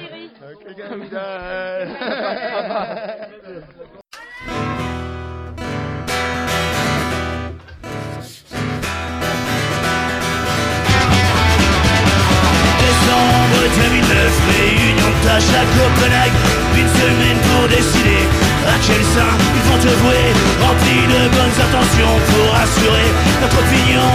Décembre 12.80 13.62
2009, 13.76 14.58
réunion 14.58 15.10
de 15.10 15.24
tâches 15.26 15.54
à 15.56 15.64
Copenhague 15.76 16.38
Une 16.78 16.88
semaine 16.88 17.38
pour 17.48 17.68
décider 17.70 18.47
à 18.68 18.78
quel 18.86 19.04
sein 19.16 19.32
ils 19.56 19.66
vont 19.70 19.80
te 19.80 19.92
vouer 20.02 20.28
Rempli 20.62 21.00
de 21.08 21.22
bonnes 21.36 21.58
intentions 21.66 22.16
pour 22.30 22.48
assurer 22.56 23.08
notre 23.42 23.58
opinion. 23.60 24.08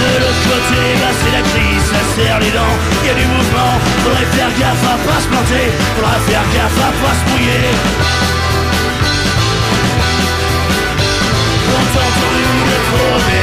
De 0.00 0.12
l'autre 0.22 0.44
côté, 0.46 0.80
bah 1.00 1.12
c'est 1.18 1.32
la 1.34 1.42
crise, 1.50 1.84
ça 1.90 2.02
serre 2.14 2.40
les 2.40 2.50
dents. 2.50 2.76
Y 3.04 3.10
a 3.10 3.14
du 3.14 3.26
mouvement, 3.26 3.72
faudrait 4.04 4.30
faire 4.36 4.52
gaffe 4.58 4.86
à 4.86 4.96
pas 5.06 5.20
se 5.20 5.28
planter 5.28 5.66
Faudra 5.96 6.16
faire 6.28 6.46
gaffe 6.54 6.80
à 6.80 6.90
pas 7.00 7.14
se 7.18 7.24
mouiller. 7.30 7.66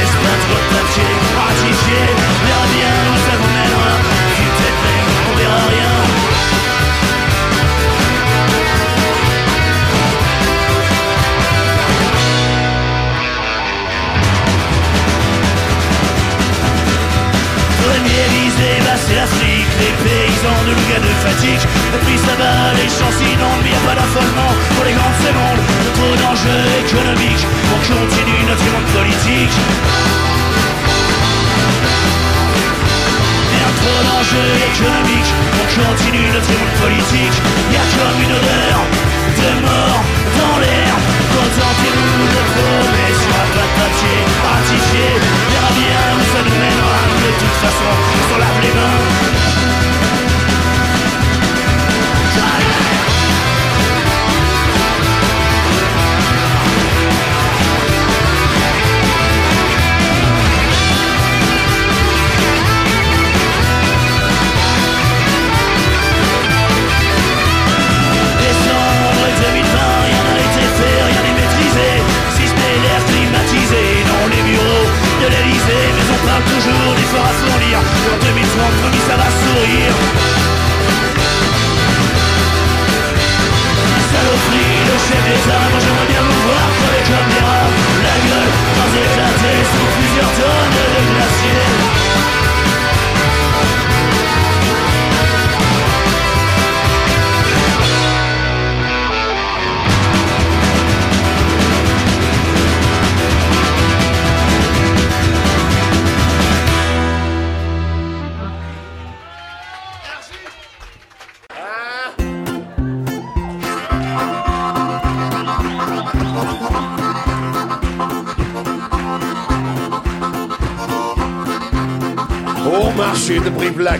Plein 0.04 0.38
de 0.40 0.56
papier 0.72 1.14
Verra 2.44 2.66
bien 2.74 2.94
ça 3.24 3.34
mènera. 3.54 3.94
On 5.30 5.36
verra 5.36 5.62
rien 5.70 5.83
L'Afrique 19.14 19.70
Les 19.80 19.94
paysans 20.02 20.62
de 20.66 20.72
Louga 20.74 20.98
de 20.98 21.12
fatigue. 21.22 21.64
Le 21.92 21.98
prix 21.98 22.16
va, 22.16 22.72
les 22.74 22.88
chances 22.88 23.20
inondent 23.20 23.62
Mais 23.62 23.72
a 23.72 23.82
pas 23.86 23.94
d'affolement. 23.94 24.52
Pour 24.74 24.84
les 24.84 24.92
grands 24.92 25.12
de 25.12 25.20
ce 25.24 25.32
monde 25.32 25.60
Trop 25.94 26.14
d'enjeux 26.20 26.66
économiques. 26.84 27.44
On 27.72 27.80
continue 27.80 28.42
notre 28.48 28.64
monde 28.72 28.88
politique. 28.92 29.56
Trop 33.84 34.02
d'enjeux 34.08 34.54
économiques. 34.72 35.32
On 35.60 35.66
continue 35.76 36.28
notre 36.32 36.52
monde 36.56 36.74
politique. 36.80 37.36
Y 37.70 37.76
a 37.76 37.84
comme 37.92 38.18
une 38.24 38.32
odeur 38.32 38.78
de 39.38 39.50
mort 39.60 40.00
dans 40.40 40.58
l'air. 40.58 40.94
Contentez-vous 41.34 42.24
de 42.32 43.03
papier 43.78 44.20
ratifié 44.42 45.06
Verra 45.50 45.70
bien 45.74 46.02
où 46.16 46.22
ça 46.32 46.40
nous 46.46 46.58
mènera 46.62 46.98
De 47.24 47.30
toute 47.40 47.58
façon, 47.62 47.90
on 48.14 48.22
s'en 48.28 48.38
lave 48.38 48.54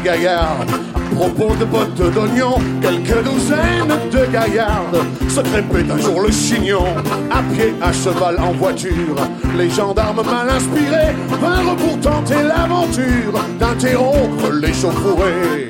de 0.04 0.10
Brive-la-Gaillarde, 0.10 0.70
propos 1.14 1.54
de 1.56 1.64
bottes 1.64 2.12
d'oignon, 2.12 2.56
quelques 2.80 3.24
douzaines 3.24 3.98
de 4.12 4.32
gaillardes 4.32 5.02
se 5.28 5.40
crépaient 5.40 5.90
un 5.90 5.98
jour 5.98 6.20
le 6.20 6.30
chignon, 6.30 6.84
à 7.30 7.42
pied, 7.54 7.74
à 7.80 7.92
cheval, 7.92 8.38
en 8.38 8.52
voiture. 8.52 9.16
Les 9.56 9.70
gendarmes 9.70 10.22
mal 10.24 10.50
inspirés 10.50 11.14
vinrent 11.40 11.76
pour 11.76 12.00
tenter 12.00 12.42
l'aventure 12.42 13.40
d'interrompre 13.58 14.52
les 14.52 14.72
chauffourées. 14.72 15.68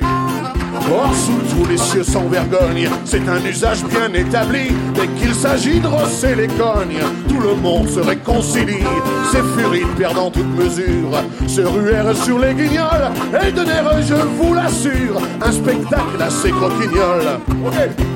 Or, 0.91 1.11
sous 1.15 1.55
tous 1.55 1.67
les 1.67 1.77
cieux 1.77 2.03
sans 2.03 2.27
vergogne, 2.27 2.89
c'est 3.05 3.27
un 3.27 3.43
usage 3.43 3.83
bien 3.85 4.13
établi. 4.13 4.67
Dès 4.93 5.07
qu'il 5.19 5.33
s'agit 5.33 5.79
de 5.79 5.87
rosser 5.87 6.35
les 6.35 6.47
cognes, 6.47 7.01
le 7.45 7.55
monde 7.55 7.87
se 7.89 7.99
réconcilie. 7.99 8.83
Ces 9.31 9.41
furies 9.57 9.85
perdant 9.97 10.31
toute 10.31 10.55
mesure 10.57 11.11
se 11.47 11.61
ruèrent 11.61 12.15
sur 12.15 12.39
les 12.39 12.53
guignols 12.53 13.11
et 13.45 13.51
donnèrent, 13.51 14.01
je 14.01 14.15
vous 14.15 14.53
l'assure, 14.53 15.21
un 15.41 15.51
spectacle 15.51 16.21
assez 16.21 16.51
croquignol. 16.51 17.39
Ok. 17.65 18.14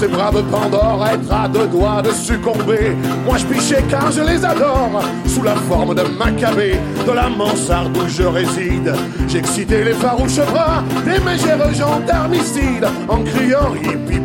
Ces 0.00 0.08
braves 0.08 0.42
Pandores 0.50 1.06
être 1.12 1.30
à 1.30 1.46
deux 1.46 1.66
doigts 1.66 2.00
de 2.00 2.10
succomber, 2.10 2.96
moi 3.26 3.36
je 3.36 3.44
pichais 3.44 3.84
car 3.90 4.10
je 4.10 4.22
les 4.22 4.42
adore, 4.42 5.02
sous 5.26 5.42
la 5.42 5.54
forme 5.54 5.94
de 5.94 6.02
Maccabée, 6.18 6.76
de 7.06 7.12
la 7.12 7.28
mansarde 7.28 7.94
où 7.94 8.08
je 8.08 8.22
réside. 8.22 8.94
J'excitais 9.28 9.84
les 9.84 9.92
farouches 9.92 10.36
bras 10.36 10.82
des 11.04 11.22
mégères 11.22 11.74
gendarmicides, 11.74 12.88
en 13.08 13.22
criant 13.24 13.74
hippie 13.74 14.20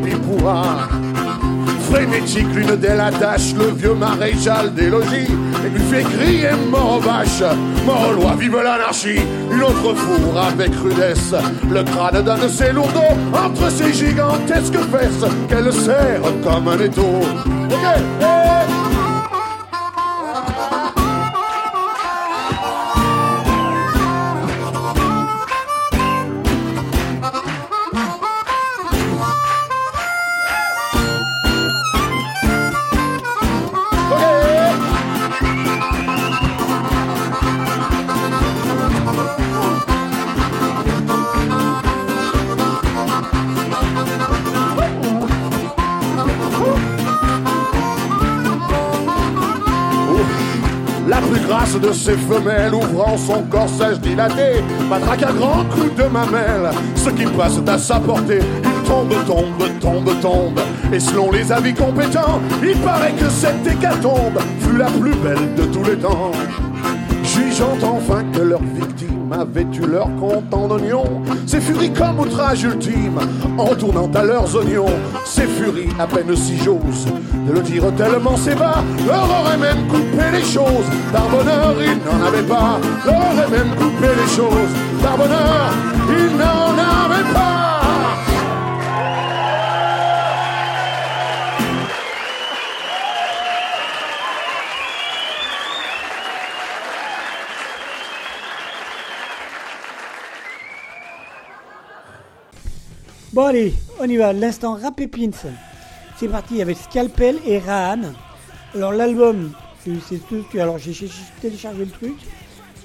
frénétique, 1.96 2.48
l'une 2.54 2.76
d'elles 2.76 3.00
attache 3.00 3.54
le 3.54 3.68
vieux 3.72 3.94
maréchal 3.94 4.74
des 4.74 4.90
logis 4.90 5.28
et 5.66 5.70
lui 5.70 5.82
fait 5.90 6.04
crier 6.04 6.50
mort 6.70 6.98
aux 6.98 7.00
vaches, 7.00 7.44
mort 7.86 8.10
aux 8.10 8.14
lois, 8.14 8.36
vive 8.38 8.58
l'anarchie. 8.58 9.22
Une 9.56 9.64
autre 9.64 9.94
fourre 9.96 10.38
avec 10.38 10.76
rudesse. 10.76 11.34
Le 11.70 11.84
crâne 11.84 12.22
d'un 12.24 12.38
de 12.38 12.50
ses 12.50 12.74
lourdeaux 12.74 13.16
entre 13.34 13.72
ses 13.72 13.94
gigantesques 13.94 14.78
fesses 14.92 15.26
qu'elle 15.48 15.72
serre 15.72 16.22
comme 16.44 16.68
un 16.68 16.80
étau. 16.80 17.22
Ces 52.06 52.18
femelles 52.18 52.76
ouvrant 52.76 53.18
son 53.18 53.42
corsage 53.50 54.00
dilaté 54.00 54.62
matraque 54.88 55.24
un 55.24 55.34
grand 55.34 55.64
coup 55.66 55.90
de 55.98 56.04
mamelle. 56.04 56.70
Ce 56.96 57.10
qui 57.10 57.26
passe 57.26 57.60
à 57.66 57.80
sa 57.80 58.00
portée, 58.00 58.42
il 58.64 58.88
tombe, 58.88 59.16
tombe, 59.26 59.80
tombe, 59.80 60.22
tombe. 60.22 60.60
Et 60.94 61.00
selon 61.00 61.32
les 61.32 61.52
avis 61.52 61.74
compétents, 61.74 62.40
il 62.62 62.78
paraît 62.78 63.14
que 63.14 63.28
cette 63.28 63.66
hécatombe 63.66 64.38
fut 64.60 64.78
la 64.78 64.86
plus 64.86 65.16
belle 65.16 65.56
de 65.58 65.64
tous 65.64 65.84
les 65.84 65.98
temps. 65.98 66.32
Jugeant 67.24 67.76
enfin 67.82 68.24
que 68.32 68.42
leur 68.42 68.62
victime 68.62 68.95
avait 69.40 69.68
eu 69.74 69.86
leur 69.86 70.10
compte 70.16 70.54
en 70.54 70.70
oignons, 70.72 71.22
ces 71.46 71.60
furies 71.60 71.92
comme 71.92 72.20
outrage 72.20 72.64
ultime, 72.64 73.20
en 73.58 73.76
tournant 73.76 74.10
à 74.14 74.24
leurs 74.24 74.56
oignons, 74.56 74.86
ces 75.26 75.46
furies 75.46 75.90
à 76.00 76.08
peine 76.08 76.36
si 76.36 76.58
j'ose 76.58 77.06
de 77.48 77.54
le 77.54 77.62
dire 77.62 77.84
tellement 77.96 78.38
c'est 78.38 78.56
bas, 78.56 78.84
leur 79.06 79.24
aurait 79.24 79.58
même 79.58 79.88
coupé 79.88 80.32
les 80.32 80.44
choses, 80.44 80.88
par 81.12 81.28
bonheur 81.30 81.76
ils 81.80 82.00
n'en 82.06 82.26
avaient 82.26 82.48
pas, 82.48 82.80
leur 83.06 83.16
aurait 83.16 83.50
même 83.50 83.76
coupé 83.76 84.08
les 84.08 84.36
choses, 84.36 84.74
par 85.02 85.18
bonheur 85.18 85.72
ils 86.10 86.38
n'en 86.38 86.72
avaient 86.72 87.34
pas. 87.34 87.55
Bon 103.36 103.48
allez, 103.48 103.74
on 104.00 104.06
y 104.08 104.16
va, 104.16 104.32
l'instant 104.32 104.76
rap 104.82 104.98
et 105.02 105.08
pins. 105.08 105.30
C'est 106.16 106.30
parti 106.30 106.62
avec 106.62 106.78
Scalpel 106.78 107.38
et 107.46 107.60
Rahan. 107.60 108.14
Alors 108.74 108.94
l'album, 108.94 109.52
c'est. 109.84 110.22
Alors 110.58 110.78
j'ai 110.78 110.94
téléchargé 111.42 111.80
le 111.84 111.92
truc 111.92 112.16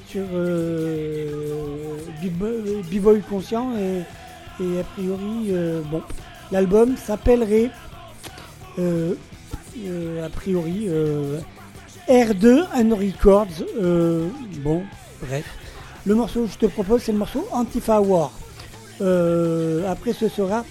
sur 0.09 0.24
euh, 0.32 1.96
euh, 2.42 2.82
B-Boy 2.90 3.22
Conscient 3.30 3.76
et, 3.78 4.03
et 4.61 4.80
a 4.80 4.82
priori, 4.82 5.51
euh, 5.51 5.82
bon, 5.88 6.03
l'album 6.51 6.96
s'appellerait 6.96 7.70
euh, 8.80 9.14
euh, 9.86 10.26
a 10.26 10.30
priori 10.30 10.86
euh, 10.88 11.38
R2 12.09 12.64
and 12.74 12.96
Records. 12.96 13.64
euh, 13.80 14.26
bon, 14.64 14.82
bref. 15.22 15.44
Le 16.07 16.16
morceau 16.16 16.46
que 16.46 16.51
je 16.51 16.59
te 16.59 16.66
propose, 16.66 17.03
c'est 17.03 17.12
le 17.12 17.18
morceau 17.18 17.46
Antifa 17.53 18.01
War. 18.01 18.32
Euh, 19.01 19.90
après, 19.90 20.12
ce 20.12 20.28
sera 20.28 20.64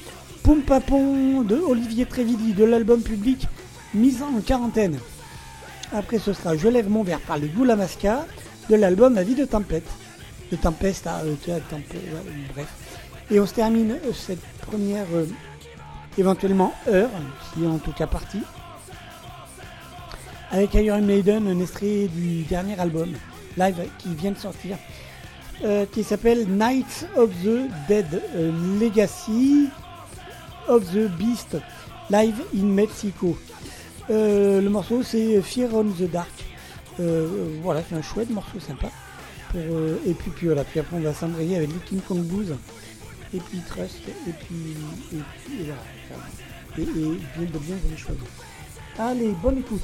Poum 0.44 0.62
Papon 0.62 1.42
de 1.42 1.56
Olivier 1.58 2.06
Trévidi 2.06 2.54
de 2.54 2.64
l'album 2.64 3.02
public 3.02 3.48
Mise 3.94 4.22
en 4.22 4.40
quarantaine. 4.42 5.00
Après, 5.92 6.20
ce 6.20 6.34
sera 6.34 6.56
Je 6.56 6.68
lève 6.68 6.90
mon 6.90 7.04
verre 7.04 7.22
par 7.22 7.38
les 7.38 7.48
Goula 7.48 7.76
Masca 7.76 8.26
de 8.70 8.76
l'album 8.76 9.16
La 9.16 9.24
vie 9.24 9.36
de 9.36 9.46
tempête. 9.46 9.88
De 10.52 10.56
tempeste, 10.56 11.06
ah, 11.08 11.22
euh, 11.26 11.36
tempête, 11.70 11.94
ouais, 11.94 12.32
bref. 12.54 12.68
Et 13.32 13.40
on 13.40 13.46
se 13.46 13.54
termine 13.54 13.92
euh, 13.92 14.14
cette 14.14 14.44
première, 14.68 15.06
éventuellement 16.18 16.74
heure, 16.88 17.10
si 17.54 17.66
en 17.66 17.78
tout 17.78 17.92
cas 17.92 18.08
partie, 18.08 18.42
avec 20.52 20.74
Iron 20.74 21.02
Maiden, 21.02 21.48
un 21.48 21.60
extrait 21.60 22.08
du 22.08 22.44
dernier 22.44 22.80
album 22.80 23.10
live 23.58 23.88
qui 24.00 24.16
vient 24.16 24.32
de 24.32 24.38
sortir, 24.38 24.78
euh, 25.64 25.86
qui 25.92 26.04
s'appelle 26.04 26.48
Knights 26.48 27.06
of 27.18 27.30
the 27.44 27.70
Dead 27.88 28.22
euh, 28.36 28.80
Legacy 28.80 29.68
of 30.68 30.86
the 30.92 31.10
Beast 31.18 31.58
live 32.10 32.42
in 32.56 32.66
Mexico. 32.66 33.38
Euh, 34.10 34.62
le 34.62 34.70
morceau 34.70 35.04
c'est 35.04 35.42
Fear 35.42 35.74
on 35.74 35.86
the 35.86 36.10
Dark. 36.10 36.32
Voilà, 37.62 37.82
c'est 37.88 37.96
un 37.96 38.02
chouette 38.02 38.30
morceau 38.30 38.60
sympa. 38.60 38.88
Et 39.56 40.14
puis, 40.14 40.32
puis 40.32 40.48
voilà, 40.48 40.64
puis 40.64 40.80
après 40.80 40.98
on 40.98 41.02
va 41.02 41.14
s'embrayer 41.14 41.58
avec 41.58 41.70
les 41.70 41.80
King 41.80 42.02
Kong 42.02 42.24
Blues, 42.24 42.56
et 43.34 43.40
puis 43.40 43.60
Trust, 43.68 44.00
et 44.08 44.32
puis. 44.32 44.76
Et, 45.14 45.22
puis, 45.46 45.62
et 45.62 45.74
voilà. 46.10 46.24
Et, 46.78 46.82
et 46.82 46.86
bien 46.86 47.52
de 47.52 47.58
bien 47.58 47.76
les 47.90 47.98
choisir. 47.98 48.24
Allez, 48.98 49.34
bonne 49.42 49.60
écoute. 49.60 49.82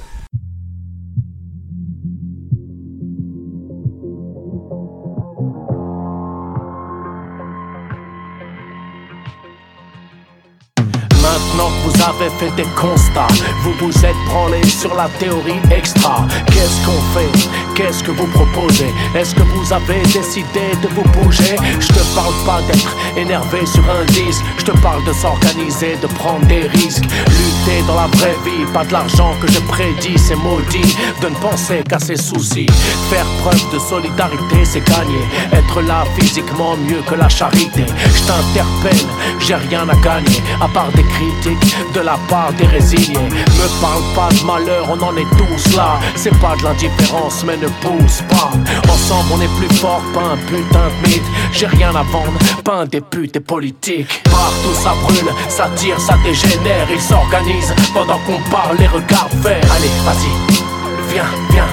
Avez 12.06 12.30
fait 12.38 12.54
des 12.54 12.68
constats, 12.76 13.26
vous 13.62 13.72
vous 13.80 14.04
êtes 14.04 14.14
branlé 14.28 14.64
sur 14.64 14.94
la 14.94 15.08
théorie 15.18 15.60
extra. 15.72 16.24
Qu'est-ce 16.46 16.86
qu'on 16.86 17.00
fait? 17.12 17.48
Qu'est-ce 17.74 18.04
que 18.04 18.12
vous 18.12 18.28
proposez? 18.28 18.94
Est-ce 19.16 19.34
que 19.34 19.42
vous 19.42 19.72
avez 19.72 20.00
décidé 20.02 20.70
de 20.82 20.88
vous 20.94 21.02
bouger? 21.10 21.56
Je 21.80 21.88
te 21.88 22.14
parle 22.14 22.32
pas 22.46 22.62
d'être 22.68 22.94
énervé 23.16 23.66
sur 23.66 23.82
un 23.90 24.04
disque, 24.04 24.40
je 24.58 24.66
te 24.66 24.78
parle 24.78 25.04
de 25.04 25.12
s'organiser, 25.12 25.96
de 26.00 26.06
prendre 26.06 26.46
des 26.46 26.68
risques. 26.68 27.02
Lutter 27.02 27.82
dans 27.88 27.96
la 27.96 28.06
vraie 28.06 28.36
vie, 28.44 28.64
pas 28.72 28.84
de 28.84 28.92
l'argent 28.92 29.34
que 29.42 29.50
je 29.50 29.58
prédis, 29.60 30.16
c'est 30.16 30.36
maudit. 30.36 30.96
De 31.20 31.28
ne 31.28 31.34
penser 31.34 31.82
qu'à 31.88 31.98
ses 31.98 32.16
soucis. 32.16 32.68
Faire 33.10 33.26
preuve 33.42 33.64
de 33.72 33.80
solidarité, 33.80 34.64
c'est 34.64 34.86
gagner. 34.88 35.24
Être 35.52 35.82
là 35.82 36.04
physiquement 36.18 36.76
mieux 36.76 37.02
que 37.08 37.16
la 37.16 37.28
charité. 37.28 37.84
Je 38.14 38.22
t'interpelle, 38.22 39.06
j'ai 39.40 39.56
rien 39.56 39.88
à 39.88 39.96
gagner, 39.96 40.40
à 40.60 40.68
part 40.68 40.92
des 40.92 41.04
critiques 41.04 41.74
de 41.96 42.00
la 42.02 42.18
part 42.28 42.52
des 42.58 42.66
résignés. 42.66 43.16
Me 43.16 43.80
parle 43.80 44.02
pas 44.14 44.28
de 44.34 44.44
malheur, 44.44 44.86
on 44.90 45.02
en 45.02 45.16
est 45.16 45.30
tous 45.38 45.76
là. 45.76 45.98
C'est 46.14 46.36
pas 46.40 46.54
de 46.56 46.64
l'indifférence, 46.64 47.42
mais 47.46 47.56
ne 47.56 47.68
pousse 47.68 48.22
pas. 48.28 48.50
Ensemble, 48.92 49.30
on 49.34 49.40
est 49.40 49.54
plus 49.56 49.74
fort, 49.76 50.02
pas 50.12 50.34
un 50.34 50.36
putain 50.36 50.88
de 50.88 51.08
mythe. 51.08 51.22
J'ai 51.52 51.66
rien 51.66 51.90
à 51.90 52.02
vendre, 52.02 52.38
pas 52.64 52.80
un 52.82 52.84
député 52.84 53.40
politique. 53.40 54.22
Partout 54.24 54.74
ça 54.74 54.92
brûle, 55.02 55.30
ça 55.48 55.70
tire, 55.76 55.98
ça 55.98 56.16
dégénère. 56.22 56.86
Ils 56.92 57.00
s'organisent 57.00 57.74
pendant 57.94 58.18
qu'on 58.26 58.40
parle, 58.50 58.76
les 58.78 58.88
regards 58.88 59.30
faire. 59.42 59.64
Allez, 59.74 59.92
vas-y, 60.04 61.12
viens, 61.12 61.30
viens. 61.50 61.68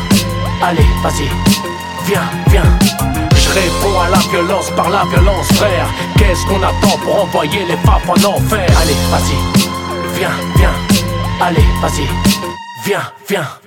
Allez, 0.61 0.87
vas-y, 1.03 1.27
viens, 2.07 2.29
viens. 2.47 2.79
Réponds 3.53 3.99
à 3.99 4.09
la 4.09 4.17
violence 4.31 4.71
par 4.71 4.89
la 4.89 5.03
violence, 5.05 5.47
frère. 5.53 5.87
Qu'est-ce 6.17 6.43
qu'on 6.47 6.63
attend 6.63 6.97
pour 7.03 7.23
envoyer 7.23 7.65
les 7.67 7.75
papes 7.75 8.07
en 8.07 8.13
enfer? 8.13 8.67
Allez, 8.81 8.95
vas-y, 9.11 9.62
viens, 10.15 10.31
viens. 10.57 10.71
Allez, 11.41 11.65
vas-y, 11.81 12.07
viens, 12.85 13.11
viens. 13.27 13.62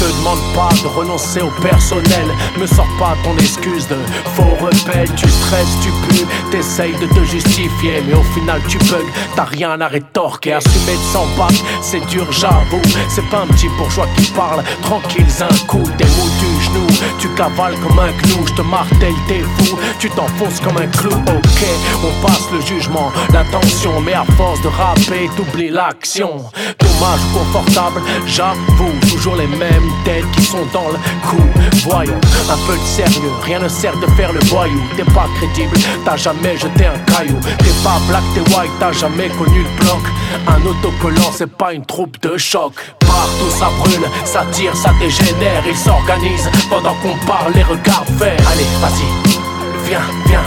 Te 0.00 0.06
demande 0.06 0.40
pas 0.54 0.70
de 0.82 0.86
renoncer 0.88 1.42
au 1.42 1.50
personnel. 1.60 2.26
Me 2.58 2.66
sors 2.66 2.88
pas 2.98 3.14
ton 3.22 3.36
excuse 3.36 3.86
de 3.86 3.96
faux 4.34 4.56
rebelle. 4.58 5.14
Tu 5.14 5.28
stresses, 5.28 5.76
tu 5.82 5.90
pues, 6.08 6.26
t'essayes 6.50 6.94
de 6.94 7.06
te 7.06 7.22
justifier. 7.24 8.02
Mais 8.08 8.14
au 8.14 8.22
final, 8.34 8.62
tu 8.66 8.78
bugs, 8.78 9.04
t'as 9.36 9.44
rien 9.44 9.78
à 9.78 9.88
rétorquer. 9.88 10.54
Assumer 10.54 10.96
de 10.96 11.12
s'en 11.12 11.26
battre, 11.36 11.62
c'est 11.82 12.00
dur, 12.06 12.26
j'avoue. 12.32 12.80
C'est 13.10 13.28
pas 13.28 13.40
un 13.40 13.46
petit 13.48 13.68
bourgeois 13.76 14.06
qui 14.16 14.30
parle. 14.30 14.64
Tranquille, 14.80 15.26
un 15.40 15.66
coup, 15.66 15.84
t'es 15.98 16.06
mou 16.06 16.28
du 16.40 16.64
genou. 16.64 16.86
Tu 17.18 17.28
cavales 17.34 17.78
comme 17.80 17.98
un 17.98 18.12
clou, 18.22 18.46
je 18.46 18.54
te 18.54 18.62
martèle, 18.62 19.12
t'es 19.28 19.42
fou. 19.58 19.76
Tu 19.98 20.08
t'enfonces 20.08 20.60
comme 20.60 20.78
un 20.78 20.86
clou, 20.86 21.12
ok. 21.12 21.66
On 22.02 22.26
passe 22.26 22.48
le 22.54 22.62
jugement, 22.62 23.12
l'attention. 23.34 24.00
Mais 24.00 24.14
à 24.14 24.24
force 24.38 24.62
de 24.62 24.68
rapper, 24.68 25.28
t'oublies 25.36 25.68
l'action. 25.68 26.42
Dommage, 26.78 27.20
confortable, 27.34 28.00
j'avoue. 28.26 28.98
Toujours 29.10 29.36
les 29.36 29.46
mêmes 29.46 29.89
mêmes 29.90 30.04
têtes 30.04 30.30
qui 30.32 30.42
sont 30.42 30.66
dans 30.72 30.88
le 30.88 30.98
coup. 31.28 31.42
Voyons, 31.84 32.20
un 32.50 32.66
peu 32.66 32.76
de 32.76 32.84
sérieux, 32.84 33.30
rien 33.42 33.58
ne 33.58 33.68
sert 33.68 33.96
de 33.98 34.06
faire 34.16 34.32
le 34.32 34.40
voyou. 34.40 34.80
T'es 34.96 35.04
pas 35.04 35.26
crédible, 35.36 35.76
t'as 36.04 36.16
jamais 36.16 36.56
jeté 36.56 36.86
un 36.86 36.98
caillou. 37.12 37.38
T'es 37.58 37.72
pas 37.82 37.98
black, 38.08 38.22
t'es 38.34 38.40
white, 38.40 38.70
t'as 38.78 38.92
jamais 38.92 39.28
connu 39.28 39.62
le 39.62 39.84
bloc. 39.84 40.00
Un 40.46 40.64
autocollant, 40.66 41.32
c'est 41.32 41.50
pas 41.50 41.72
une 41.72 41.84
troupe 41.84 42.20
de 42.22 42.36
choc. 42.36 42.72
Partout 43.00 43.50
ça 43.58 43.68
brûle, 43.78 44.06
ça 44.24 44.44
tire, 44.52 44.76
ça 44.76 44.92
dégénère. 45.00 45.62
Ils 45.66 45.76
s'organisent 45.76 46.50
pendant 46.68 46.94
qu'on 47.02 47.16
parle, 47.26 47.52
les 47.54 47.62
regards 47.62 48.04
faire. 48.18 48.38
Allez, 48.52 48.66
vas-y, 48.80 49.88
viens, 49.88 50.00
viens. 50.26 50.44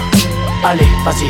Allez, 0.65 0.87
vas-y, 1.05 1.29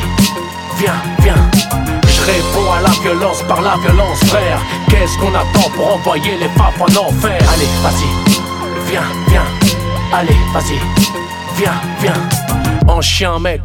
viens, 0.78 1.02
viens. 1.20 2.03
Réponds 2.26 2.72
à 2.72 2.82
la 2.82 2.90
violence 3.02 3.44
par 3.48 3.62
la 3.62 3.76
violence, 3.78 4.20
frère. 4.26 4.60
Qu'est-ce 4.90 5.18
qu'on 5.18 5.34
attend 5.36 5.70
pour 5.76 5.96
envoyer 5.96 6.38
les 6.40 6.48
papes 6.58 6.80
en 6.80 6.86
enfer? 6.86 7.38
Allez, 7.54 7.68
vas-y, 7.82 8.90
viens, 8.90 9.02
viens. 9.28 9.46
Allez, 10.14 10.38
vas-y, 10.54 10.80
viens, 11.58 11.82
viens. 12.02 12.14
En 12.88 13.02
chien 13.02 13.40
mec, 13.40 13.62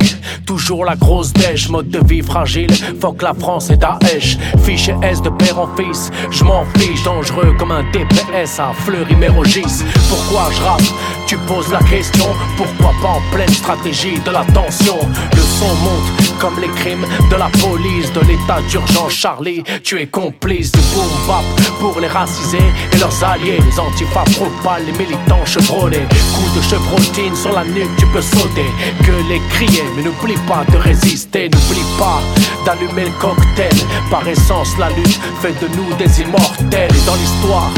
toujours 0.46 0.84
la 0.84 0.96
grosse 0.96 1.32
dèche, 1.32 1.68
mode 1.68 1.90
de 1.90 2.00
vie 2.04 2.22
fragile, 2.22 2.72
fuck 3.00 3.22
la 3.22 3.34
France 3.34 3.70
et 3.70 3.76
Daesh, 3.76 4.38
fiché 4.64 4.94
S 5.02 5.20
de 5.22 5.30
père 5.30 5.58
en 5.58 5.68
fils, 5.76 6.10
je 6.30 6.44
m'en 6.44 6.64
fiche, 6.76 7.02
dangereux 7.02 7.54
comme 7.58 7.72
un 7.72 7.82
DPS 7.92 8.58
à 8.58 8.72
Fleury 8.72 9.16
Mérogis. 9.16 9.84
Pourquoi 10.08 10.48
je 10.52 10.62
rappe? 10.62 10.82
Tu 11.28 11.36
poses 11.46 11.70
la 11.70 11.80
question, 11.80 12.24
pourquoi 12.56 12.94
pas 13.02 13.08
en 13.08 13.20
pleine 13.30 13.52
stratégie 13.52 14.18
de 14.24 14.30
la 14.30 14.46
tension? 14.46 14.96
Le 15.36 15.42
son 15.42 15.74
monte 15.84 16.28
comme 16.40 16.58
les 16.58 16.68
crimes 16.68 17.04
de 17.30 17.36
la 17.36 17.50
police, 17.60 18.10
de 18.12 18.20
l'état 18.20 18.62
d'urgence 18.70 19.12
Charlie, 19.12 19.62
tu 19.82 20.00
es 20.00 20.06
complice 20.06 20.72
du 20.72 20.80
boom 20.94 21.44
pour 21.80 22.00
les 22.00 22.06
racisés 22.06 22.72
et 22.92 22.96
leurs 22.96 23.24
alliés, 23.24 23.58
les 23.58 23.78
antifas 23.78 24.24
propales, 24.36 24.84
les 24.86 24.92
militants 24.92 25.44
chevronnés, 25.44 26.06
coup 26.34 26.56
de 26.56 26.62
chevrotine 26.62 27.36
sur 27.36 27.52
la 27.52 27.64
nuque, 27.64 27.94
tu 27.98 28.06
peux 28.06 28.22
sauter 28.22 28.70
que 29.04 29.12
les 29.28 29.40
crier, 29.50 29.84
mais 29.96 30.04
n'oublie 30.04 30.38
pas 30.46 30.64
de 30.72 30.78
résister, 30.78 31.50
n'oublie 31.50 31.84
pas 31.98 32.22
d'allumer 32.64 33.04
le 33.04 33.20
cocktail. 33.20 33.74
Par 34.10 34.26
essence, 34.26 34.78
la 34.78 34.88
lutte 34.90 35.20
fait 35.42 35.54
de 35.60 35.68
nous 35.76 35.94
des 35.96 36.22
immortels. 36.22 36.90
Et 36.94 37.06
dans 37.06 37.14
l'histoire, 37.16 37.70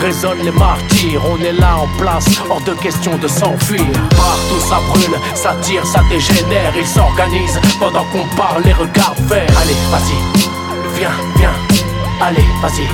résonnent 0.00 0.44
les 0.44 0.52
martyrs. 0.52 1.22
On 1.30 1.42
est 1.44 1.52
là 1.52 1.76
en 1.78 1.88
place, 1.98 2.26
hors 2.50 2.60
de 2.62 2.72
question 2.72 2.97
de 3.06 3.28
s'enfuir. 3.28 3.86
Partout 4.10 4.60
ça 4.68 4.80
brûle, 4.88 5.16
ça 5.34 5.54
tire, 5.62 5.86
ça 5.86 6.00
dégénère. 6.10 6.72
Ils 6.76 6.86
s'organisent 6.86 7.60
pendant 7.78 8.04
qu'on 8.12 8.26
parle, 8.36 8.62
les 8.64 8.72
regards 8.72 9.14
faire. 9.28 9.48
Allez, 9.60 9.76
vas-y, 9.90 10.98
viens, 10.98 11.10
viens. 11.36 11.52
Allez, 12.20 12.44
vas-y, 12.60 12.88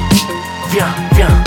viens, 0.71 0.95
viens. 1.15 1.43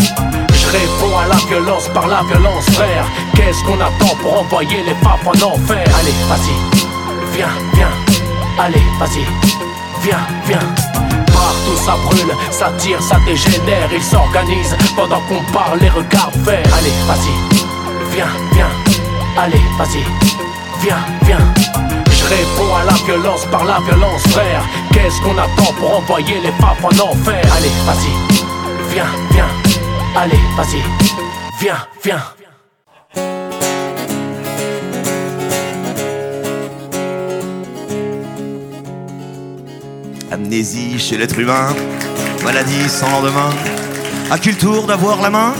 Je 0.51 0.65
réponds 0.67 1.15
à 1.17 1.27
la 1.27 1.35
violence 1.47 1.87
par 1.93 2.07
la 2.07 2.23
violence, 2.23 2.65
frère. 2.71 3.05
Qu'est-ce 3.35 3.63
qu'on 3.63 3.79
attend 3.79 4.15
pour 4.21 4.41
envoyer 4.41 4.83
les 4.83 4.95
papes 5.03 5.25
en 5.25 5.53
enfer? 5.53 5.85
Allez, 5.99 6.15
vas-y, 6.27 7.37
viens, 7.37 7.53
viens. 7.75 7.91
Allez, 8.59 8.83
vas-y, 8.99 9.23
viens, 10.01 10.25
viens. 10.47 10.59
Partout 11.27 11.77
ça 11.85 11.95
brûle, 12.05 12.33
ça 12.49 12.71
tire, 12.79 13.01
ça 13.03 13.17
dégénère. 13.25 13.89
Ils 13.93 14.03
s'organisent 14.03 14.75
pendant 14.95 15.21
qu'on 15.29 15.43
parle, 15.53 15.77
les 15.79 15.89
regards 15.89 16.31
faire. 16.43 16.65
Allez, 16.75 16.93
vas-y, 17.07 17.66
viens, 18.17 18.33
viens. 18.53 18.71
Allez, 19.37 19.61
vas-y, 19.77 20.03
viens, 20.81 21.03
viens. 21.23 21.53
Je 22.09 22.23
réponds 22.25 22.75
à 22.75 22.83
la 22.85 22.93
violence 23.05 23.45
par 23.51 23.63
la 23.63 23.79
violence, 23.81 24.23
frère. 24.29 24.63
Qu'est-ce 24.91 25.21
qu'on 25.21 25.37
attend 25.37 25.71
pour 25.79 25.97
envoyer 25.97 26.39
les 26.41 26.51
papes 26.59 26.83
en 26.83 27.11
enfer? 27.11 27.45
Allez, 27.55 27.71
vas-y, 27.85 28.13
viens, 28.91 29.11
viens. 29.31 29.49
Allez, 30.15 30.39
vas-y, 30.57 30.81
viens, 31.61 31.77
viens. 32.03 32.23
Amnésie 40.31 40.97
chez 40.97 41.17
l'être 41.17 41.37
humain, 41.37 41.75
maladie 42.43 42.89
sans 42.89 43.09
lendemain. 43.11 43.51
À 44.31 44.39
qui 44.39 44.49
le 44.49 44.57
tour 44.57 44.87
d'avoir 44.87 45.21
la 45.21 45.29
main? 45.29 45.53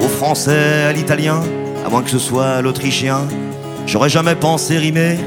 Au 0.00 0.08
français, 0.08 0.84
à 0.84 0.92
l'italien, 0.92 1.42
à 1.84 1.88
moins 1.88 2.02
que 2.02 2.10
ce 2.10 2.18
soit 2.18 2.62
l'autrichien. 2.62 3.20
J'aurais 3.86 4.08
jamais 4.08 4.34
pensé 4.34 4.78
rimer 4.78 5.18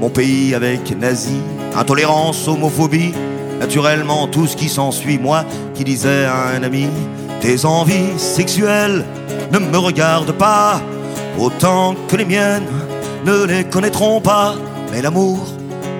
mon 0.00 0.10
pays 0.10 0.54
avec 0.54 0.96
nazi, 0.98 1.38
intolérance, 1.74 2.46
homophobie, 2.46 3.14
naturellement 3.58 4.26
tout 4.26 4.46
ce 4.46 4.56
qui 4.56 4.68
s'ensuit. 4.68 5.18
Moi 5.18 5.44
qui 5.74 5.84
disais 5.84 6.24
à 6.24 6.48
un 6.56 6.62
ami, 6.62 6.88
tes 7.40 7.64
envies 7.64 8.18
sexuelles 8.18 9.04
ne 9.52 9.58
me 9.58 9.78
regardent 9.78 10.36
pas 10.36 10.80
autant 11.38 11.94
que 12.08 12.16
les 12.16 12.24
miennes 12.24 12.66
ne 13.24 13.44
les 13.44 13.64
connaîtront 13.64 14.20
pas. 14.20 14.54
Mais 14.92 15.00
l'amour, 15.00 15.38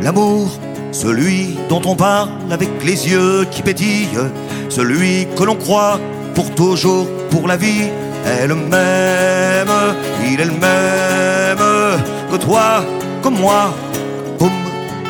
l'amour, 0.03 0.51
celui 0.93 1.57
dont 1.69 1.83
on 1.87 1.97
parle 1.97 2.29
avec 2.51 2.69
les 2.85 3.09
yeux 3.09 3.47
qui 3.51 3.63
pétillent, 3.63 4.09
celui 4.69 5.27
que 5.37 5.45
l'on 5.45 5.57
croit 5.57 5.99
pour 6.35 6.55
toujours, 6.55 7.07
pour 7.31 7.49
la 7.49 7.57
vie, 7.57 7.89
est 8.27 8.47
le 8.47 8.55
même, 8.55 9.75
il 10.25 10.41
est 10.41 10.45
le 10.45 10.53
même 10.53 11.65
que 12.31 12.37
toi, 12.37 12.85
comme 13.23 13.39
moi. 13.39 13.75
Poum, 14.39 14.53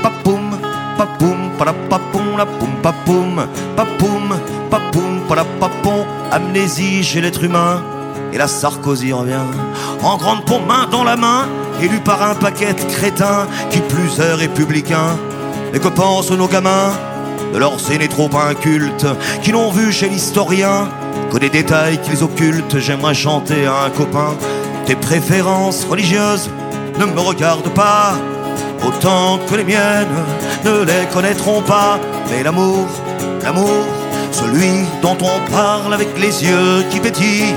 papoum, 0.03 0.59
papoum, 0.99 1.51
parapapoum, 1.59 2.37
la 2.37 2.47
poum, 2.47 2.71
papoum, 2.83 3.47
papoum, 3.77 4.39
papoum, 4.71 5.21
parapapon, 5.29 6.07
amnésie 6.31 7.03
chez 7.03 7.21
l'être 7.21 7.43
humain. 7.43 7.83
Et 8.33 8.39
la 8.39 8.49
Sarkozy 8.49 9.12
revient 9.12 9.47
en 10.03 10.17
grande 10.17 10.45
pompe, 10.45 10.67
main 10.67 10.87
dans 10.91 11.05
la 11.05 11.17
main, 11.17 11.47
élu 11.81 12.01
par 12.01 12.23
un 12.23 12.35
paquet 12.35 12.73
de 12.75 12.83
crétins 12.93 13.47
qui 13.71 13.81
plus 13.81 14.19
est 14.19 14.35
républicain. 14.35 15.17
Et 15.73 15.79
que 15.79 15.89
pensent 15.89 16.31
nos 16.31 16.47
gamins 16.47 16.93
de 17.53 17.59
leurs 17.59 17.91
aînés 17.91 18.09
trop 18.09 18.31
incultes 18.37 19.07
qui 19.43 19.53
n'ont 19.53 19.71
vu 19.71 19.93
chez 19.93 20.09
l'historien 20.09 20.89
que 21.35 21.39
des 21.41 21.51
détails 21.51 22.01
qu'ils 22.01 22.22
occultent 22.22 22.78
J'aimerais 22.78 23.14
chanter 23.14 23.66
à 23.66 23.85
un 23.87 23.91
copain. 23.91 24.35
Tes 24.87 24.95
préférences 24.95 25.85
religieuses 25.85 26.49
ne 26.99 27.07
me 27.07 27.20
regardent 27.20 27.74
pas 27.74 28.14
Autant 28.87 29.39
que 29.49 29.57
les 29.57 29.64
miennes 29.64 30.18
ne 30.64 30.85
les 30.85 31.07
connaîtront 31.12 31.62
pas. 31.62 31.99
Mais 32.30 32.43
l'amour, 32.43 32.87
l'amour 33.43 33.85
celui 34.30 34.85
dont 35.01 35.16
on 35.20 35.51
parle 35.51 35.95
avec 35.95 36.09
les 36.18 36.45
yeux 36.45 36.85
qui 36.91 37.01
pétillent, 37.01 37.55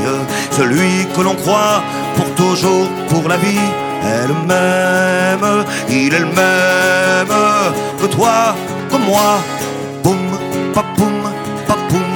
celui 0.52 1.08
que 1.16 1.22
l'on 1.22 1.36
croit 1.36 1.82
pour 2.16 2.30
toujours, 2.36 2.88
pour 3.10 3.28
la 3.28 3.38
vie, 3.38 3.68
est 4.04 4.28
le 4.28 4.36
même, 4.48 5.66
il 5.90 6.14
est 6.14 6.20
le 6.20 6.26
même 6.26 7.36
que 8.00 8.06
toi, 8.06 8.56
que 8.90 8.98
moi. 8.98 9.40
Poum, 10.04 10.18
papoum, 10.74 11.16
papoum, 11.68 12.08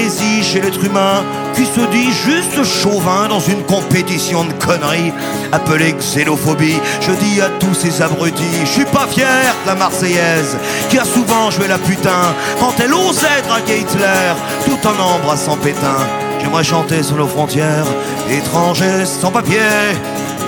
Chez 0.00 0.62
l'être 0.62 0.82
humain 0.82 1.22
qui 1.54 1.66
se 1.66 1.80
dit 1.92 2.10
juste 2.10 2.64
chauvin 2.64 3.28
dans 3.28 3.38
une 3.38 3.62
compétition 3.64 4.44
de 4.44 4.52
conneries 4.54 5.12
appelée 5.52 5.92
xénophobie. 5.92 6.80
Je 7.02 7.12
dis 7.12 7.40
à 7.40 7.50
tous 7.60 7.74
ces 7.74 8.00
abrutis, 8.00 8.64
je 8.64 8.70
suis 8.70 8.84
pas 8.86 9.06
fier 9.06 9.54
de 9.62 9.68
la 9.68 9.74
Marseillaise 9.74 10.56
qui 10.88 10.98
a 10.98 11.04
souvent 11.04 11.50
joué 11.50 11.68
la 11.68 11.76
putain 11.76 12.34
quand 12.58 12.72
elle 12.82 12.94
osait 12.94 13.42
draguer 13.46 13.80
Hitler 13.80 14.32
tout 14.64 14.88
en 14.88 15.16
embrassant 15.16 15.58
Pétain. 15.58 15.98
J'aimerais 16.40 16.64
chanter 16.64 17.02
sur 17.02 17.16
nos 17.16 17.28
frontières, 17.28 17.86
étrangers 18.30 19.04
sans 19.04 19.30
papier. 19.30 19.58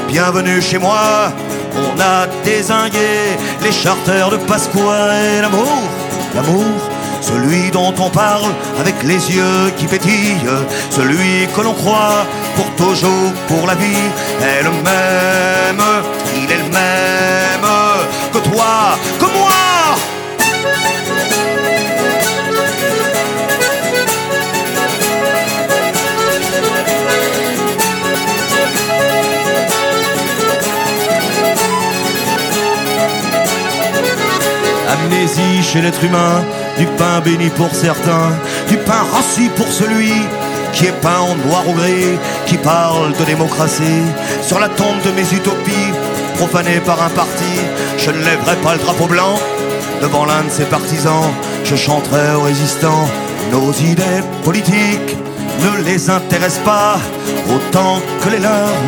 Bienvenue 0.09 0.63
chez 0.63 0.79
moi, 0.79 1.31
on 1.77 2.01
a 2.01 2.27
désingué 2.43 3.37
les 3.63 3.73
charters 3.73 4.31
de 4.31 4.39
Pasqua 4.39 5.15
et 5.15 5.43
l'amour, 5.43 5.83
l'amour, 6.35 6.65
celui 7.23 7.71
dont 7.71 7.95
on 7.99 8.11
parle 8.11 8.53
avec 8.79 9.03
les 9.05 9.31
yeux 9.35 9.71
qui 9.77 9.87
pétillent, 9.87 10.51
celui 10.91 11.47
que 11.55 11.61
l'on 11.61 11.75
croit 11.75 12.27
pour 12.57 12.69
toujours, 12.75 13.33
pour 13.49 13.67
la 13.67 13.75
vie, 13.75 14.11
est 14.41 14.63
le 14.63 14.71
même, 14.71 15.85
il 16.37 16.51
est 16.51 16.59
le 16.59 16.65
même 16.65 17.69
que 18.33 18.39
toi, 18.39 18.99
que 19.19 19.25
moi. 19.25 19.49
Amnésie 34.93 35.63
chez 35.63 35.81
l'être 35.81 36.05
humain, 36.05 36.45
du 36.83 36.89
pain 36.99 37.21
béni 37.21 37.49
pour 37.51 37.73
certains, 37.73 38.31
du 38.69 38.77
pain 38.77 39.05
rassis 39.13 39.51
pour 39.55 39.69
celui 39.69 40.15
qui 40.73 40.87
est 40.87 41.01
peint 41.01 41.21
en 41.21 41.37
noir 41.47 41.63
ou 41.69 41.75
gris, 41.75 42.19
qui 42.47 42.57
parle 42.57 43.13
de 43.13 43.25
démocratie. 43.25 44.03
Sur 44.43 44.59
la 44.59 44.69
tombe 44.69 45.01
de 45.05 45.13
mes 45.13 45.29
utopies, 45.33 45.93
profanées 46.39 46.81
par 46.85 47.01
un 47.01 47.11
parti, 47.11 47.55
je 47.99 48.11
ne 48.11 48.25
lèverai 48.25 48.57
pas 48.65 48.73
le 48.73 48.81
drapeau 48.81 49.07
blanc. 49.07 49.39
Devant 50.01 50.25
l'un 50.25 50.43
de 50.43 50.51
ses 50.51 50.65
partisans, 50.65 51.31
je 51.63 51.77
chanterai 51.77 52.35
aux 52.35 52.43
résistants 52.51 53.07
Nos 53.53 53.73
idées 53.93 54.25
politiques 54.43 55.17
ne 55.63 55.85
les 55.85 56.11
intéressent 56.11 56.65
pas 56.65 56.97
autant 57.55 58.01
que 58.23 58.29
les 58.31 58.41
leurs 58.41 58.83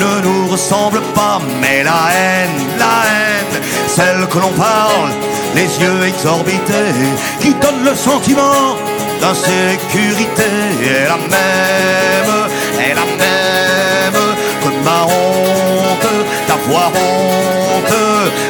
ne 0.00 0.10
nous 0.24 0.48
ressemblent 0.48 1.08
pas. 1.14 1.40
Mais 1.60 1.84
la 1.84 2.00
haine, 2.12 2.58
la 2.76 2.94
haine, 3.06 3.62
celle 3.86 4.26
que 4.26 4.38
l'on 4.38 4.54
parle, 4.68 5.10
les 5.54 5.68
yeux 5.80 6.06
exorbités, 6.06 6.92
qui 7.40 7.54
donne 7.54 7.84
le 7.84 7.94
sentiment 7.94 8.76
d'insécurité, 9.20 10.50
est 10.82 11.08
la 11.08 11.16
même, 11.16 12.32
est 12.80 12.94
la 12.94 13.04
même 13.04 14.22
que 14.62 14.84
ma 14.84 15.04
honte 15.04 16.12
d'avoir 16.48 16.88
honte 16.88 17.96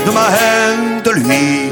de 0.07 0.11
ma 0.11 0.29
haine 0.37 1.03
de 1.03 1.11
lui. 1.11 1.66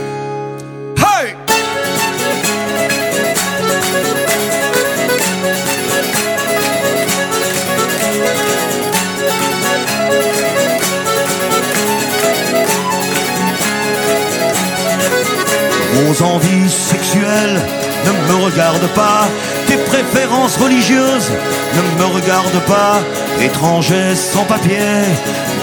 Vos 16.07 16.23
envies 16.23 16.71
sexuelles 16.71 17.61
ne 18.05 18.13
me 18.29 18.45
regardent 18.45 18.93
pas, 18.95 19.27
tes 19.67 19.79
préférences 19.79 20.59
religieuses 20.59 21.31
ne 21.77 21.99
me 21.99 22.15
regardent 22.15 22.65
pas, 22.67 23.01
étrangers 23.41 24.15
sans 24.15 24.45
papier, 24.45 25.01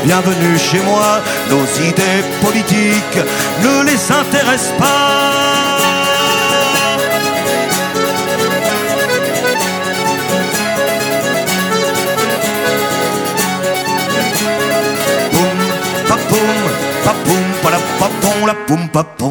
bienvenue 0.03 0.57
chez 0.57 0.79
moi, 0.79 1.21
nos 1.51 1.63
idées 1.87 2.23
politiques 2.43 3.19
ne 3.63 3.83
les 3.83 4.11
intéressent 4.11 4.73
pas. 4.79 5.31
Poum, 15.31 15.59
papoum, 17.05 17.41
papoum, 17.99 18.47
la 18.47 18.53
poum, 18.65 18.89
papon. 18.89 19.30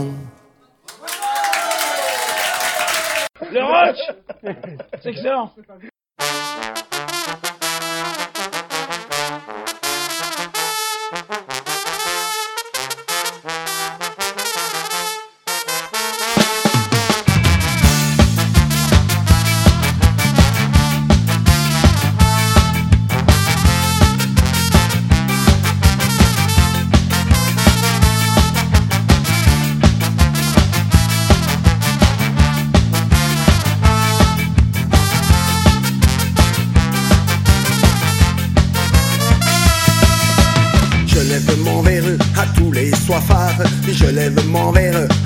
C'est 4.43 5.11
excellent 5.11 5.53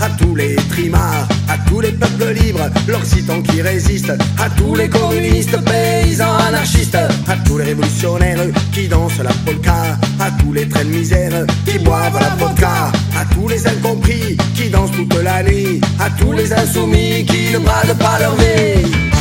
à 0.00 0.08
tous 0.18 0.34
les 0.34 0.56
trimards, 0.70 1.28
à 1.48 1.58
tous 1.68 1.80
les 1.80 1.92
peuples 1.92 2.32
libres, 2.32 2.68
l'Occitan 2.88 3.42
qui 3.42 3.62
résiste, 3.62 4.10
à 4.38 4.50
tous 4.56 4.74
les 4.74 4.88
communistes, 4.88 5.56
paysans, 5.64 6.36
anarchistes, 6.48 6.96
à 6.96 7.36
tous 7.44 7.58
les 7.58 7.64
révolutionnaires 7.64 8.46
qui 8.72 8.88
dansent 8.88 9.18
la 9.18 9.32
polka, 9.44 9.98
à 10.20 10.30
tous 10.42 10.52
les 10.52 10.68
trains 10.68 10.84
de 10.84 10.90
misère 10.90 11.46
qui 11.66 11.78
boivent 11.78 12.18
la 12.20 12.34
vodka, 12.36 12.92
à 13.18 13.24
tous 13.34 13.48
les 13.48 13.66
incompris 13.66 14.36
qui 14.54 14.68
dansent 14.70 14.92
toute 14.92 15.22
la 15.22 15.42
nuit, 15.42 15.80
à 16.00 16.10
tous 16.10 16.32
les 16.32 16.52
insoumis 16.52 17.24
qui 17.26 17.52
ne 17.52 17.58
bradent 17.58 17.98
pas 17.98 18.18
leur 18.20 18.34
vie. 18.36 19.13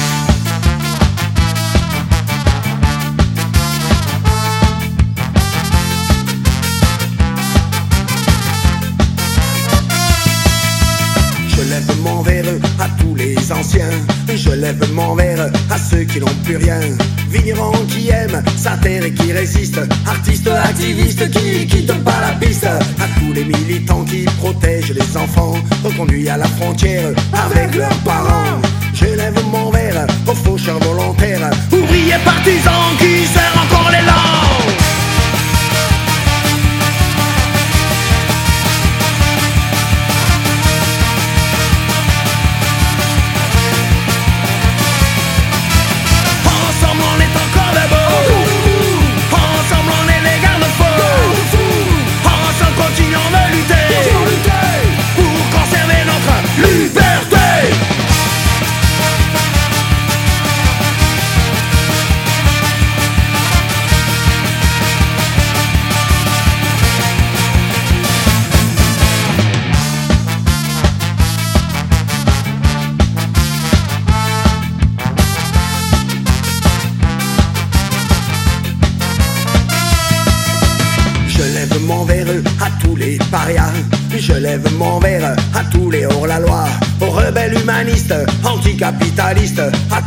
Je 14.36 14.52
lève 14.52 14.82
mon 14.94 15.16
verre 15.16 15.52
à 15.70 15.78
ceux 15.78 16.04
qui 16.06 16.20
n'ont 16.22 16.36
plus 16.46 16.56
rien. 16.56 16.80
Vignerons 17.30 17.86
qui 17.90 18.10
aiment 18.10 18.42
sa 18.56 18.78
terre 18.78 19.04
et 19.04 19.14
qui 19.14 19.34
résistent. 19.34 19.82
Artistes, 20.08 20.48
activistes 20.48 21.30
qui 21.30 21.68
quittent 21.68 22.04
pas 22.06 22.22
la 22.22 22.32
piste. 22.40 22.66
À 22.66 23.20
tous 23.20 23.34
les 23.34 23.44
militants 23.44 24.06
qui 24.06 24.24
protègent 24.40 24.94
les 24.94 25.18
enfants. 25.18 25.56
Reconduits 25.84 26.30
à 26.30 26.38
la 26.38 26.46
frontière 26.46 27.10
avec 27.34 27.76
leurs 27.76 28.00
parents. 28.06 28.62
Je 28.94 29.06
lève 29.06 29.38
mon 29.52 29.72
verre 29.72 30.08
aux 30.26 30.36
faucheurs 30.36 30.80
volontaires. 30.80 31.50
Ouvriers 31.74 32.24
partisans 32.24 32.96
qui 32.98 33.26
serrent 33.28 33.66
encore 33.66 33.92
les 33.92 34.06
langues. 34.06 34.43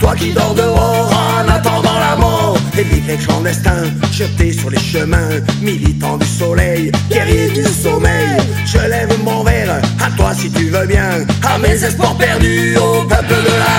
Toi 0.00 0.14
qui 0.14 0.32
dors 0.32 0.54
dehors 0.54 1.10
en 1.12 1.48
attendant 1.48 1.98
la 1.98 2.16
mort. 2.16 2.56
Et 2.78 2.84
les 2.84 3.16
clandestins 3.16 3.84
jetés 4.12 4.52
sur 4.52 4.70
les 4.70 4.78
chemins. 4.78 5.40
Militants 5.62 6.18
du 6.18 6.26
soleil, 6.26 6.92
guerriers 7.10 7.50
du 7.50 7.64
sommeil. 7.64 8.36
Je 8.66 8.78
lève 8.78 9.16
mon 9.24 9.42
verre 9.44 9.80
à 10.04 10.10
toi 10.16 10.32
si 10.34 10.50
tu 10.50 10.64
veux 10.68 10.86
bien. 10.86 11.24
À 11.42 11.58
mes 11.58 11.82
espoirs 11.82 12.16
perdus, 12.16 12.76
au 12.76 13.02
peuple 13.04 13.28
de 13.28 13.58
la 13.58 13.75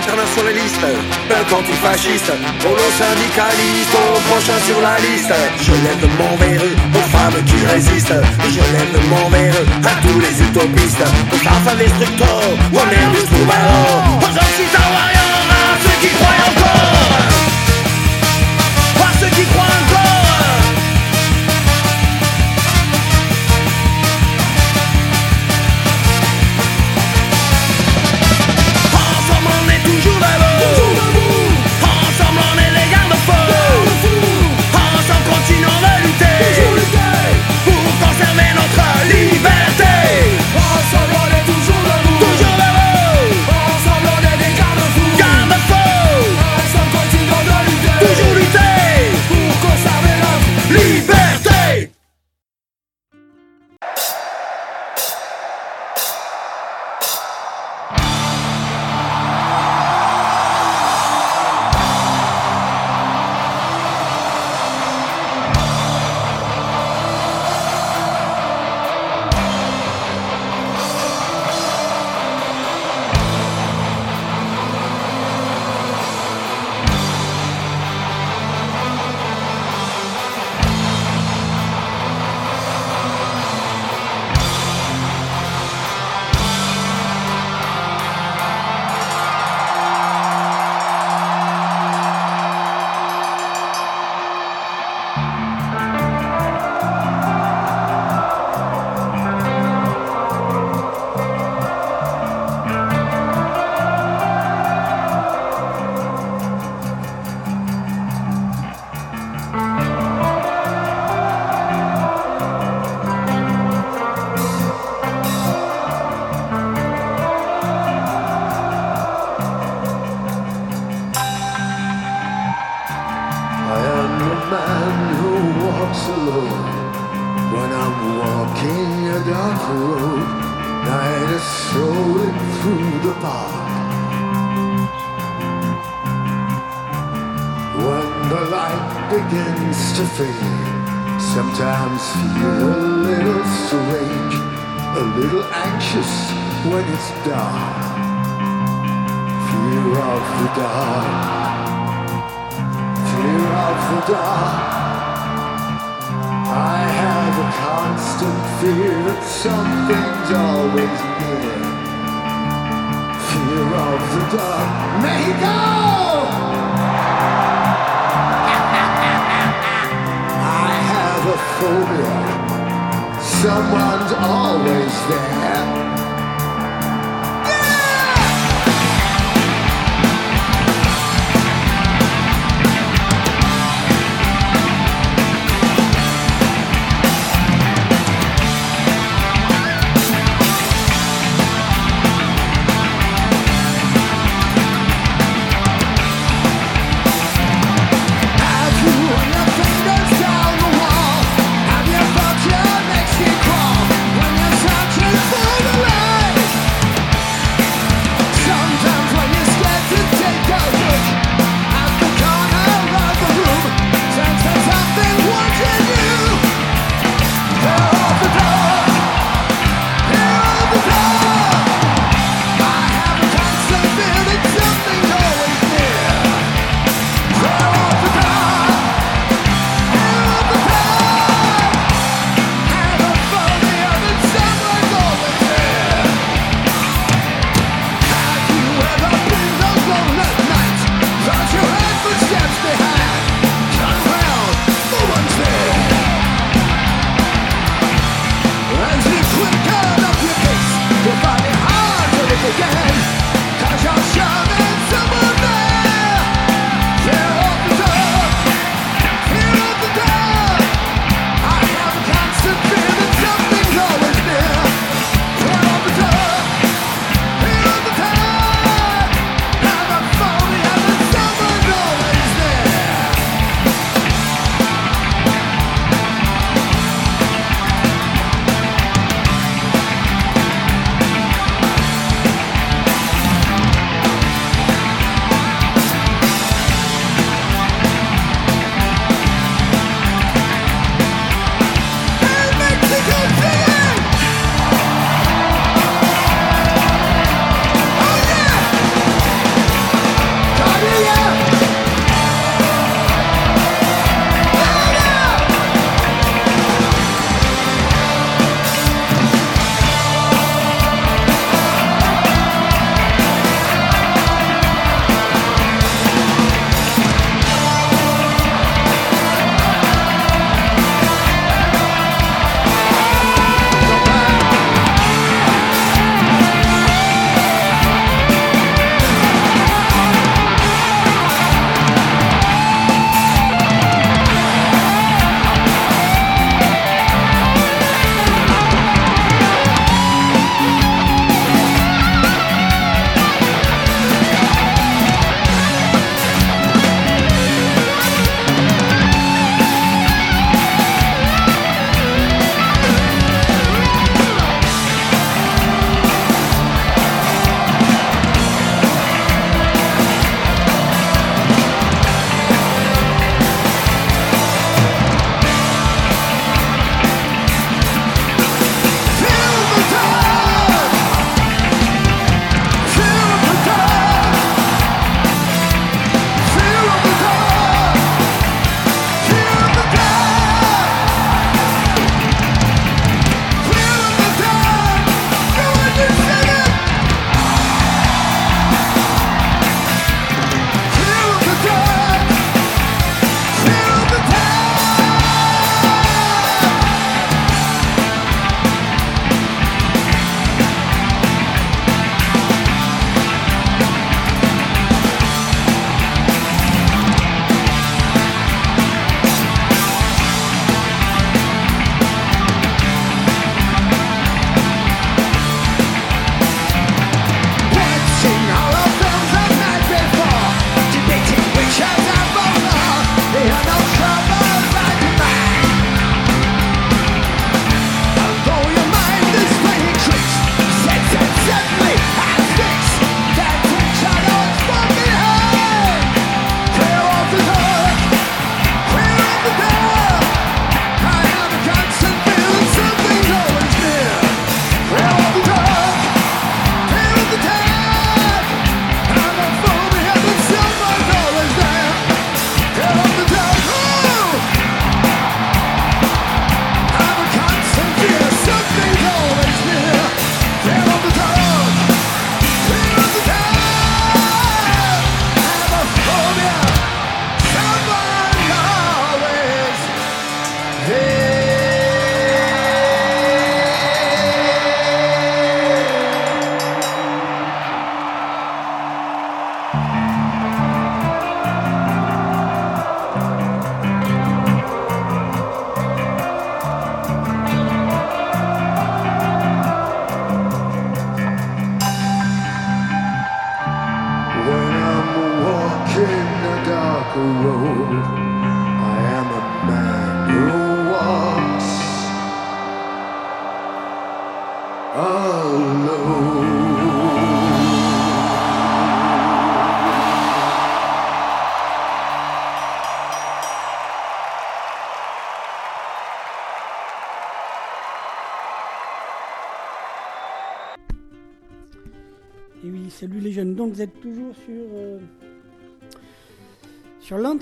Aux 0.00 0.02
internationalistes, 0.02 0.86
aux 1.30 1.54
antifascistes 1.54 2.32
Aux 2.64 2.68
non-syndicalistes, 2.68 3.94
aux 3.94 4.20
prochains 4.30 4.60
sur 4.64 4.80
la 4.80 4.96
liste. 4.98 5.32
Je 5.60 5.72
lève 5.72 6.08
mon 6.18 6.36
verre 6.36 6.62
aux 6.94 7.08
femmes 7.10 7.44
qui 7.44 7.66
résistent. 7.66 8.22
Je 8.48 8.60
lève 8.60 9.08
mon 9.10 9.28
verre 9.28 9.54
à 9.84 10.00
tous 10.00 10.18
les 10.20 10.42
utopistes. 10.42 11.04
Aux 11.32 11.46
enfants 11.46 11.76
destructeurs, 11.76 12.50
aux 12.72 12.86
nerfs 12.86 13.26
troubadours. 13.30 14.20
Aux 14.22 14.36
occitans 14.36 15.19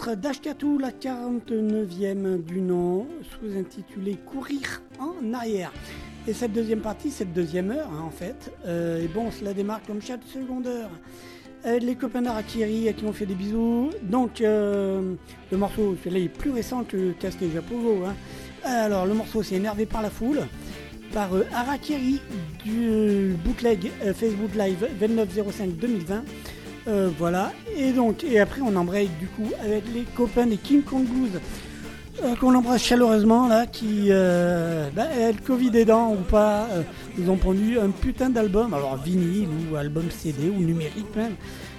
d'Ashkatou, 0.06 0.78
la 0.78 0.90
49e 0.90 2.42
du 2.42 2.60
nom, 2.60 3.06
sous-intitulé 3.22 4.16
Courir 4.16 4.82
en 5.00 5.34
arrière. 5.34 5.72
Et 6.26 6.32
cette 6.32 6.52
deuxième 6.52 6.80
partie, 6.80 7.10
cette 7.10 7.32
deuxième 7.32 7.70
heure 7.70 7.90
hein, 7.92 8.04
en 8.06 8.10
fait, 8.10 8.52
euh, 8.66 9.02
et 9.02 9.08
bon, 9.08 9.30
cela 9.30 9.52
démarre 9.52 9.80
comme 9.86 10.00
chaque 10.00 10.22
seconde 10.32 10.66
heure. 10.68 10.90
Avec 11.64 11.82
les 11.82 11.96
copains 11.96 12.22
d'Arakiri 12.22 12.88
à 12.88 12.92
qui 12.92 13.04
on 13.04 13.12
fait 13.12 13.26
des 13.26 13.34
bisous. 13.34 13.90
Donc 14.02 14.40
euh, 14.40 15.14
le 15.50 15.58
morceau, 15.58 15.96
celui-là 16.04 16.24
est 16.24 16.28
plus 16.28 16.52
récent 16.52 16.84
que 16.84 17.12
Casque 17.12 17.42
Japogo. 17.52 18.04
Hein. 18.06 18.14
Alors 18.64 19.04
le 19.04 19.14
morceau 19.14 19.42
c'est 19.42 19.56
énervé 19.56 19.84
par 19.84 20.02
la 20.02 20.10
foule 20.10 20.40
par 21.12 21.34
euh, 21.34 21.46
Arakiri 21.52 22.20
du 22.64 22.88
euh, 22.88 23.34
bootleg 23.44 23.90
euh, 24.02 24.14
Facebook 24.14 24.54
Live 24.54 24.88
2905-2020. 25.00 26.22
Euh, 26.88 27.10
voilà. 27.18 27.52
Et 27.76 27.92
donc, 27.92 28.24
et 28.24 28.40
après 28.40 28.60
on 28.62 28.74
embraye 28.76 29.10
du 29.20 29.26
coup 29.28 29.50
avec 29.62 29.84
les 29.94 30.02
copains 30.16 30.46
des 30.46 30.56
King 30.56 30.82
Kong 30.82 31.04
Blues. 31.04 31.38
euh, 32.24 32.34
qu'on 32.36 32.54
embrasse 32.54 32.82
chaleureusement 32.82 33.46
là, 33.46 33.66
qui, 33.66 34.06
euh, 34.10 34.88
bah, 34.94 35.06
le 35.16 35.40
Covid 35.46 35.70
aidant 35.76 36.12
ou 36.12 36.16
pas, 36.16 36.66
euh, 36.72 36.82
nous 37.16 37.30
ont 37.30 37.36
pondu 37.36 37.78
un 37.78 37.90
putain 37.90 38.28
d'album, 38.30 38.74
alors 38.74 38.96
vinyle 38.96 39.48
ou 39.70 39.76
album 39.76 40.04
CD 40.10 40.48
ou 40.48 40.60
numérique 40.60 41.14
même. 41.14 41.34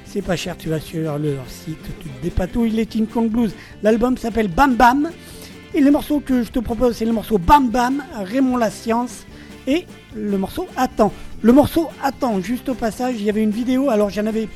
C'est 0.05 0.21
pas 0.21 0.35
cher, 0.35 0.57
tu 0.57 0.69
vas 0.69 0.79
sur 0.79 1.17
leur 1.19 1.47
site, 1.47 1.77
tu 2.01 2.09
te 2.09 2.23
dépatouilles 2.23 2.71
les 2.71 2.85
King 2.85 3.05
Kong 3.05 3.29
Blues. 3.29 3.53
L'album 3.83 4.17
s'appelle 4.17 4.47
Bam 4.47 4.75
Bam. 4.75 5.09
Et 5.75 5.81
les 5.81 5.91
morceaux 5.91 6.19
que 6.19 6.41
je 6.41 6.49
te 6.51 6.59
propose, 6.59 6.95
c'est 6.95 7.05
le 7.05 7.11
morceau 7.11 7.37
Bam 7.37 7.69
Bam, 7.69 8.03
Raymond 8.15 8.57
La 8.57 8.71
Science 8.71 9.25
et 9.67 9.85
le 10.15 10.37
morceau 10.37 10.65
Attends. 10.75 11.13
Le 11.43 11.53
morceau 11.53 11.89
Attends, 12.01 12.41
juste 12.41 12.69
au 12.69 12.73
passage, 12.73 13.15
il 13.19 13.25
y 13.25 13.29
avait 13.29 13.43
une 13.43 13.51
vidéo, 13.51 13.89
alors 13.89 14.09
j'en 14.09 14.25
avais. 14.25 14.47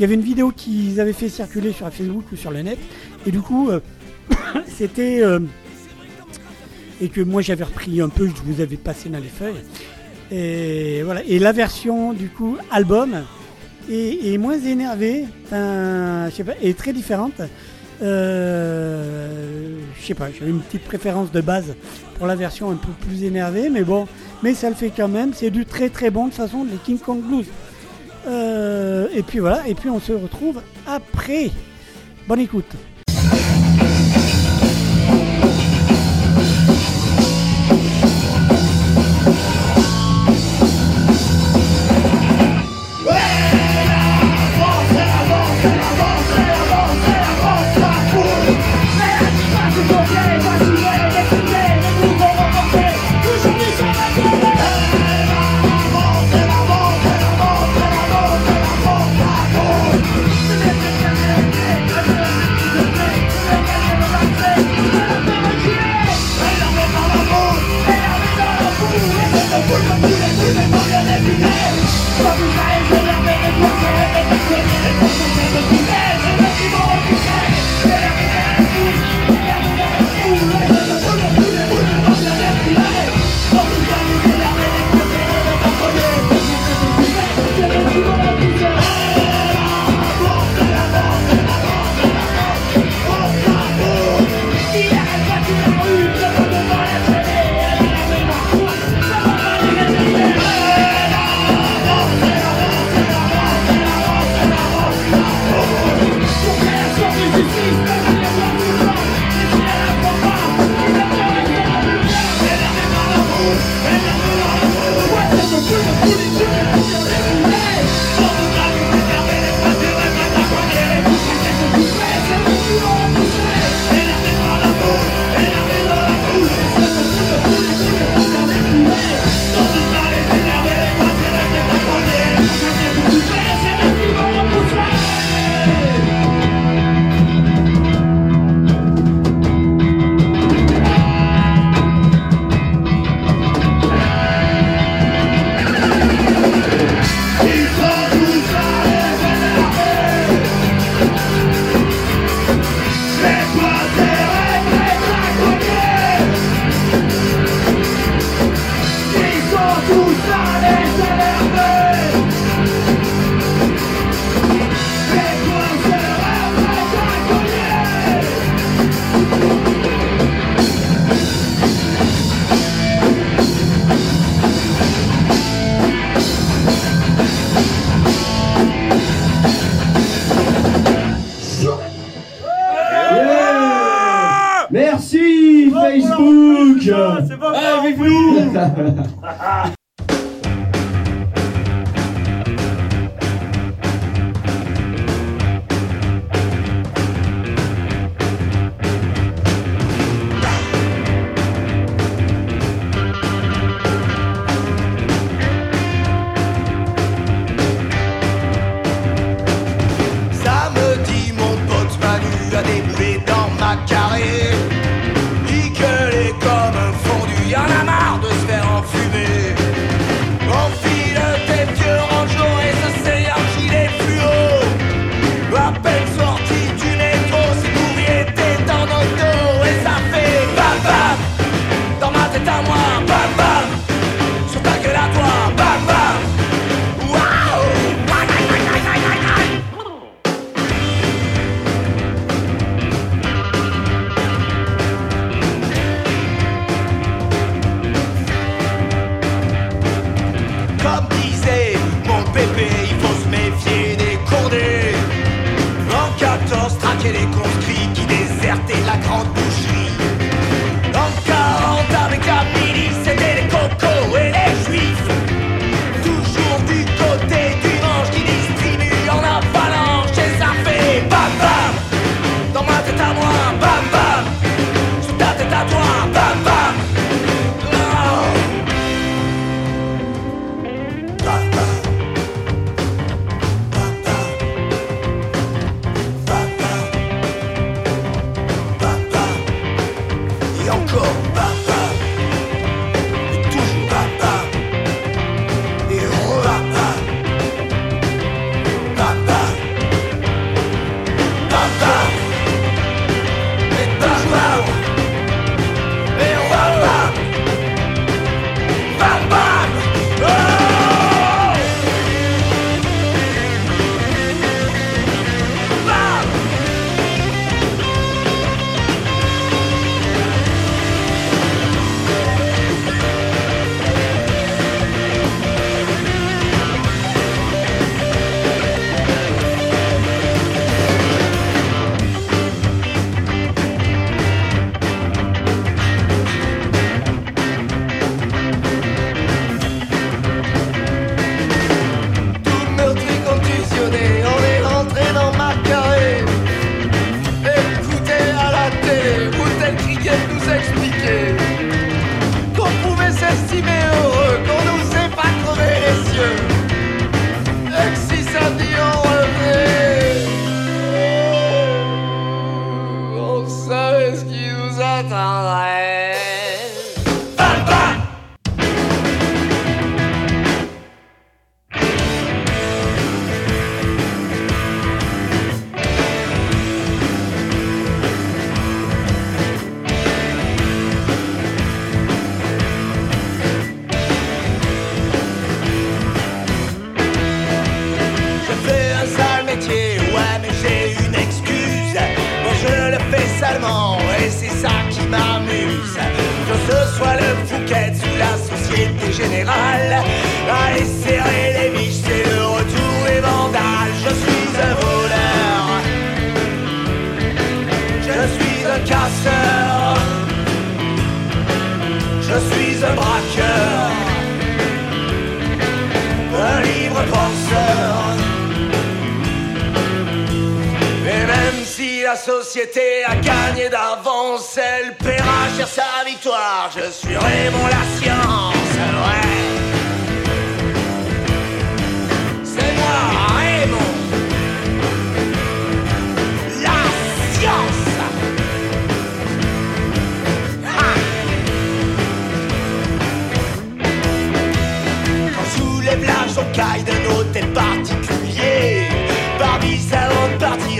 Il 0.00 0.04
y 0.04 0.06
avait 0.06 0.14
une 0.14 0.22
vidéo 0.22 0.50
qu'ils 0.50 0.98
avaient 0.98 1.12
fait 1.12 1.28
circuler 1.28 1.72
sur 1.72 1.86
Facebook 1.90 2.24
ou 2.32 2.36
sur 2.36 2.50
le 2.50 2.62
net. 2.62 2.78
Et 3.26 3.30
du 3.30 3.42
coup, 3.42 3.68
euh, 3.68 3.80
c'était. 4.66 5.20
euh, 5.20 5.40
et 7.02 7.10
que 7.10 7.20
moi 7.20 7.42
j'avais 7.42 7.64
repris 7.64 8.00
un 8.00 8.08
peu, 8.08 8.26
je 8.26 8.42
vous 8.50 8.62
avais 8.62 8.78
passé 8.78 9.10
dans 9.10 9.18
les 9.18 9.28
feuilles. 9.28 9.60
Et 10.30 11.02
voilà. 11.02 11.22
Et 11.24 11.38
la 11.38 11.52
version 11.52 12.14
du 12.14 12.30
coup 12.30 12.56
album 12.70 13.24
est, 13.90 14.38
moins 14.38 14.58
énervée, 14.58 15.26
je 15.52 16.30
sais 16.34 16.44
pas, 16.44 16.54
est 16.62 16.78
très 16.78 16.94
différente. 16.94 17.42
Euh, 18.00 19.76
je 20.00 20.06
sais 20.06 20.14
pas, 20.14 20.28
j'avais 20.32 20.50
une 20.50 20.60
petite 20.60 20.84
préférence 20.84 21.30
de 21.30 21.42
base 21.42 21.74
pour 22.16 22.26
la 22.26 22.36
version 22.36 22.70
un 22.70 22.76
peu 22.76 22.92
plus 23.06 23.24
énervée, 23.24 23.68
mais 23.68 23.82
bon, 23.82 24.06
mais 24.42 24.54
ça 24.54 24.70
le 24.70 24.76
fait 24.76 24.92
quand 24.94 25.08
même. 25.08 25.32
C'est 25.34 25.50
du 25.50 25.66
très 25.66 25.90
très 25.90 26.08
bon 26.10 26.24
de 26.24 26.30
toute 26.30 26.38
façon, 26.38 26.64
les 26.64 26.78
King 26.78 26.98
Kong 26.98 27.20
Blues. 27.20 27.46
Euh, 28.26 29.08
et 29.14 29.22
puis 29.22 29.38
voilà, 29.38 29.66
et 29.66 29.74
puis 29.74 29.88
on 29.88 30.00
se 30.00 30.12
retrouve 30.12 30.60
après. 30.86 31.50
Bonne 32.28 32.40
écoute. 32.40 32.74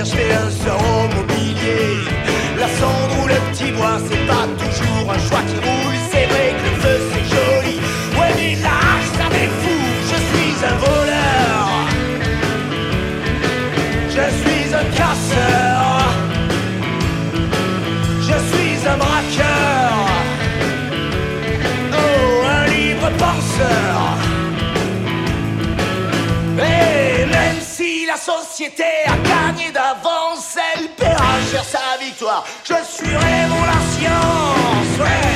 Partir, 0.01 0.16
fais 0.16 0.32
un 0.32 0.51
sort 0.51 0.81
au 0.81 1.14
mobilier. 1.14 1.98
La 2.59 2.68
cendre 2.68 3.22
ou 3.22 3.28
le 3.28 3.35
petit 3.51 3.72
bois, 3.72 3.98
c'est 4.09 4.27
pas 4.27 4.47
toujours 4.59 5.10
un 5.10 5.18
choix 5.18 5.40
qui 5.48 5.56
roule 5.56 5.94
C'est 6.10 6.27
vrai 6.27 6.55
que 6.59 6.64
le 6.68 6.77
feu 6.81 7.01
c'est 7.12 7.24
joli. 7.35 7.77
Ouais 8.18 8.32
mais 8.36 8.55
l'âge 8.56 9.09
ça 9.16 9.28
m'effou 9.31 9.78
Je 10.10 10.18
suis 10.28 10.64
un 10.64 10.77
voleur. 10.77 11.68
Je 14.09 14.24
suis 14.40 14.74
un 14.74 14.86
casseur. 14.97 15.89
Je 18.20 18.36
suis 18.51 18.89
un 18.89 18.97
braqueur. 18.97 19.94
Oh, 21.93 22.47
un 22.47 22.66
libre 22.66 23.10
penseur. 23.18 24.01
Et 26.59 27.24
même 27.27 27.60
si 27.60 28.06
la 28.06 28.16
société 28.16 28.85
Je 32.70 32.84
suis 32.84 33.16
Raymond 33.16 33.64
la 33.66 33.80
science. 33.90 35.30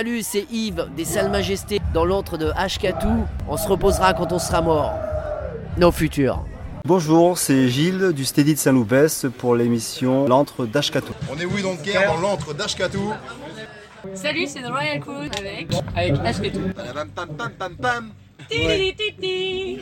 Salut, 0.00 0.22
c'est 0.22 0.46
Yves 0.50 0.88
des 0.96 1.04
Salles 1.04 1.30
Majestés 1.30 1.78
dans 1.92 2.06
l'antre 2.06 2.38
de 2.38 2.50
Ashkatou. 2.56 3.26
On 3.46 3.58
se 3.58 3.68
reposera 3.68 4.14
quand 4.14 4.32
on 4.32 4.38
sera 4.38 4.62
mort. 4.62 4.94
Nos 5.76 5.92
futurs. 5.92 6.42
Bonjour, 6.86 7.36
c'est 7.36 7.68
Gilles 7.68 8.14
du 8.14 8.24
Steady 8.24 8.54
de 8.54 8.58
Saint-Loupès 8.58 9.26
pour 9.36 9.54
l'émission 9.54 10.26
L'antre 10.26 10.64
d'Ashkatou. 10.64 11.12
On 11.30 11.38
est 11.38 11.44
oui 11.44 11.60
donc 11.60 11.82
guerre 11.82 12.14
dans 12.14 12.18
l'antre 12.18 12.54
d'Ashkatou. 12.54 13.12
Salut, 14.14 14.46
c'est 14.46 14.62
The 14.62 14.70
Royal 14.70 15.00
Crew 15.00 15.28
avec 15.38 15.68
avec. 15.94 16.14
Ti-li-li-ti-ti. 18.48 19.80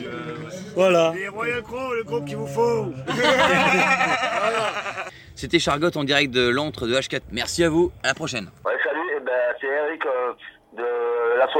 Voilà. 0.75 1.13
Les 1.15 1.29
Royal 1.29 1.61
Crow, 1.61 1.93
le 1.93 2.03
groupe 2.03 2.25
qu'il 2.25 2.35
vous 2.35 2.45
faut. 2.45 2.91
C'était 5.35 5.59
Chargotte 5.59 5.95
en 5.95 6.03
direct 6.03 6.33
de 6.33 6.49
l'antre 6.49 6.85
de 6.87 6.93
H4. 6.93 7.21
Merci 7.31 7.63
à 7.63 7.69
vous, 7.69 7.93
à 8.03 8.07
la 8.07 8.13
prochaine. 8.13 8.49
Ouais, 8.65 8.73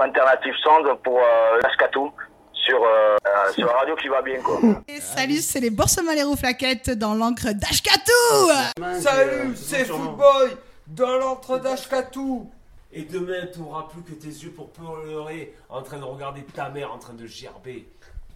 alternative 0.02 0.54
Sound 0.64 0.88
pour 1.04 1.20
euh, 1.20 1.60
l'Ashkatou 1.64 2.12
sur, 2.54 2.84
euh, 2.84 3.16
euh, 3.26 3.52
sur 3.54 3.68
la 3.68 3.74
radio 3.74 3.96
qui 3.96 4.08
va 4.08 4.22
bien 4.22 4.40
quoi. 4.42 4.60
Et 4.88 5.00
salut, 5.00 5.38
c'est 5.38 5.60
les 5.60 5.70
Bourses 5.70 6.02
Malero 6.04 6.36
Flaquettes 6.36 6.92
dans 6.92 7.16
l'encre 7.16 7.52
d'Ashkatou 7.54 9.00
Salut, 9.00 9.56
c'est 9.56 9.86
Footboy 9.86 10.58
dans 10.88 11.18
l'antre 11.18 11.60
d'Ashkatou. 11.60 12.50
Et 12.92 13.04
demain, 13.04 13.46
tu 13.54 13.60
n'auras 13.60 13.84
plus 13.84 14.02
que 14.02 14.20
tes 14.20 14.28
yeux 14.28 14.50
pour 14.50 14.72
pleurer 14.72 15.54
en 15.70 15.84
train 15.84 16.00
de 16.00 16.04
regarder 16.04 16.42
ta 16.44 16.70
mère 16.70 16.92
en 16.92 16.98
train 16.98 17.14
de 17.14 17.28
gerber. 17.28 17.88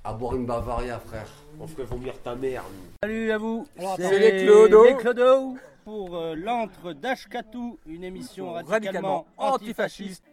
À 0.04 0.14
boire 0.14 0.36
une 0.36 0.46
Bavaria, 0.46 1.00
frère. 1.00 1.28
On 1.60 1.66
ferait 1.66 1.86
vomir 1.86 2.14
ta 2.24 2.36
mère. 2.36 2.64
Salut 3.02 3.32
à 3.32 3.38
vous. 3.38 3.66
C'est 3.98 4.20
les 4.20 4.46
Clodo. 4.46 4.84
Les 4.84 4.96
Clodo 4.98 5.56
pour 5.84 6.16
euh, 6.18 6.36
l'antre 6.36 6.94
d'Ashkatou, 6.94 7.78
une 7.86 8.04
émission 8.04 8.54
radicalement, 8.54 8.72
Radicalement 8.72 9.26
antifasciste. 9.38 10.24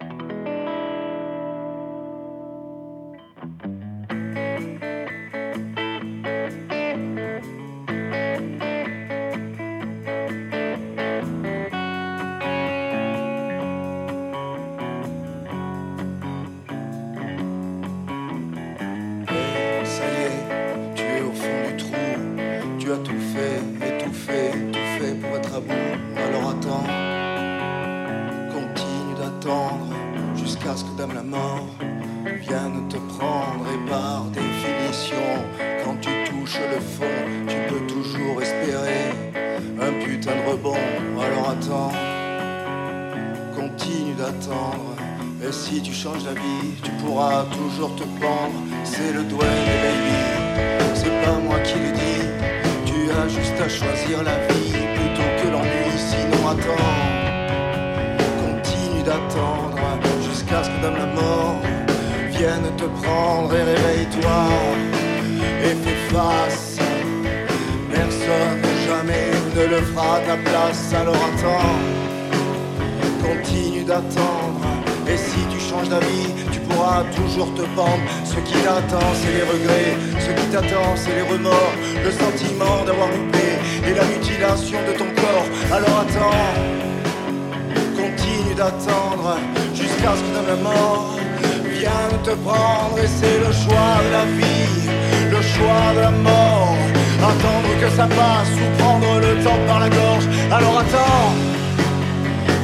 Pendre. 48.05 48.61
C'est 48.85 49.13
le 49.13 49.23
doigt 49.25 49.45
des 49.45 49.79
baby, 49.85 50.21
c'est 50.95 51.17
pas 51.25 51.39
moi 51.39 51.59
qui 51.61 51.79
le 51.79 51.93
dis. 51.93 52.25
Tu 52.87 53.11
as 53.11 53.29
juste 53.29 53.61
à 53.61 53.69
choisir 53.69 54.23
la 54.23 54.37
vie 54.49 54.73
plutôt 54.97 55.31
que 55.41 55.49
l'ennui. 55.53 55.93
Sinon 55.97 56.49
attends, 56.49 56.93
continue 58.43 59.03
d'attendre 59.03 59.79
jusqu'à 60.29 60.65
ce 60.65 60.71
que 60.71 60.83
Dame 60.83 60.97
la 60.97 61.07
mort 61.07 61.61
vienne 62.31 62.71
te 62.77 62.85
prendre 63.03 63.55
et 63.55 63.63
réveille-toi 63.63 64.39
et 65.65 65.75
fais 65.83 66.15
face. 66.15 66.79
Personne 67.93 68.63
jamais 68.89 69.31
ne 69.57 69.77
le 69.77 69.83
fera 69.83 70.21
ta 70.21 70.37
place. 70.37 70.93
Alors 70.95 71.17
attends, 71.17 71.77
continue 73.23 73.85
d'attendre. 73.85 74.61
Et 75.07 75.17
si 75.17 75.41
tu 75.51 75.59
changes 75.59 75.89
d'avis, 75.89 76.29
tu 76.53 76.60
toujours 77.15 77.53
te 77.55 77.63
pendre. 77.77 78.03
Ce 78.25 78.37
qui 78.47 78.55
t'attend, 78.65 79.09
c'est 79.15 79.33
les 79.39 79.47
regrets. 79.53 79.95
Ce 80.19 80.31
qui 80.39 80.47
t'attend, 80.53 80.91
c'est 80.97 81.15
les 81.15 81.23
remords. 81.23 81.75
Le 82.05 82.11
sentiment 82.11 82.85
d'avoir 82.87 83.09
loupé 83.09 83.47
et 83.87 83.95
la 83.95 84.05
mutilation 84.05 84.79
de 84.89 84.93
ton 84.99 85.09
corps. 85.21 85.49
Alors 85.77 86.05
attends, 86.05 86.45
continue 87.97 88.55
d'attendre 88.55 89.39
jusqu'à 89.75 90.13
ce 90.19 90.23
que 90.27 90.49
la 90.51 90.57
mort 90.57 91.17
vienne 91.79 92.17
te 92.25 92.35
prendre. 92.47 92.99
Et 93.03 93.09
c'est 93.19 93.39
le 93.47 93.53
choix 93.63 93.93
de 94.05 94.11
la 94.19 94.25
vie, 94.39 94.89
le 95.31 95.41
choix 95.55 95.87
de 95.97 96.01
la 96.01 96.11
mort. 96.11 96.77
Attendre 97.23 97.73
que 97.83 97.89
ça 97.97 98.07
passe 98.07 98.53
ou 98.63 98.83
prendre 98.83 99.21
le 99.21 99.45
temps 99.45 99.61
par 99.67 99.81
la 99.81 99.89
gorge. 99.89 100.27
Alors 100.51 100.79
attends 100.79 101.35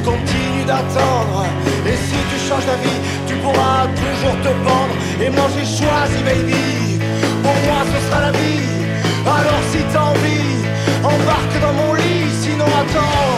continue 0.07 0.63
d'attendre. 0.65 1.45
Et 1.85 1.97
si 2.07 2.16
tu 2.47 2.53
changes 2.53 2.65
d'avis, 2.65 2.99
tu 3.27 3.35
pourras 3.35 3.87
toujours 4.01 4.37
te 4.41 4.51
pendre. 4.63 4.95
Et 5.21 5.29
moi 5.29 5.47
j'ai 5.53 5.65
choisi, 5.65 6.23
baby. 6.23 6.99
Pour 7.43 7.55
moi 7.67 7.79
ce 7.91 7.97
sera 8.07 8.21
la 8.21 8.31
vie. 8.31 8.63
Alors 9.25 9.61
si 9.71 9.79
t'as 9.91 10.05
envie, 10.13 10.55
embarque 11.03 11.57
dans 11.61 11.73
mon 11.73 11.93
lit. 11.93 12.31
Sinon 12.41 12.69
attends, 12.81 13.35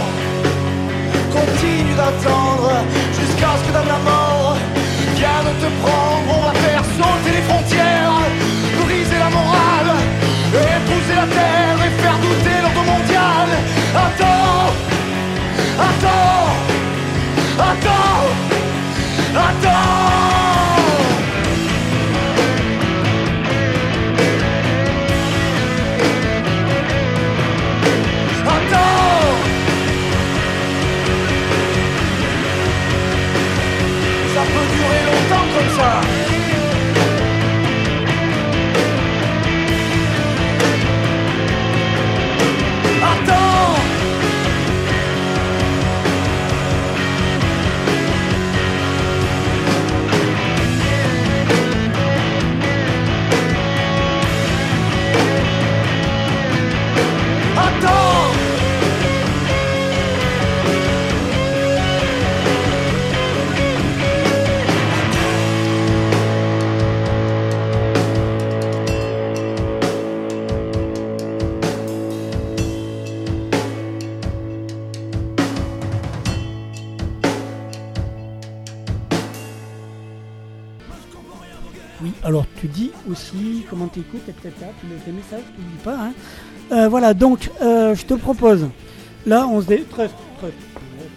continue 1.31 1.95
d'attendre 1.95 2.72
jusqu'à 3.18 3.52
ce 3.57 3.64
que 3.68 3.73
dans 3.73 3.88
la 3.94 3.99
mort 4.10 4.57
vienne 5.15 5.52
te 5.64 5.69
prendre. 5.81 6.30
On 6.38 6.41
va 6.48 6.53
faire 6.65 6.84
sauter 6.98 7.31
les 7.38 7.44
frontières, 7.49 8.22
briser 8.84 9.19
la 9.26 9.30
morale, 9.30 9.91
épouser 10.53 11.15
la 11.22 11.27
terre 11.38 11.77
et 11.86 11.91
faire 12.02 12.18
douter 12.26 12.57
l'ordre 12.61 12.84
mondial. 12.94 13.48
Attends 14.06 14.69
Attends 15.88 16.49
Attends 17.72 18.48
Ça 19.39 19.45
peut 34.45 34.67
durer 34.73 35.01
longtemps 35.05 35.47
comme 35.53 35.69
ça 35.75 36.18
aussi 83.10 83.65
comment 83.69 83.88
t'écoutes, 83.88 84.27
etc. 84.27 84.49
Tu 84.80 84.88
laisses 84.88 85.06
des 85.06 85.11
messages, 85.11 85.44
pas. 85.84 85.98
Hein. 85.98 86.14
Euh, 86.72 86.88
voilà, 86.88 87.14
donc 87.14 87.49
euh, 87.61 87.95
je 87.95 88.06
te 88.06 88.14
propose. 88.14 88.68
Là, 89.26 89.48
on 89.48 89.61
se 89.61 89.68
dé... 89.68 89.84
Trust, 89.90 90.14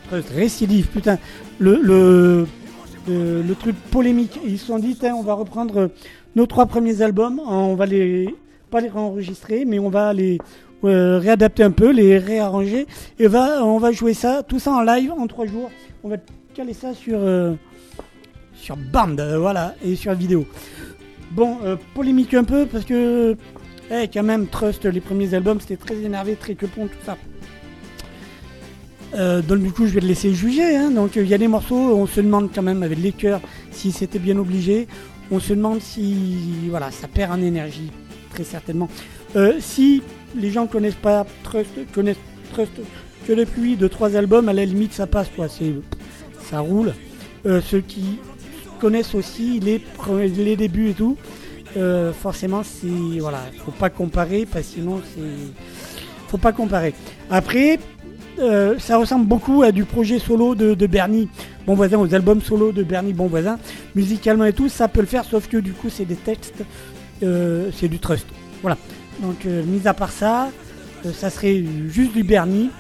trust, 0.09 0.31
récidive, 0.31 0.89
putain. 0.89 1.19
Le, 1.59 2.47
truc 3.59 3.77
polémique. 3.91 4.39
Ils 4.45 4.59
se 4.59 4.67
sont 4.67 4.79
dit, 4.79 4.97
on 5.03 5.23
va 5.23 5.35
reprendre 5.35 5.91
nos 6.35 6.47
trois 6.47 6.67
premiers 6.67 7.03
albums. 7.03 7.41
On 7.47 7.75
va 7.75 7.87
les 7.87 8.35
pas 8.71 8.81
les 8.81 8.89
réenregistrer, 8.89 9.67
mais 9.67 9.79
on 9.79 9.91
va 9.91 10.15
les 10.15 10.39
euh, 10.85 11.19
réadapter 11.19 11.63
un 11.63 11.71
peu, 11.71 11.91
les 11.91 12.17
réarranger. 12.17 12.87
Et 13.19 13.27
va, 13.27 13.65
on 13.65 13.79
va 13.79 13.93
jouer 13.93 14.15
ça, 14.15 14.43
tout 14.43 14.59
ça 14.59 14.73
en 14.73 14.83
live 14.83 15.13
en 15.13 15.27
trois 15.27 15.47
jours. 15.47 15.71
On 16.03 16.09
va 16.09 16.17
caler 16.55 16.73
ça 16.73 16.95
sur 16.95 17.21
sur 18.55 18.77
bande, 18.77 19.21
voilà, 19.39 19.75
et 19.85 19.97
sur 19.97 20.15
vidéo. 20.15 20.47
Bon, 21.35 21.59
euh, 21.65 21.77
polémique 21.95 22.35
un 22.35 22.45
peu 22.45 22.67
parce 22.67 22.85
que, 22.85 23.37
eh, 23.91 24.09
quand 24.13 24.23
même, 24.23 24.47
Trust, 24.49 24.85
les 24.85 25.01
premiers 25.01 25.33
albums, 25.33 25.61
c'était 25.61 25.77
très 25.77 25.97
énervé, 25.97 26.37
très 26.37 26.55
quepon, 26.55 26.89
tout 26.89 27.05
ça. 27.07 27.17
Euh, 29.15 29.41
donc 29.41 29.61
du 29.63 29.73
coup, 29.73 29.87
je 29.87 29.93
vais 29.95 30.01
le 30.01 30.09
laisser 30.09 30.35
juger. 30.35 30.77
hein. 30.77 30.91
Donc 30.91 31.17
il 31.17 31.27
y 31.27 31.35
a 31.35 31.39
des 31.39 31.49
morceaux, 31.49 31.75
on 31.97 32.07
se 32.07 32.21
demande 32.21 32.51
quand 32.55 32.63
même 32.63 32.83
avec 32.83 32.99
les 32.99 33.13
chœurs 33.13 33.41
si 33.71 33.93
c'était 33.93 34.19
bien 34.19 34.37
obligé. 34.39 34.87
On 35.31 35.41
se 35.41 35.55
demande 35.55 35.81
si, 35.81 36.69
voilà, 36.69 36.91
ça 36.91 37.09
perd 37.09 37.33
en 37.33 37.41
énergie, 37.41 37.91
très 38.31 38.45
certainement. 38.45 38.91
Euh, 39.35 39.55
si 39.59 40.03
les 40.37 40.51
gens 40.51 40.67
connaissent 40.67 40.95
pas 40.95 41.27
Trust, 41.45 41.71
connaissent 41.95 42.17
Trust 42.53 42.73
que 43.27 43.33
depuis 43.33 43.77
de 43.77 43.89
trois 43.89 44.17
albums, 44.17 44.51
à 44.51 44.53
la 44.53 44.67
limite, 44.67 44.93
ça 44.93 45.07
passe, 45.07 45.29
quoi. 45.35 45.49
C'est, 45.49 45.73
ça 46.51 46.61
roule. 46.61 46.93
Ceux 47.45 47.81
qui 47.81 48.19
connaissent 48.83 49.15
aussi 49.15 49.61
les, 49.61 49.81
les 50.37 50.57
débuts 50.57 50.91
et 50.91 50.95
tout, 50.95 51.17
euh, 51.77 52.13
forcément, 52.13 52.65
c'est 52.65 53.21
voilà, 53.21 53.39
faut 53.65 53.71
pas 53.71 53.91
comparer 53.91 54.45
parce 54.45 54.67
que 54.67 54.73
sinon 54.75 55.01
c'est, 55.15 55.23
faut 56.27 56.37
pas 56.37 56.51
comparer. 56.51 56.93
Après, 57.31 57.79
euh, 58.41 58.77
ça 58.81 58.97
ressemble 58.97 59.27
beaucoup 59.27 59.63
à 59.63 59.71
du 59.71 59.85
projet 59.85 60.19
solo 60.19 60.57
de, 60.57 60.87
Bernie 60.87 61.29
Bon 61.65 61.75
Voisin, 61.75 61.99
aux 61.99 62.13
albums 62.13 62.43
solo 62.43 62.73
de 62.73 62.83
Bernie 62.83 63.13
Bon 63.13 63.29
Voisin. 63.29 63.57
Musicalement 63.95 64.47
et 64.47 64.53
tout, 64.53 64.69
ça 64.69 64.89
peut 64.89 65.01
le 65.01 65.07
faire, 65.07 65.25
sauf 65.25 65.47
que 65.47 65.59
du 65.59 65.75
coup, 65.75 65.89
c'est 65.89 66.05
des 66.05 66.17
textes, 66.17 66.65
euh, 67.23 67.71
c'est 67.77 67.89
du 67.89 68.01
trust. 68.01 68.27
Voilà. 68.63 68.77
Donc, 69.21 69.45
mis 69.45 69.87
à 69.87 69.95
part 69.95 70.11
ça, 70.11 70.51
ça 71.15 71.31
serait 71.31 71.63
juste 71.87 72.15
du 72.15 72.25
Bernie 72.25 72.71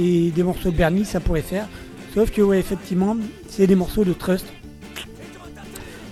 et 0.00 0.32
des 0.32 0.42
morceaux 0.42 0.72
de 0.72 0.76
Bernie, 0.76 1.04
ça 1.04 1.20
pourrait 1.20 1.42
faire. 1.42 1.68
Sauf 2.14 2.32
que, 2.32 2.42
ouais, 2.42 2.58
effectivement, 2.58 3.16
c'est 3.48 3.68
des 3.68 3.76
morceaux 3.76 4.02
de 4.02 4.12
trust. 4.12 4.46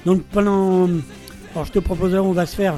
Donc, 0.07 0.23
pendant. 0.33 0.89
Alors, 1.55 1.65
je 1.67 1.73
te 1.73 1.79
propose, 1.79 2.15
on 2.15 2.33
va 2.33 2.47
se 2.47 2.57
faire 2.57 2.75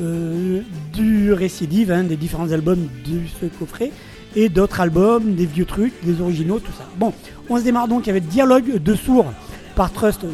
euh, 0.00 0.60
du 0.92 1.32
récidive, 1.32 1.92
hein, 1.92 2.04
des 2.04 2.16
différents 2.16 2.50
albums 2.50 2.88
de 3.06 3.20
ce 3.40 3.46
coffret, 3.46 3.90
et 4.34 4.48
d'autres 4.48 4.80
albums, 4.80 5.34
des 5.34 5.46
vieux 5.46 5.66
trucs, 5.66 5.92
des 6.04 6.20
originaux, 6.20 6.58
tout 6.58 6.72
ça. 6.72 6.86
Bon, 6.96 7.12
on 7.48 7.58
se 7.58 7.64
démarre 7.64 7.88
donc 7.88 8.08
avec 8.08 8.26
Dialogue 8.26 8.82
de 8.82 8.94
sourds 8.94 9.32
par 9.76 9.92
Trust 9.92 10.24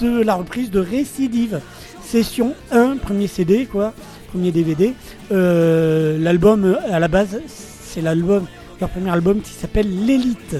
de 0.00 0.22
la 0.22 0.34
reprise 0.34 0.70
de 0.70 0.80
Récidive, 0.80 1.60
session 2.02 2.54
1, 2.70 2.98
premier 2.98 3.26
CD, 3.26 3.66
quoi, 3.66 3.94
premier 4.28 4.52
DVD. 4.52 4.92
Euh, 5.32 6.18
l'album, 6.18 6.76
à 6.90 7.00
la 7.00 7.08
base, 7.08 7.40
c'est 7.46 8.02
l'album, 8.02 8.44
leur 8.80 8.90
premier 8.90 9.10
album 9.10 9.40
qui 9.40 9.52
s'appelle 9.52 9.88
L'Élite. 10.04 10.56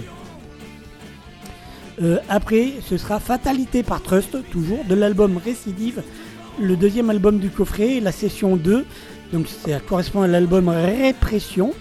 Euh, 2.03 2.19
après, 2.29 2.73
ce 2.83 2.97
sera 2.97 3.21
Fatalité 3.21 3.83
par 3.83 4.03
Trust, 4.03 4.37
toujours, 4.51 4.85
de 4.85 4.95
l'album 4.95 5.39
Récidive, 5.39 6.03
le 6.61 6.77
deuxième 6.77 7.11
album 7.11 7.39
du 7.39 7.51
coffret, 7.51 8.01
la 8.01 8.13
session 8.13 8.57
2. 8.57 8.85
Donc 9.33 9.49
ça 9.49 9.81
correspond 9.81 10.23
à 10.23 10.27
l'album 10.27 10.69
Répression. 10.69 11.73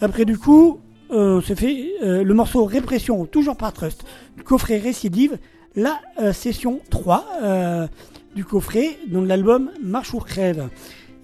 Après, 0.00 0.24
du 0.24 0.38
coup, 0.38 0.80
euh, 1.12 1.38
on 1.38 1.40
se 1.40 1.54
fait 1.54 1.92
euh, 2.02 2.24
le 2.24 2.34
morceau 2.34 2.64
Répression, 2.64 3.26
toujours 3.26 3.56
par 3.56 3.72
Trust, 3.72 4.04
du 4.36 4.42
coffret 4.42 4.78
Récidive, 4.78 5.38
la 5.76 6.00
session 6.32 6.80
3 6.90 7.26
euh, 7.42 7.86
du 8.34 8.44
coffret, 8.44 8.98
donc 9.08 9.26
l'album 9.26 9.70
Marche 9.82 10.14
ou 10.14 10.18
crève. 10.18 10.68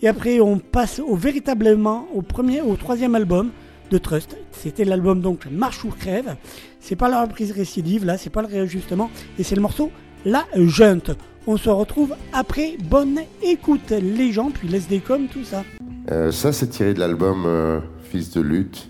Et 0.03 0.09
après, 0.09 0.41
on 0.41 0.59
passe 0.59 1.01
au 1.01 1.15
véritablement 1.15 2.07
au 2.15 2.23
premier, 2.23 2.61
au 2.61 2.77
troisième 2.77 3.15
album 3.15 3.51
de 3.91 3.99
Trust. 3.99 4.37
C'était 4.53 4.85
l'album 4.85 5.21
donc 5.21 5.47
Marche 5.51 5.85
ou 5.85 5.89
crève. 5.89 6.37
C'est 6.81 6.97
pas 6.97 7.09
la 7.09 7.23
reprise 7.23 7.53
récidive, 7.53 8.05
là, 8.05 8.17
c'est 8.17 8.31
pas 8.31 8.43
le 8.43 8.49
réajustement, 8.49 9.11
et 9.39 9.43
c'est 9.43 9.57
le 9.57 9.63
morceau 9.63 9.91
La 10.25 10.47
Junte. 10.55 11.11
On 11.47 11.57
se 11.57 11.71
retrouve 11.71 12.15
après. 12.33 12.77
Bonne 12.85 13.21
écoute, 13.43 13.91
les 13.91 14.33
gens, 14.33 14.51
puis 14.51 14.69
laisse 14.69 14.89
des 14.89 15.01
coms, 15.01 15.27
tout 15.27 15.45
ça. 15.45 15.65
Euh, 16.11 16.31
ça, 16.31 16.53
c'est 16.53 16.69
tiré 16.69 16.95
de 16.95 17.01
l'album 17.01 17.45
euh, 17.47 17.81
Fils 18.11 18.31
de 18.31 18.41
lutte. 18.41 18.89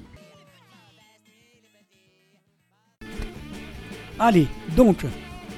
Allez, 4.18 4.48
donc, 4.76 5.06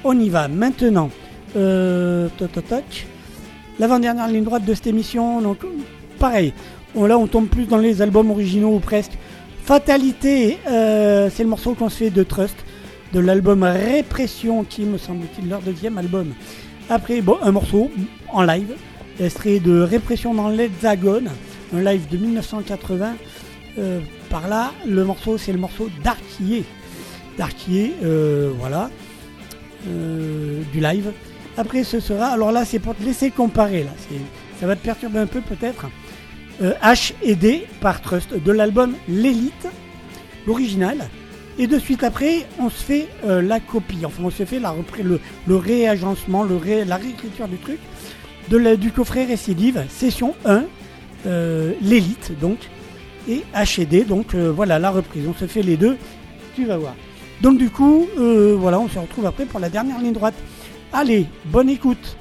on 0.03 0.17
y 0.17 0.29
va 0.29 0.47
maintenant. 0.47 1.09
Euh, 1.55 2.29
toc, 2.37 2.51
toc, 2.53 2.67
toc. 2.67 3.07
L'avant-dernière 3.79 4.27
ligne 4.27 4.43
droite 4.43 4.65
de 4.65 4.73
cette 4.73 4.87
émission, 4.87 5.41
donc 5.41 5.65
pareil. 6.19 6.53
On, 6.95 7.05
là, 7.05 7.17
on 7.17 7.27
tombe 7.27 7.47
plus 7.47 7.65
dans 7.65 7.77
les 7.77 8.01
albums 8.01 8.29
originaux 8.31 8.75
ou 8.75 8.79
presque. 8.79 9.13
Fatalité, 9.63 10.57
euh, 10.67 11.29
c'est 11.33 11.43
le 11.43 11.47
morceau 11.47 11.73
qu'on 11.73 11.87
se 11.87 11.95
fait 11.95 12.09
de 12.09 12.23
Trust, 12.23 12.57
de 13.13 13.21
l'album 13.21 13.63
Répression, 13.63 14.65
qui 14.65 14.81
me 14.81 14.97
semble-t-il 14.97 15.47
leur 15.47 15.61
deuxième 15.61 15.97
album. 15.97 16.33
Après, 16.89 17.23
un 17.41 17.51
morceau 17.53 17.89
en 18.29 18.43
live, 18.43 18.73
extrait 19.21 19.59
de 19.59 19.79
Répression 19.79 20.33
dans 20.33 20.49
l'Hexagone, 20.49 21.29
un 21.73 21.81
live 21.81 22.09
de 22.09 22.17
1980. 22.17 23.15
Euh, 23.79 24.01
par 24.29 24.49
là, 24.49 24.73
le 24.85 25.05
morceau, 25.05 25.37
c'est 25.37 25.53
le 25.53 25.59
morceau 25.59 25.89
d'Arquier. 26.03 26.65
D'Arquier, 27.37 27.93
euh, 28.03 28.51
voilà, 28.59 28.89
du 29.85 30.79
live. 30.81 31.13
Après, 31.55 31.85
ce 31.85 32.01
sera, 32.01 32.27
alors 32.27 32.51
là, 32.51 32.65
c'est 32.65 32.79
pour 32.79 32.97
te 32.97 33.03
laisser 33.03 33.31
comparer, 33.31 33.83
là. 33.83 33.91
Ça 34.59 34.67
va 34.67 34.75
te 34.75 34.83
perturber 34.83 35.19
un 35.19 35.25
peu 35.25 35.39
peut-être. 35.39 35.85
Euh, 36.61 36.73
H 36.83 37.13
par 37.81 38.01
Trust 38.01 38.33
de 38.35 38.51
l'album 38.51 38.95
L'élite, 39.07 39.67
l'original. 40.45 41.09
Et 41.59 41.67
de 41.67 41.77
suite 41.77 42.03
après, 42.03 42.47
on 42.59 42.69
se 42.69 42.83
fait 42.83 43.07
euh, 43.25 43.41
la 43.41 43.59
copie. 43.59 44.05
Enfin, 44.05 44.23
on 44.23 44.31
se 44.31 44.43
fait 44.43 44.59
la 44.59 44.73
le, 45.03 45.19
le 45.47 45.55
réagencement, 45.55 46.43
le 46.43 46.59
la 46.85 46.97
réécriture 46.97 47.47
du 47.47 47.57
truc 47.57 47.79
du 48.49 48.91
coffret 48.91 49.25
récidive, 49.25 49.83
session 49.89 50.35
1, 50.45 50.63
euh, 51.25 51.73
l'élite 51.81 52.33
donc, 52.39 52.57
et 53.27 53.43
H 53.55 53.81
et 53.81 53.85
D. 53.85 54.03
Donc 54.03 54.35
euh, 54.35 54.51
voilà 54.51 54.79
la 54.79 54.91
reprise. 54.91 55.23
On 55.27 55.33
se 55.33 55.45
fait 55.45 55.61
les 55.61 55.77
deux. 55.77 55.97
Tu 56.55 56.65
vas 56.65 56.77
voir. 56.77 56.95
Donc 57.41 57.57
du 57.57 57.69
coup, 57.69 58.07
voilà, 58.15 58.79
on 58.79 58.87
se 58.87 58.99
retrouve 58.99 59.25
après 59.25 59.45
pour 59.45 59.59
la 59.59 59.69
dernière 59.69 59.99
ligne 59.99 60.13
droite. 60.13 60.35
Allez, 60.93 61.25
bonne 61.45 61.69
écoute. 61.69 62.15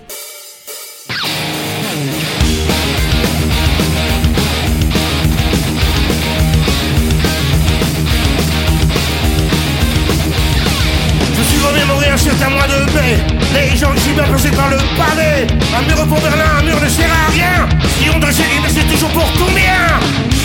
Les 13.52 13.76
gens 13.76 13.92
qui 13.92 14.10
bien 14.12 14.24
passés 14.24 14.50
par 14.50 14.68
le 14.70 14.78
palais. 14.96 15.46
Un 15.76 15.82
mur 15.86 16.06
pour 16.08 16.20
Berlin, 16.20 16.58
un 16.58 16.62
mur 16.62 16.80
ne 16.80 16.88
sert 16.88 17.10
à 17.10 17.30
rien. 17.30 17.68
Ont 18.14 18.18
dressé 18.18 18.42
mais 18.62 18.68
c'est 18.68 18.86
toujours 18.92 19.10
pour 19.10 19.30
combien 19.38 19.86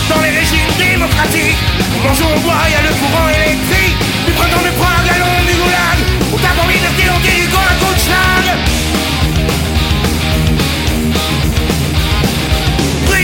Dans 0.07 0.21
les 0.21 0.29
régimes 0.29 0.71
démocratiques, 0.77 1.57
on 1.97 2.07
mange, 2.07 2.21
on 2.21 2.39
boit, 2.39 2.63
il 2.67 2.71
y 2.71 2.75
a 2.75 2.81
le 2.81 2.93
courant 2.95 3.27
électrique. 3.27 3.97
Du 4.25 4.31
printemps 4.33 4.63
de 4.63 4.71
Prague 4.79 5.09
à 5.09 5.17
l'onde 5.19 5.47
du 5.47 5.55
goulag. 5.55 5.99
On 6.31 6.37
tape 6.37 6.63
en 6.63 6.67
liberté, 6.67 7.03
on 7.11 7.19
dit 7.19 7.47
du 7.47 7.55
à 7.55 7.75
coup 7.81 7.93
de 7.93 7.99
schlag. 7.99 8.77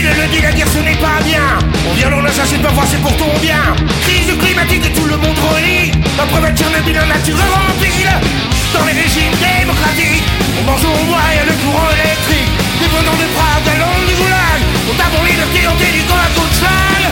Le 0.04 0.28
dit, 0.28 0.42
la 0.42 0.52
guerre 0.52 0.68
ce 0.68 0.80
n'est 0.80 0.98
pas 0.98 1.24
bien. 1.26 1.60
On 1.90 1.94
vient 1.94 2.10
l'on 2.10 2.26
assassine 2.26 2.62
parfois 2.62 2.84
c'est 2.90 3.02
pour 3.02 3.16
ton 3.18 3.32
bien. 3.42 3.64
Crise 4.02 4.38
climatique 4.38 4.86
et 4.86 4.94
tout 4.94 5.06
le 5.06 5.16
monde 5.16 5.38
relie. 5.40 5.92
La 6.18 6.26
preuve 6.26 6.52
de 6.52 6.58
Tchernobyl, 6.58 6.94
la 6.94 7.06
nature 7.06 7.38
remplie. 7.38 8.53
Dans 8.74 8.86
les 8.86 8.94
régimes 8.94 9.32
démocratiques, 9.38 10.24
on 10.60 10.64
mange, 10.64 10.82
on 10.84 11.06
boit, 11.06 11.20
a 11.20 11.46
le 11.46 11.54
courant 11.64 11.90
électrique. 11.94 12.50
Dépendant 12.82 13.14
de 13.14 13.28
Prague 13.36 13.68
à 13.70 13.78
l'onde 13.78 14.08
du 14.08 14.16
goulag. 14.16 14.62
On 14.90 15.24
liberté, 15.24 15.68
on 15.70 15.76
dit 15.76 15.92
du 15.92 16.02
à 16.02 16.30
coup 16.34 16.48
de 16.48 16.56
schlag. 16.56 17.04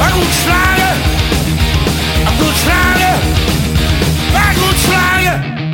À 0.00 0.08
coup 0.12 0.20
de 0.20 0.32
schlag. 0.32 0.80
À 2.26 2.30
coup 2.30 2.50
de 2.50 2.58
schlag. 2.62 3.00
À 4.34 4.54
coup 4.54 4.72
de 4.72 4.78
schlag. 4.78 5.71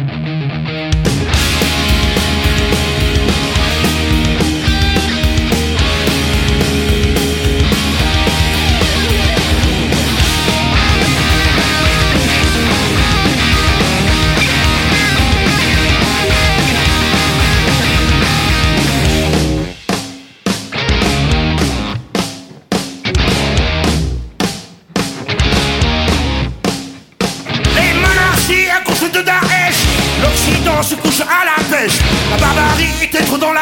À 31.29 31.45
la 31.45 31.77
pêche 31.77 31.99
La 32.31 32.37
barbarie 32.39 33.09
est 33.13 33.27
trop 33.27 33.39
dans 33.39 33.53
la 33.53 33.58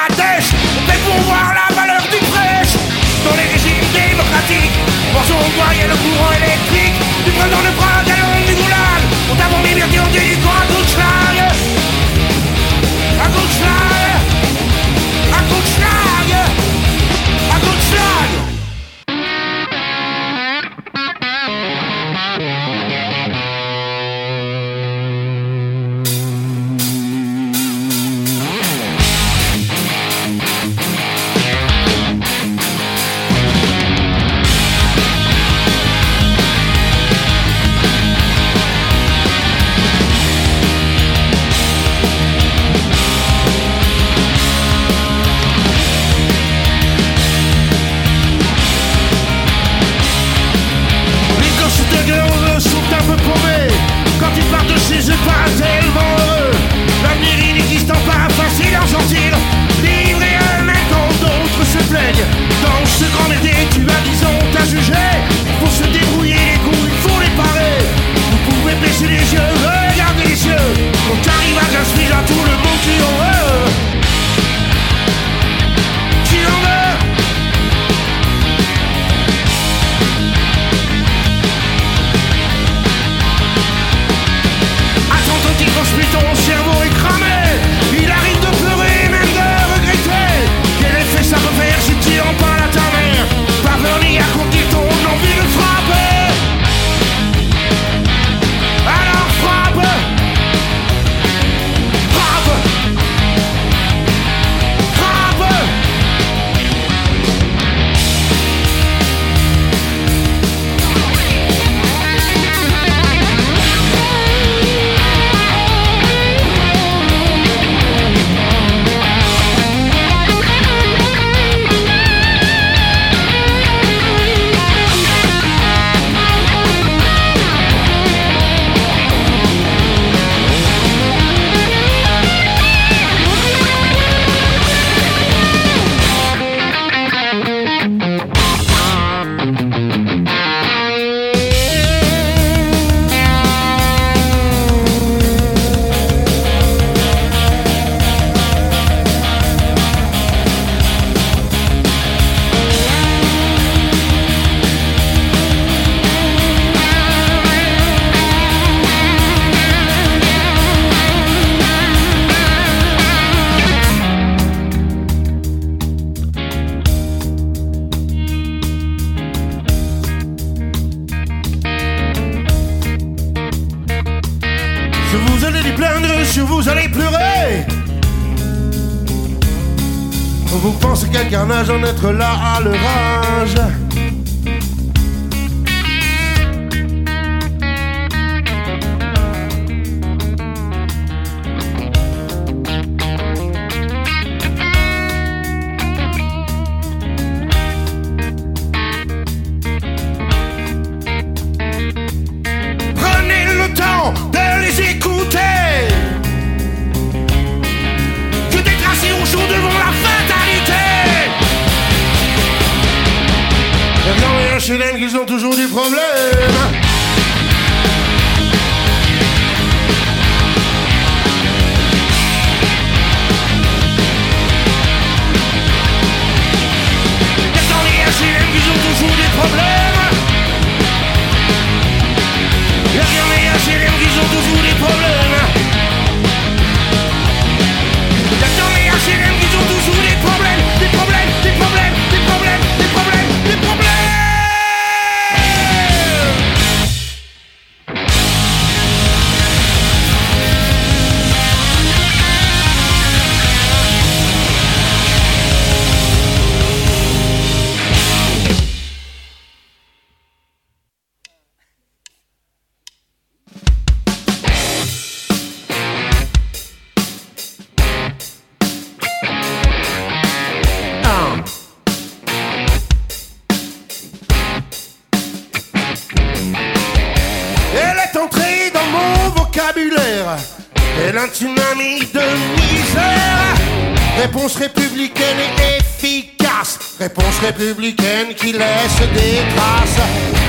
qui 288.36 288.52
laisse 288.52 289.00
des 289.14 289.40
traces. 289.54 290.00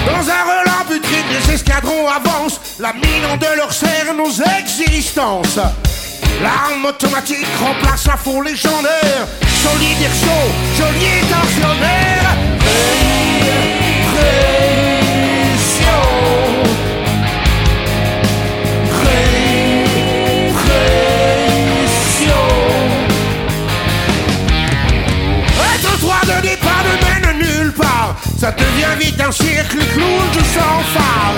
Dans 0.06 0.30
un 0.30 0.44
relent 0.44 0.86
putride, 0.88 1.26
les 1.32 1.54
escadrons 1.54 2.08
avancent. 2.08 2.60
La 2.80 2.94
mine 2.94 3.38
de 3.40 3.58
leur 3.58 3.72
serre 3.72 4.14
nos 4.16 4.32
existences. 4.60 5.60
L'arme 6.42 6.86
automatique 6.86 7.48
remplace 7.60 8.06
la 8.08 8.18
faux 8.18 8.42
légendaire. 8.42 9.28
Solidaire 9.64 10.12
chaud, 10.12 10.52
geôlier 10.78 11.22
tensionnaire. 11.30 12.36
Répression. 14.14 14.87
Ça 28.40 28.52
devient 28.52 28.96
vite 29.00 29.20
un 29.20 29.32
cirque 29.32 29.72
clown 29.72 30.30
de 30.32 30.40
sans 30.40 30.84
phare. 30.94 31.34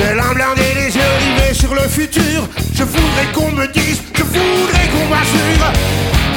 De 0.00 0.16
l'âme 0.16 0.34
blindée, 0.34 0.72
les 0.74 0.94
yeux 0.96 1.02
rivés 1.18 1.52
sur 1.52 1.74
le 1.74 1.82
futur. 1.82 2.48
Je 2.74 2.82
voudrais 2.82 3.26
qu'on 3.34 3.52
me 3.52 3.66
dise, 3.66 4.00
je 4.16 4.22
voudrais 4.22 4.88
qu'on 4.88 5.06
m'assure. 5.08 5.70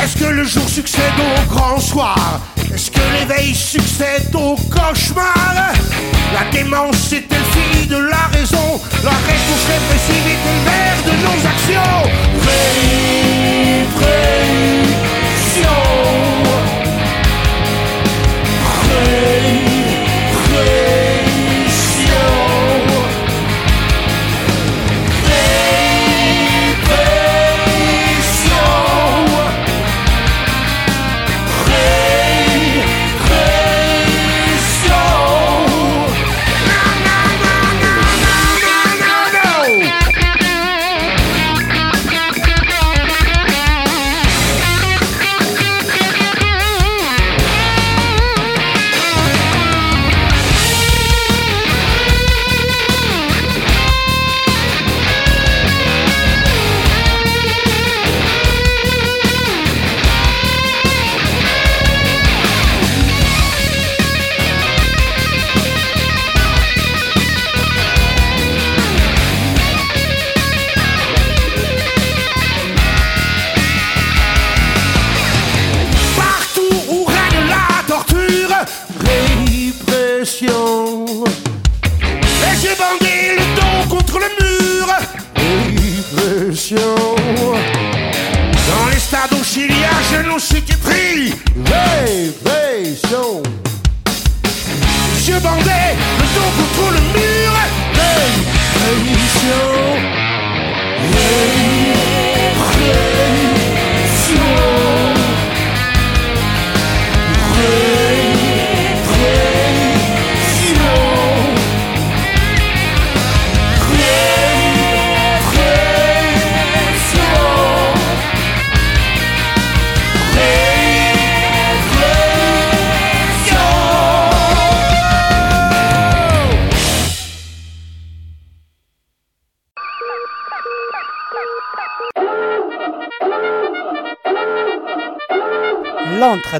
Est-ce 0.03 0.17
que 0.17 0.25
le 0.29 0.43
jour 0.43 0.67
succède 0.67 1.13
au 1.17 1.53
grand 1.53 1.79
soir? 1.79 2.41
Est-ce 2.73 2.91
que 2.91 2.99
l'éveil 3.17 3.55
succède 3.55 4.35
au 4.35 4.57
cauchemar? 4.69 5.73
La 6.33 6.43
démence 6.51 7.13
est-elle 7.13 7.45
fille 7.53 7.87
de 7.87 7.95
la 7.97 8.27
raison 8.37 8.81
La 9.05 9.11
réponse 9.11 9.65
répressive 9.69 10.27
est-elle 10.27 10.63
mère 10.65 10.99
de 11.05 11.13
nos 11.23 11.39
actions 11.47 12.03
Répression 13.93 14.23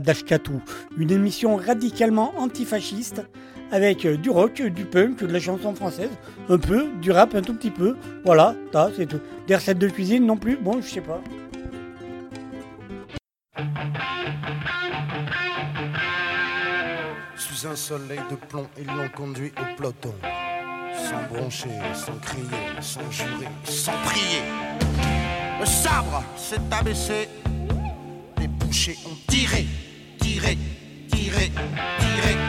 Dashkatou, 0.04 0.62
une 0.98 1.12
émission 1.12 1.56
radicalement 1.56 2.34
antifasciste 2.38 3.24
avec 3.72 4.06
euh, 4.06 4.18
du 4.18 4.30
rock, 4.30 4.62
du 4.62 4.86
punk, 4.86 5.24
de 5.24 5.34
la 5.34 5.40
chanson 5.40 5.74
française, 5.74 6.12
un 6.50 6.58
peu, 6.58 6.88
du 7.02 7.12
rap 7.12 7.34
un 7.34 7.42
tout 7.42 7.56
petit 7.56 7.72
peu. 7.72 7.96
Voilà, 8.24 8.56
c'est 8.96 9.08
tout. 9.08 9.20
Des 9.48 9.56
recettes 9.56 9.80
de 9.80 9.88
cuisine 9.88 10.26
non 10.26 10.38
plus, 10.38 10.58
bon, 10.58 10.82
je 10.82 10.88
sais 10.88 11.02
pas. 11.02 11.22
Sous 17.36 17.68
un 17.68 17.76
soleil 17.76 18.20
de 18.30 18.36
plomb, 18.36 18.68
ils 18.78 18.86
l'ont 18.86 19.10
conduit 19.16 19.52
au 19.60 19.76
peloton. 19.76 20.14
Sans 20.94 21.34
broncher, 21.34 21.70
sans 21.94 22.18
crier, 22.20 22.46
sans 22.80 23.10
jurer, 23.10 23.48
sans 23.64 23.98
prier. 24.06 24.44
Le 25.60 25.66
sabre 25.66 26.24
s'est 26.38 26.58
abaissé, 26.72 27.30
les 28.38 28.48
bouchers 28.48 28.98
ont 29.08 29.18
tiré 29.28 29.66
tirer, 30.24 30.58
tirer, 31.12 31.52
tirer. 32.00 32.43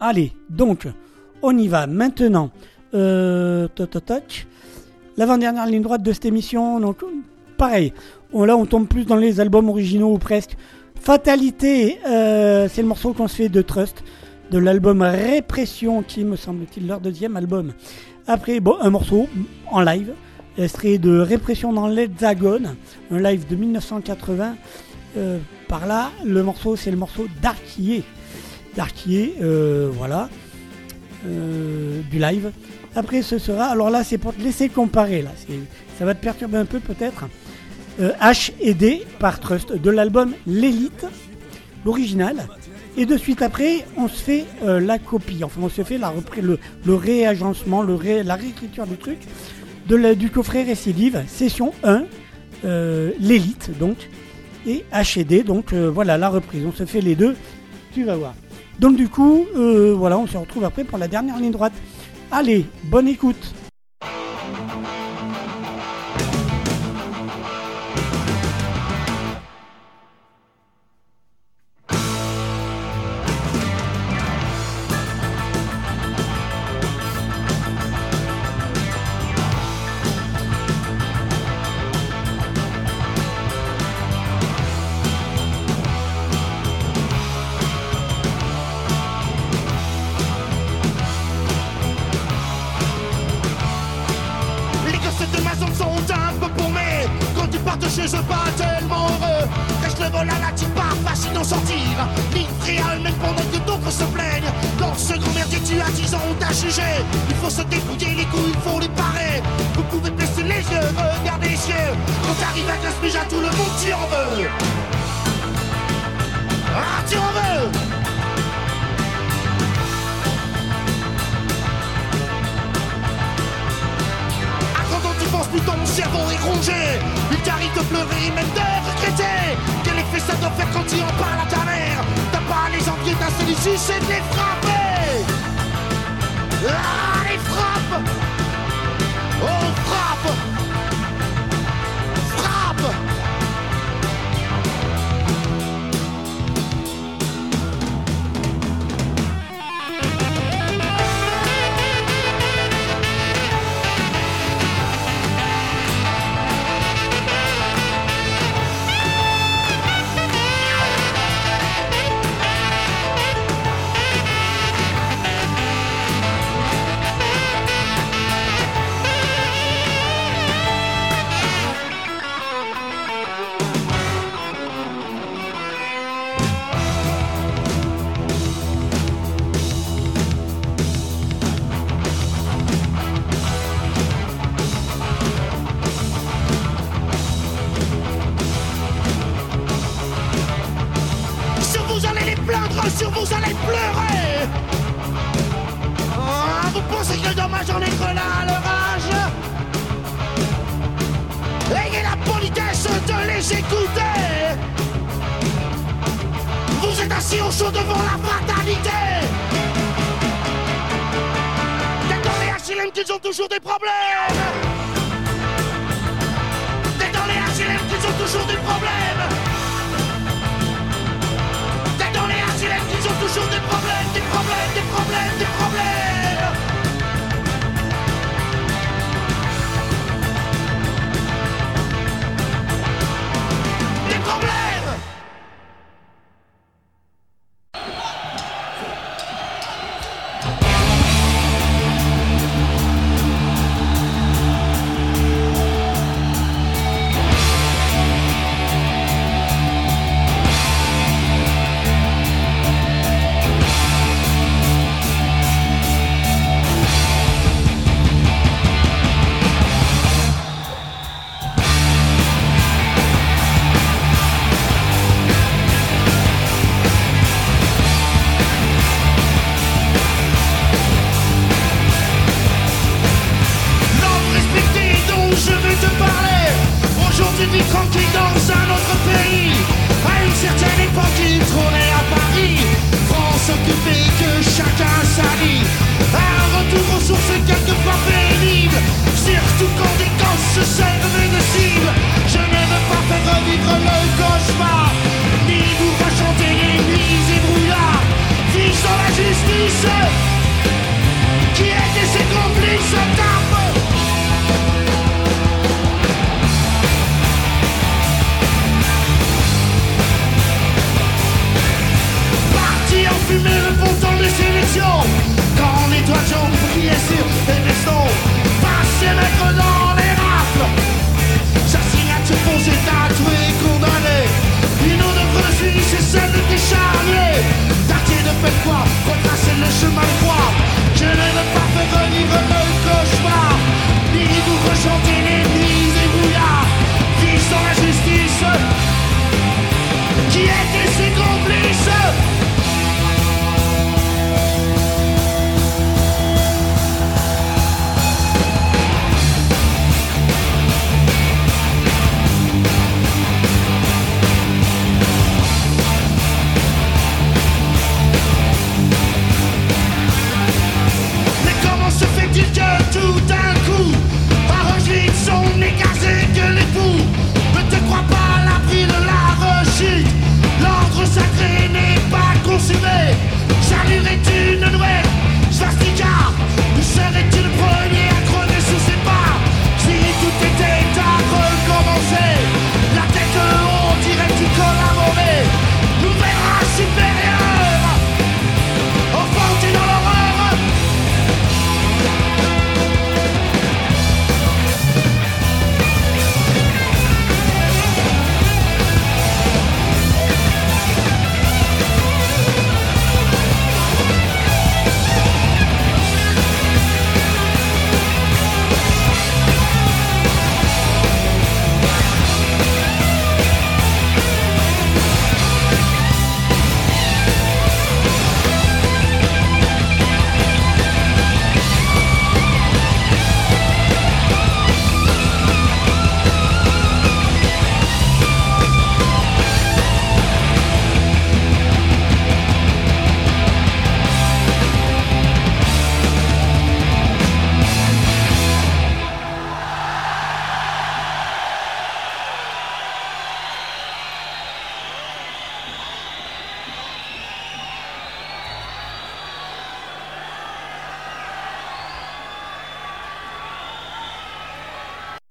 Allez, 0.00 0.32
donc, 0.48 0.88
on 1.42 1.56
y 1.58 1.68
va. 1.68 1.86
Maintenant, 1.86 2.50
euh, 2.94 3.68
l'avant-dernière 5.18 5.66
ligne 5.66 5.82
droite 5.82 6.02
de 6.02 6.12
cette 6.12 6.24
émission. 6.24 6.80
Donc, 6.80 7.04
pareil, 7.58 7.92
on, 8.32 8.44
là, 8.44 8.56
on 8.56 8.64
tombe 8.64 8.88
plus 8.88 9.04
dans 9.04 9.16
les 9.16 9.40
albums 9.40 9.68
originaux 9.68 10.14
ou 10.14 10.18
presque. 10.18 10.56
Fatalité, 10.94 11.98
euh, 12.06 12.66
c'est 12.70 12.80
le 12.80 12.88
morceau 12.88 13.12
qu'on 13.12 13.28
se 13.28 13.36
fait 13.36 13.48
de 13.50 13.60
Trust, 13.60 14.02
de 14.50 14.58
l'album 14.58 15.02
Répression, 15.02 16.02
qui 16.02 16.24
me 16.24 16.36
semble-t-il 16.36 16.86
leur 16.86 17.00
deuxième 17.00 17.36
album. 17.36 17.72
Après, 18.26 18.60
bon, 18.60 18.76
un 18.80 18.90
morceau 18.90 19.28
en 19.70 19.82
live, 19.82 20.12
extrait 20.56 20.96
de 20.96 21.18
Répression 21.18 21.74
dans 21.74 21.88
l'Hexagone, 21.88 22.74
un 23.10 23.18
live 23.18 23.46
de 23.48 23.56
1980. 23.56 24.56
Euh, 25.16 25.38
par 25.68 25.86
là, 25.86 26.10
le 26.24 26.42
morceau, 26.42 26.76
c'est 26.76 26.90
le 26.90 26.96
morceau. 26.96 27.26
D'Arquier, 27.42 28.02
euh, 29.42 29.90
voilà, 29.92 30.28
euh, 31.26 32.00
du 32.10 32.18
live. 32.18 32.50
Après, 32.96 33.22
ce 33.22 33.38
sera, 33.38 33.66
alors 33.66 33.90
là, 33.90 34.02
c'est 34.04 34.18
pour 34.18 34.34
te 34.34 34.42
laisser 34.42 34.68
comparer, 34.68 35.22
là, 35.22 35.30
ça 35.98 36.04
va 36.04 36.14
te 36.14 36.22
perturber 36.22 36.58
un 36.58 36.64
peu 36.64 36.80
peut-être. 36.80 37.26
Euh, 38.00 38.12
H 38.20 38.52
et 38.60 38.74
D 38.74 39.02
par 39.18 39.38
Trust 39.40 39.72
de 39.72 39.90
l'album 39.90 40.32
L'Élite, 40.46 41.06
l'original. 41.84 42.48
Et 42.96 43.06
de 43.06 43.16
suite 43.16 43.42
après, 43.42 43.84
on 43.96 44.08
se 44.08 44.20
fait 44.20 44.44
la 44.80 44.98
copie. 44.98 45.44
Enfin, 45.44 45.60
on 45.62 45.68
se 45.68 45.82
fait 45.82 45.98
la 45.98 46.12
le, 46.42 46.58
le 46.84 46.94
réagencement, 46.94 47.82
le 47.82 47.94
ré- 47.94 48.22
la 48.24 48.34
réécriture 48.34 48.86
du 48.86 48.96
truc 48.96 49.18
de 49.88 49.96
la- 49.96 50.14
du 50.14 50.30
coffret 50.30 50.64
Récidive, 50.64 51.22
session 51.28 51.72
1, 51.84 52.04
euh, 52.64 53.12
l'élite 53.20 53.70
donc, 53.78 53.96
et 54.66 54.84
HD, 54.92 55.44
donc 55.44 55.72
voilà 55.72 56.18
la 56.18 56.28
reprise. 56.28 56.62
On 56.66 56.72
se 56.72 56.84
fait 56.84 57.00
les 57.00 57.14
deux, 57.14 57.36
tu 57.94 58.04
vas 58.04 58.16
voir. 58.16 58.34
Donc 58.80 58.96
du 58.96 59.10
coup, 59.10 59.44
euh, 59.56 59.94
voilà, 59.94 60.16
on 60.16 60.26
se 60.26 60.38
retrouve 60.38 60.64
après 60.64 60.84
pour 60.84 60.96
la 60.96 61.06
dernière 61.06 61.38
ligne 61.38 61.52
droite. 61.52 61.74
Allez, 62.32 62.64
bonne 62.84 63.08
écoute. 63.08 63.54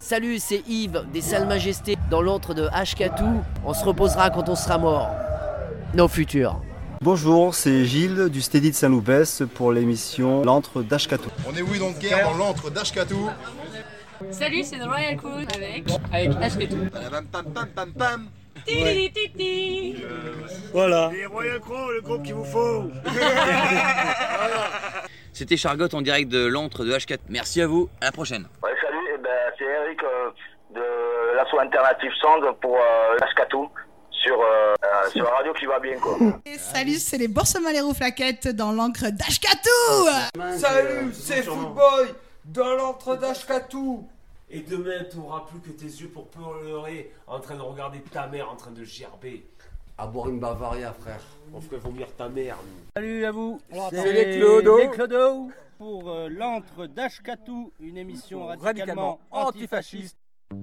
Salut, 0.09 0.39
c'est 0.39 0.63
Yves 0.67 1.05
des 1.13 1.21
Salles 1.21 1.45
Majestés 1.45 1.95
dans 2.09 2.23
l'antre 2.23 2.55
de 2.55 2.67
Ashkatou. 2.73 3.43
On 3.63 3.75
se 3.75 3.85
reposera 3.85 4.31
quand 4.31 4.49
on 4.49 4.55
sera 4.55 4.79
mort. 4.79 5.11
Nos 5.93 6.07
futurs. 6.07 6.59
Bonjour, 6.99 7.53
c'est 7.53 7.85
Gilles 7.85 8.29
du 8.29 8.41
Steady 8.41 8.71
de 8.71 8.75
Saint-Loupès 8.75 9.43
pour 9.53 9.71
l'émission 9.71 10.41
L'antre 10.43 10.81
d'Ashkatou. 10.81 11.29
On 11.47 11.55
est 11.55 11.61
oui 11.61 11.77
donc 11.77 11.99
guerre 11.99 12.27
dans 12.27 12.37
l'antre 12.37 12.71
d'Ashkatou. 12.71 13.29
Salut, 14.31 14.63
c'est 14.63 14.79
The 14.79 14.87
Royal 14.87 15.15
Crew 15.15 15.45
avec. 15.55 15.83
Avec 16.11 16.31
Ashkatou. 16.41 16.87
Pam 17.31 17.45
pam 17.53 17.67
pam 17.75 17.93
pam. 17.93 18.25
Titi, 18.65 19.11
titi. 19.13 19.95
Voilà. 20.73 21.11
Les 21.13 21.27
Royal 21.27 21.59
Crow, 21.59 21.91
le 21.91 22.01
groupe 22.01 22.23
qu'il 22.23 22.33
vous 22.33 22.45
faut. 22.45 22.89
C'était 25.33 25.55
Chargotte 25.55 25.93
en 25.93 26.01
direct 26.01 26.31
de 26.31 26.47
l'antre 26.47 26.83
de 26.83 26.91
H4. 26.91 27.19
Merci 27.29 27.61
à 27.61 27.67
vous, 27.67 27.89
à 28.01 28.05
la 28.05 28.11
prochaine. 28.11 28.47
Eric 29.89 30.03
euh, 30.03 30.29
de 30.73 31.35
l'asso 31.35 31.57
Alternative 31.59 32.11
Sound 32.21 32.45
pour 32.61 32.75
euh, 32.75 33.17
l'Ashkatou 33.19 33.69
sur, 34.11 34.39
euh, 34.39 34.75
euh, 34.83 35.09
sur 35.09 35.23
la 35.23 35.31
radio 35.31 35.53
qui 35.53 35.65
va 35.65 35.79
bien 35.79 35.97
quoi. 35.97 36.17
Et 36.45 36.57
salut, 36.57 36.99
c'est 36.99 37.17
les 37.17 37.27
Boursemaleros 37.27 37.93
Flaquettes 37.93 38.49
dans 38.49 38.71
l'encre 38.71 39.09
d'Ashkatou 39.09 40.39
Salut, 40.57 41.11
c'est 41.13 41.43
Footboy 41.43 42.13
dans 42.45 42.75
l'antre 42.75 43.15
d'Ashkatou. 43.15 44.07
Et 44.51 44.61
demain, 44.61 45.03
tu 45.09 45.17
n'auras 45.17 45.41
plus 45.41 45.59
que 45.59 45.69
tes 45.77 45.85
yeux 45.85 46.09
pour 46.09 46.27
pleurer 46.27 47.11
en 47.27 47.39
train 47.39 47.55
de 47.55 47.61
regarder 47.61 48.01
ta 48.01 48.25
mère 48.25 48.49
en 48.49 48.55
train 48.55 48.71
de 48.71 48.83
gerber. 48.83 49.45
À 50.01 50.07
boire 50.07 50.29
une 50.29 50.39
Bavaria, 50.39 50.93
frère. 50.93 51.19
On 51.53 51.59
ferait 51.59 51.75
vomir 51.77 52.07
ta 52.15 52.29
mère. 52.29 52.55
nous. 52.63 52.85
Salut 52.95 53.25
à 53.25 53.31
vous, 53.33 53.59
C'est 53.89 54.13
les 54.13 54.37
Clodo. 54.39 54.77
les 54.77 54.87
Clodo 54.87 55.49
pour 55.77 56.09
euh, 56.09 56.29
l'antre 56.29 56.85
d'Ashkatou, 56.87 57.73
une 57.81 57.97
émission 57.97 58.45
radicalement 58.47 59.19
antifasciste. 59.29 60.17
Pays 60.49 60.57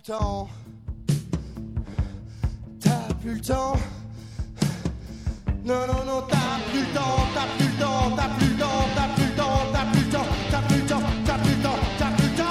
le 0.00 0.12
temps. 0.12 0.48
T'as 2.80 3.14
plus 3.20 3.34
le 3.34 3.40
temps. 3.40 3.76
Non, 5.64 5.86
non, 5.86 6.04
non, 6.06 6.22
t'as 6.28 6.36
plus 6.70 6.80
le 6.80 6.94
temps, 6.94 7.26
t'as 7.34 7.46
plus 7.56 7.66
le 7.66 7.78
temps, 7.78 8.16
t'as 8.16 8.28
plus 8.36 8.46
le 8.46 8.56
temps, 8.56 8.66
t'as 8.94 9.08
plus 9.14 9.26
le 9.26 9.36
temps, 9.36 9.44
t'as 9.72 9.84
plus 9.92 10.04
le 10.04 10.10
temps, 10.10 10.26
t'as 10.50 10.62
plus 10.62 10.80
le 10.80 10.86
temps, 10.86 11.02
t'as 11.26 11.38
plus 11.38 11.54
le 11.54 11.62
temps, 11.62 11.78
t'as 11.98 12.10
plus 12.16 12.28
le 12.28 12.36
temps. 12.36 12.46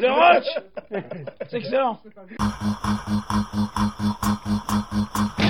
Démocratie 0.00 0.77
c'est 0.90 1.56
excellent. 1.56 2.00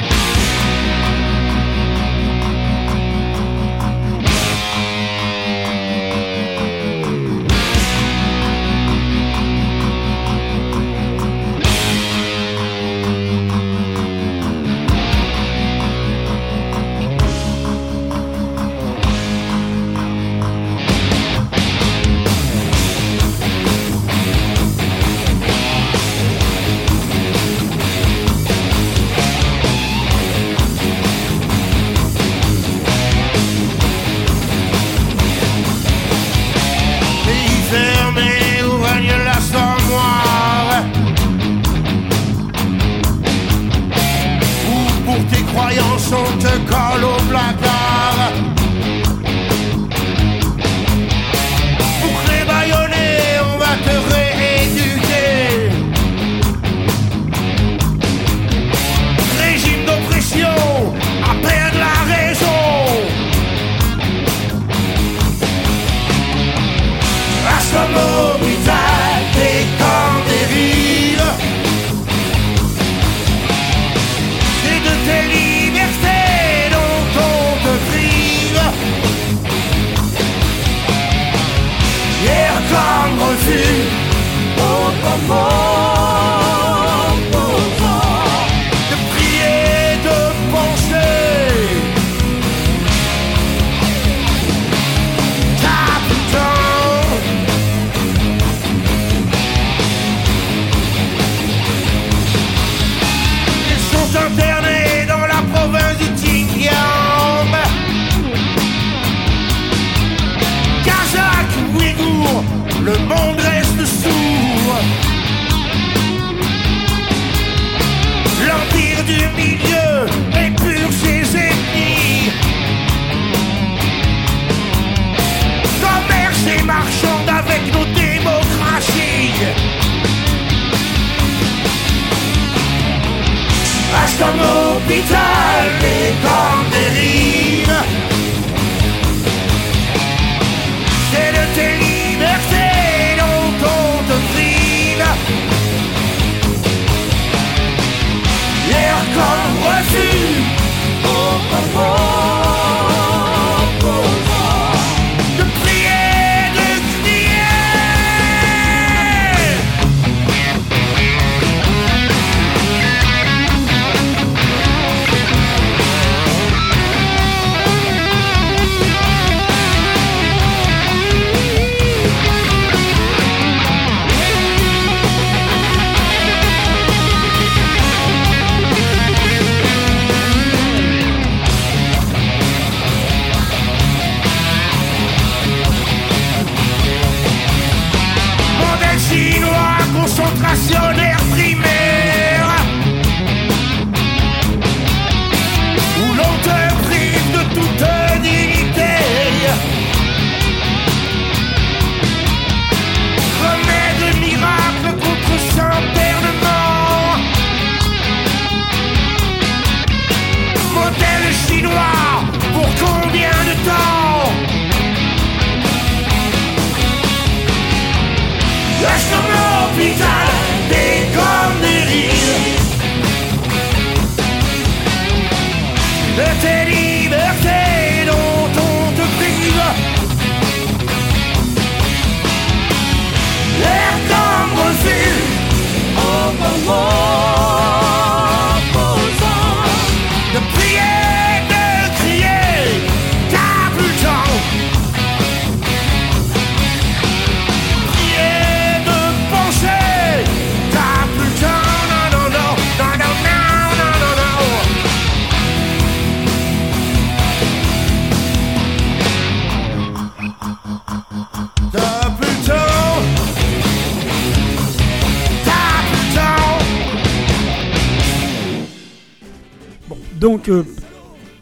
Donc, 270.29 270.51
euh, 270.51 270.63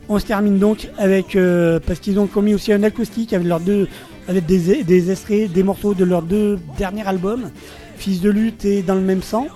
on 0.09 0.21
se 0.21 0.27
termine 0.27 0.61
donc 0.61 0.89
avec. 0.97 1.35
euh, 1.35 1.81
parce 1.85 1.99
qu'ils 1.99 2.21
ont 2.21 2.29
commis 2.29 2.55
aussi 2.55 2.73
un 2.73 2.85
acoustique 2.85 3.33
avec, 3.33 3.49
leurs 3.49 3.59
deux, 3.59 3.89
avec 4.29 4.47
des, 4.47 4.85
des 4.85 5.11
extraits, 5.11 5.51
des 5.51 5.65
morceaux 5.65 5.93
de 5.93 6.05
leurs 6.05 6.23
deux 6.23 6.57
derniers 6.79 7.05
albums, 7.05 7.51
Fils 7.97 8.21
de 8.21 8.31
lutte 8.31 8.65
et 8.65 8.83
Dans 8.83 8.95
le 8.95 9.01
même 9.01 9.23
sang. 9.23 9.49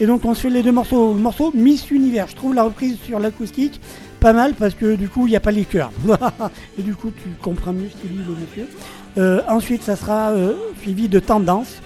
Et 0.00 0.06
donc, 0.06 0.24
on 0.24 0.32
se 0.32 0.40
fait 0.40 0.48
les 0.48 0.62
deux 0.62 0.72
morceaux. 0.72 1.12
Le 1.12 1.20
morceau 1.20 1.52
Miss 1.54 1.90
Univers. 1.90 2.28
Je 2.28 2.36
trouve 2.36 2.54
la 2.54 2.62
reprise 2.62 2.96
sur 3.04 3.18
l'acoustique 3.18 3.82
pas 4.18 4.32
mal 4.32 4.54
parce 4.54 4.72
que 4.72 4.94
du 4.94 5.10
coup, 5.10 5.26
il 5.26 5.30
n'y 5.30 5.36
a 5.36 5.40
pas 5.40 5.50
les 5.50 5.66
chœurs. 5.66 5.92
et 6.78 6.82
du 6.82 6.94
coup, 6.94 7.10
tu 7.10 7.28
comprends 7.42 7.74
mieux 7.74 7.90
ce 7.94 8.00
qu'il 8.00 8.12
dit, 8.12 8.24
le 8.26 8.34
monsieur. 8.34 8.66
Euh, 9.18 9.42
ensuite, 9.46 9.82
ça 9.82 9.94
sera 9.94 10.32
suivi 10.80 11.10
de 11.10 11.20
Tendance. 11.20 11.82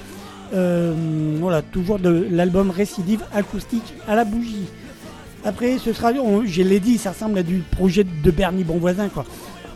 Voilà, 0.52 1.60
toujours 1.60 1.98
de 1.98 2.28
l'album 2.30 2.70
Récidive 2.70 3.24
acoustique 3.34 3.94
à 4.06 4.14
la 4.14 4.24
bougie. 4.24 4.68
Après, 5.44 5.78
ce 5.78 5.92
sera, 5.92 6.12
on- 6.12 6.44
je 6.44 6.62
l'ai 6.62 6.80
dit, 6.80 6.96
ça 6.98 7.10
ressemble 7.10 7.38
à 7.38 7.42
du 7.42 7.58
projet 7.70 8.04
de 8.04 8.30
Bernie 8.30 8.64
Bonvoisin, 8.64 9.08
quoi. 9.08 9.24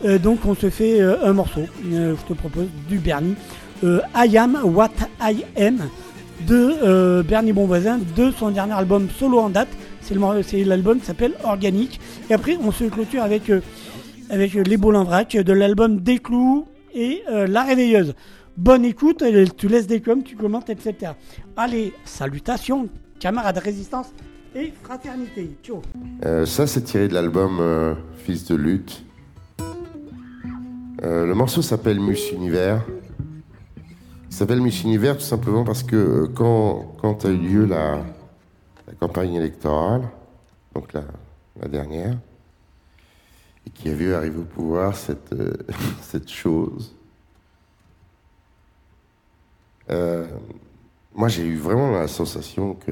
Euh, 0.05 0.17
donc, 0.17 0.39
on 0.45 0.55
se 0.55 0.69
fait 0.69 0.99
euh, 1.01 1.17
un 1.23 1.33
morceau. 1.33 1.61
Euh, 1.91 2.15
je 2.19 2.25
te 2.33 2.33
propose 2.37 2.67
du 2.87 2.97
Bernie. 2.97 3.35
I 3.83 4.37
Am 4.37 4.59
What 4.63 4.91
I 5.21 5.45
Am 5.57 5.77
de 6.45 7.21
Bernie 7.21 7.53
Bonvoisin, 7.53 7.99
de 8.15 8.29
son 8.31 8.49
dernier 8.49 8.73
album 8.73 9.07
solo 9.17 9.39
en 9.39 9.49
date. 9.49 9.69
C'est 10.01 10.63
l'album 10.65 10.99
qui 10.99 11.05
s'appelle 11.05 11.33
Organique. 11.45 11.99
Et 12.29 12.33
après, 12.33 12.57
on 12.61 12.71
se 12.71 12.85
clôture 12.85 13.23
avec, 13.23 13.49
Les 14.29 14.75
Vrac 14.77 15.37
de 15.37 15.53
l'album 15.53 15.99
Des 16.01 16.17
Clous 16.19 16.65
et 16.93 17.23
La 17.47 17.63
Réveilleuse. 17.63 18.15
Bonne 18.57 18.83
écoute, 18.83 19.23
tu 19.57 19.67
laisses 19.69 19.87
des 19.87 20.01
coms, 20.01 20.23
tu 20.23 20.35
commentes, 20.35 20.69
etc. 20.69 21.13
Allez, 21.55 21.93
salutations, 22.03 22.89
camarades 23.19 23.55
de 23.55 23.61
résistance 23.61 24.07
et 24.55 24.73
fraternité. 24.83 25.51
Ciao. 25.63 25.81
Euh, 26.25 26.45
ça, 26.45 26.67
c'est 26.67 26.81
tiré 26.81 27.07
de 27.07 27.13
l'album 27.13 27.59
euh, 27.59 27.93
Fils 28.17 28.45
de 28.45 28.55
lutte. 28.55 29.03
Euh, 31.03 31.25
le 31.25 31.33
morceau 31.33 31.61
s'appelle 31.61 31.99
Mus 31.99 32.31
Univers. 32.33 32.83
Il 34.29 34.35
s'appelle 34.35 34.61
Mus 34.61 34.83
Univers 34.83 35.17
tout 35.17 35.23
simplement 35.23 35.63
parce 35.63 35.83
que 35.83 36.25
quand, 36.35 37.25
a 37.25 37.29
eu 37.29 37.37
lieu 37.37 37.65
la, 37.65 38.03
campagne 38.99 39.35
électorale, 39.35 40.09
donc 40.73 40.93
la, 40.93 41.03
dernière, 41.67 42.17
et 43.65 43.69
qui 43.69 43.89
a 43.89 43.93
vu 43.93 44.13
arriver 44.13 44.39
au 44.39 44.43
pouvoir 44.43 44.95
cette, 44.95 45.33
chose, 46.27 46.95
moi 51.15 51.27
j'ai 51.27 51.45
eu 51.45 51.57
vraiment 51.57 51.91
la 51.91 52.07
sensation 52.07 52.75
que 52.75 52.91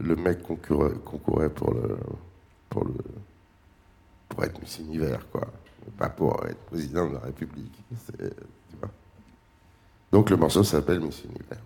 le, 0.00 0.16
mec 0.16 0.42
concourait, 0.42 1.50
pour 1.50 1.72
le 1.74 1.96
pour 2.68 2.84
le 2.84 2.94
pour 4.28 4.44
être 4.44 4.60
Miss 4.60 4.78
Univers 4.78 5.28
quoi, 5.30 5.46
pas 5.96 6.08
pour 6.08 6.44
être 6.46 6.58
président 6.66 7.08
de 7.08 7.14
la 7.14 7.20
République. 7.20 7.72
Tu 8.18 8.76
vois. 8.80 8.90
Donc 10.12 10.30
le 10.30 10.36
morceau 10.36 10.62
s'appelle 10.62 11.00
Miss 11.00 11.24
Univers. 11.24 11.65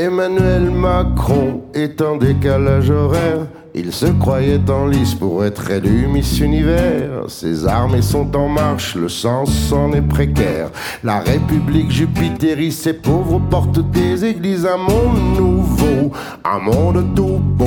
Emmanuel 0.00 0.70
Macron 0.70 1.60
est 1.74 2.00
en 2.00 2.16
décalage 2.16 2.88
horaire. 2.88 3.46
Il 3.74 3.92
se 3.92 4.06
croyait 4.06 4.70
en 4.70 4.86
lice 4.86 5.14
pour 5.14 5.44
être 5.44 5.70
élu 5.70 6.06
Miss 6.06 6.40
Univers. 6.40 7.28
Ses 7.28 7.66
armées 7.66 8.00
sont 8.00 8.34
en 8.34 8.48
marche, 8.48 8.94
le 8.94 9.10
sens 9.10 9.70
en 9.72 9.92
est 9.92 10.00
précaire. 10.00 10.70
La 11.04 11.20
République 11.20 11.90
jupitérie, 11.90 12.72
ses 12.72 12.94
pauvres 12.94 13.42
portent 13.50 13.90
des 13.90 14.24
églises, 14.24 14.64
un 14.64 14.78
monde 14.78 15.36
nouveau, 15.36 16.12
un 16.44 16.58
monde 16.60 17.04
tout 17.14 17.38
beau. 17.38 17.66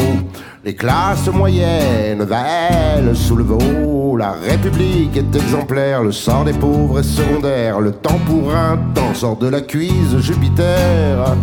Les 0.66 0.74
classes 0.74 1.28
moyennes 1.32 2.24
veillent 2.24 3.16
sous 3.16 3.36
le 3.36 3.44
veau. 3.44 4.18
La 4.18 4.32
République 4.32 5.16
est 5.16 5.36
exemplaire, 5.36 6.02
le 6.02 6.12
sort 6.12 6.46
des 6.46 6.54
pauvres 6.54 7.00
est 7.00 7.04
secondaire. 7.04 7.80
Le 7.80 7.92
temps 7.92 8.20
pour 8.26 8.56
un 8.56 8.78
temps 8.96 9.14
sort 9.14 9.38
de 9.38 9.50
la 9.50 9.62
cuise 9.62 10.18
Jupiter. 10.18 11.36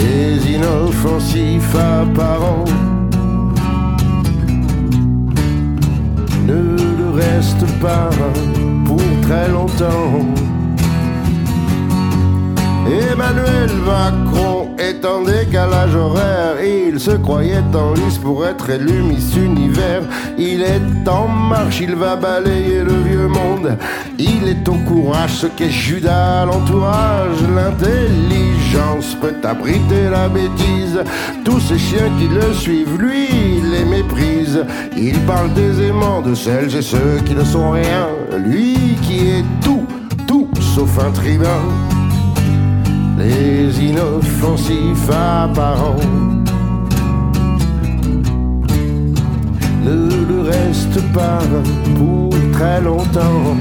Les 0.00 0.52
inoffensifs 0.54 1.74
apparents 1.74 2.64
ne 6.46 6.76
le 6.98 7.10
restent 7.10 7.80
pas 7.80 8.10
pour 8.84 9.02
très 9.22 9.48
longtemps. 9.48 10.24
Emmanuel 12.90 13.70
Macron 13.84 14.70
est 14.78 15.04
en 15.04 15.22
décalage 15.22 15.94
horaire. 15.94 16.56
Il 16.64 16.98
se 16.98 17.10
croyait 17.10 17.62
en 17.74 17.92
lice 17.92 18.16
pour 18.16 18.46
être 18.46 18.70
élu 18.70 19.02
Miss 19.02 19.36
Univers. 19.36 20.02
Il 20.38 20.62
est 20.62 21.06
en 21.06 21.28
marche, 21.28 21.80
il 21.80 21.94
va 21.94 22.16
balayer 22.16 22.82
le 22.82 22.94
vieux 23.02 23.28
monde. 23.28 23.76
Il 24.18 24.48
est 24.48 24.66
au 24.68 24.76
courage, 24.86 25.34
ce 25.34 25.46
qu'est 25.48 25.70
Judas, 25.70 26.46
l'entourage. 26.46 27.36
L'intelligence 27.54 29.14
peut 29.20 29.36
abriter 29.44 30.08
la 30.10 30.30
bêtise. 30.30 31.02
Tous 31.44 31.60
ces 31.60 31.78
chiens 31.78 32.10
qui 32.18 32.28
le 32.28 32.54
suivent, 32.54 32.98
lui, 32.98 33.26
il 33.58 33.70
les 33.70 33.84
méprise. 33.84 34.64
Il 34.96 35.18
parle 35.20 35.50
aisément 35.58 36.22
de 36.22 36.34
celles 36.34 36.74
et 36.74 36.82
ceux 36.82 37.20
qui 37.26 37.34
ne 37.34 37.44
sont 37.44 37.70
rien. 37.70 38.08
Lui 38.38 38.96
qui 39.02 39.28
est 39.28 39.44
tout, 39.62 39.86
tout 40.26 40.48
sauf 40.74 40.98
un 40.98 41.10
tribun 41.10 41.60
les 43.18 43.80
inoffensifs 43.80 45.10
apparents 45.10 45.96
ne 49.84 50.24
le 50.30 50.40
restent 50.42 51.12
pas 51.12 51.40
pour 51.96 52.30
très 52.52 52.80
longtemps. 52.80 53.56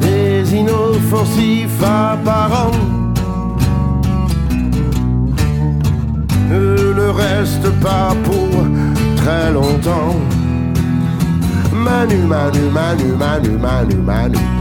Les 0.00 0.54
inoffensifs 0.54 1.82
apparents 1.82 2.78
ne 6.50 6.92
le 6.94 7.10
restent 7.10 7.74
pas 7.80 8.14
pour 8.24 8.54
très 9.16 9.52
longtemps. 9.52 10.16
Manu, 11.72 12.16
Manu, 12.16 12.60
Manu, 12.72 13.04
Manu, 13.16 13.58
Manu, 13.58 13.96
Manu. 13.96 14.59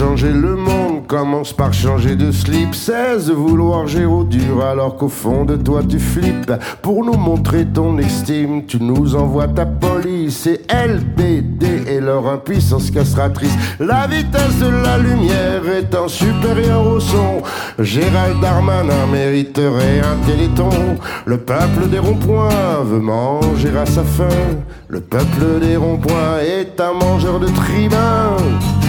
Changer 0.00 0.32
le 0.32 0.56
monde, 0.56 1.06
commence 1.06 1.52
par 1.52 1.74
changer 1.74 2.16
de 2.16 2.32
slip. 2.32 2.74
Cesse 2.74 3.26
de 3.26 3.34
vouloir 3.34 3.86
gérer 3.86 4.24
dur 4.30 4.64
alors 4.64 4.96
qu'au 4.96 5.10
fond 5.10 5.44
de 5.44 5.56
toi 5.56 5.82
tu 5.86 5.98
flippes. 5.98 6.54
Pour 6.80 7.04
nous 7.04 7.18
montrer 7.18 7.66
ton 7.66 7.98
estime, 7.98 8.64
tu 8.64 8.82
nous 8.82 9.14
envoies 9.14 9.48
ta 9.48 9.66
police 9.66 10.46
et 10.46 10.62
LBD 10.72 11.86
et 11.86 12.00
leur 12.00 12.26
impuissance 12.26 12.90
castratrice. 12.90 13.52
La 13.78 14.06
vitesse 14.06 14.58
de 14.58 14.70
la 14.70 14.96
lumière 14.96 15.68
étant 15.78 16.08
supérieure 16.08 16.86
au 16.86 16.98
son, 16.98 17.42
Gérald 17.78 18.40
Darmanin 18.40 19.06
mériterait 19.12 20.00
un 20.00 20.16
téléthon. 20.26 20.96
Le 21.26 21.36
peuple 21.36 21.90
des 21.90 21.98
ronds-points 21.98 22.84
veut 22.84 23.00
manger 23.00 23.76
à 23.76 23.84
sa 23.84 24.02
faim. 24.02 24.62
Le 24.88 25.02
peuple 25.02 25.60
des 25.60 25.76
ronds-points 25.76 26.38
est 26.40 26.80
un 26.80 26.94
mangeur 26.94 27.38
de 27.38 27.48
tribuns. 27.48 28.79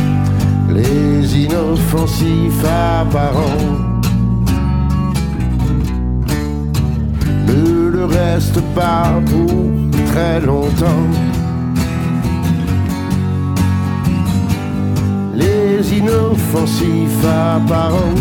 Les 0.73 1.37
inoffensifs 1.37 2.63
apparents 2.63 3.67
ne 7.45 7.89
le 7.89 8.05
restent 8.05 8.63
pas 8.73 9.21
pour 9.25 10.05
très 10.07 10.39
longtemps. 10.39 11.09
Les 15.35 15.97
inoffensifs 15.97 17.25
apparents 17.25 18.15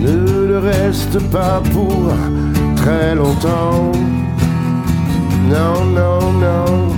ne 0.00 0.46
le 0.48 0.58
restent 0.58 1.22
pas 1.30 1.62
pour 1.72 2.12
très 2.74 3.14
longtemps. 3.14 3.92
Non, 5.48 5.84
non, 5.94 6.32
non. 6.32 6.95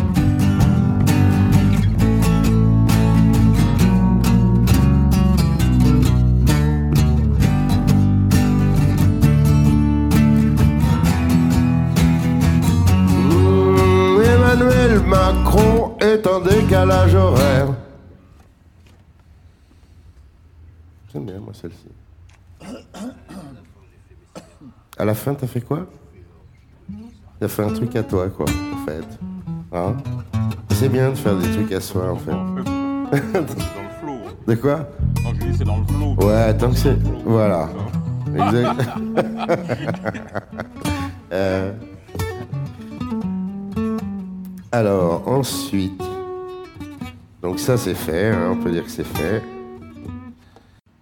Décalage 16.68 17.14
horaire. 17.14 17.68
J'aime 21.10 21.24
bien, 21.24 21.38
moi, 21.38 21.54
celle-ci. 21.54 21.88
À 24.98 25.04
la 25.06 25.14
fin, 25.14 25.32
t'as 25.32 25.46
fait 25.46 25.62
quoi? 25.62 25.86
T'as 27.40 27.48
fait 27.48 27.62
un 27.62 27.72
truc 27.72 27.96
à 27.96 28.02
toi, 28.02 28.28
quoi, 28.28 28.44
en 28.44 28.84
fait. 28.84 29.06
Hein? 29.72 29.96
C'est 30.72 30.90
bien 30.90 31.08
de 31.10 31.14
faire 31.14 31.38
des 31.38 31.50
trucs 31.50 31.72
à 31.72 31.80
soi, 31.80 32.12
en 32.12 32.16
fait. 32.16 32.32
C'est 33.12 33.32
dans 33.32 33.40
le 33.40 33.90
flow. 34.00 34.18
De 34.46 34.54
quoi? 34.54 34.90
Non, 35.24 35.32
je 35.40 35.46
dis 35.46 35.56
c'est 35.56 35.64
dans 35.64 35.78
le 35.78 35.86
flow. 35.86 36.14
Ouais, 36.26 36.54
tant 36.54 36.70
que 36.70 36.76
c'est. 36.76 36.98
Voilà. 37.24 37.70
Exact. 38.34 38.74
Euh, 41.30 41.74
Alors, 44.72 45.28
ensuite. 45.28 46.02
Donc, 47.42 47.58
ça, 47.58 47.76
c'est 47.76 47.94
fait, 47.94 48.30
hein, 48.30 48.50
on 48.52 48.62
peut 48.62 48.70
dire 48.70 48.84
que 48.84 48.90
c'est 48.90 49.06
fait. 49.06 49.42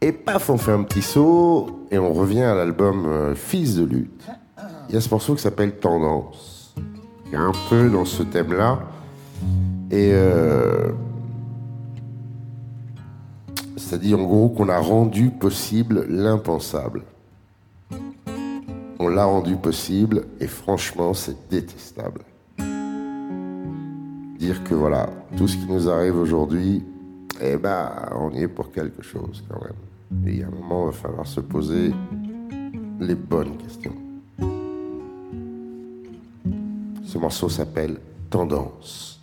Et 0.01 0.13
paf, 0.13 0.51
on 0.51 0.59
fait 0.59 0.73
un 0.73 0.83
petit 0.83 1.03
saut 1.03 1.87
et 1.91 1.99
on 1.99 2.13
revient 2.13 2.43
à 2.43 2.55
l'album 2.55 3.07
euh, 3.07 3.35
Fils 3.35 3.77
de 3.77 3.85
lutte. 3.85 4.27
Il 4.89 4.95
y 4.95 4.99
a 4.99 5.01
ce 5.01 5.11
morceau 5.11 5.35
qui 5.35 5.43
s'appelle 5.43 5.77
Tendance, 5.79 6.75
qui 7.29 7.35
est 7.35 7.39
un 7.39 7.53
peu 7.71 7.89
dans 7.91 8.05
ce 8.05 8.23
thème-là. 8.23 8.81
Et. 9.91 10.11
euh, 10.13 10.93
c'est-à-dire 13.77 14.19
en 14.19 14.25
gros 14.25 14.49
qu'on 14.49 14.69
a 14.69 14.79
rendu 14.79 15.31
possible 15.31 16.07
l'impensable. 16.09 17.05
On 18.99 19.09
l'a 19.09 19.25
rendu 19.25 19.57
possible 19.57 20.25
et 20.41 20.49
franchement 20.49 21.15
c'est 21.15 21.49
détestable. 21.49 22.23
Dire 24.39 24.63
que 24.65 24.75
voilà, 24.75 25.09
tout 25.37 25.49
ce 25.49 25.57
qui 25.57 25.67
nous 25.67 25.89
arrive 25.89 26.17
aujourd'hui, 26.17 26.85
eh 27.41 27.57
ben 27.57 27.91
on 28.15 28.31
y 28.31 28.43
est 28.43 28.49
pour 28.49 28.71
quelque 28.71 29.03
chose 29.03 29.43
quand 29.49 29.61
même. 29.63 30.27
Et 30.27 30.33
il 30.33 30.39
y 30.39 30.43
a 30.43 30.47
un 30.47 30.51
moment, 30.51 30.85
il 30.85 30.87
va 30.87 30.93
falloir 30.93 31.27
se 31.27 31.41
poser 31.41 31.93
les 33.01 33.15
bonnes 33.15 33.57
questions. 33.57 33.95
Ce 37.05 37.19
morceau 37.19 37.49
s'appelle 37.49 37.99
Tendance. 38.31 39.21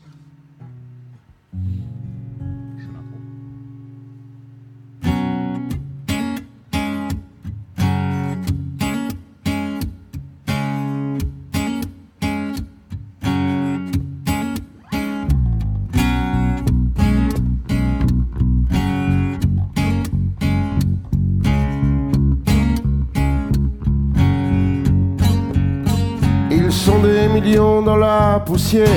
Dans 27.83 27.97
la 27.97 28.41
poussière. 28.45 28.87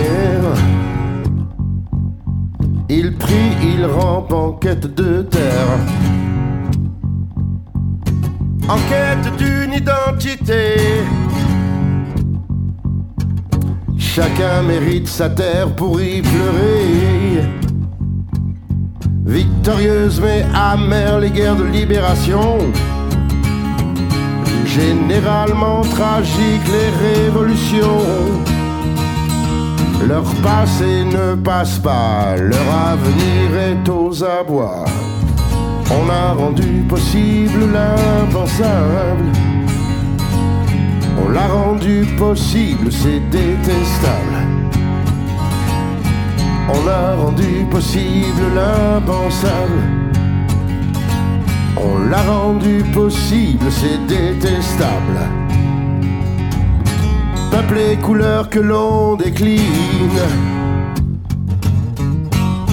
Ils 2.89 3.17
prient, 3.17 3.57
ils 3.63 3.85
rampent 3.85 4.33
en 4.33 4.53
quête 4.53 4.95
de 4.95 5.23
terre. 5.23 5.71
En 8.69 8.79
quête 8.89 9.37
d'une 9.37 9.73
identité. 9.73 10.77
Chacun 13.99 14.63
mérite 14.63 15.09
sa 15.09 15.29
terre 15.31 15.75
pour 15.75 16.01
y 16.01 16.23
pleurer. 16.23 17.45
Victorieuses 19.25 20.21
mais 20.21 20.45
amères 20.55 21.19
les 21.19 21.31
guerres 21.31 21.57
de 21.57 21.65
libération. 21.65 22.59
Généralement 24.65 25.81
tragiques 25.83 26.69
les 26.69 27.25
révolutions. 27.25 28.46
Leur 30.05 30.25
passé 30.43 31.05
ne 31.05 31.35
passe 31.35 31.79
pas, 31.79 32.37
leur 32.37 32.69
avenir 32.93 33.57
est 33.59 33.89
aux 33.89 34.23
abois. 34.23 34.85
On 35.91 36.11
a 36.11 36.33
rendu 36.33 36.85
possible 36.89 37.73
l'impensable. 37.73 39.33
On 41.19 41.31
l'a 41.31 41.47
rendu 41.49 42.05
possible, 42.19 42.93
c'est 42.93 43.21
détestable. 43.31 44.37
On 46.69 46.89
a 46.89 47.15
rendu 47.17 47.65
possible 47.71 48.43
l'impensable. 48.55 49.83
On 51.77 52.09
l'a 52.09 52.23
rendu 52.23 52.85
possible, 52.93 53.67
c'est 53.71 54.07
détestable. 54.07 55.46
Peuple 57.57 57.79
et 57.79 57.97
couleurs 57.97 58.51
que 58.51 58.61
l'on 58.61 59.17
décline. 59.17 59.63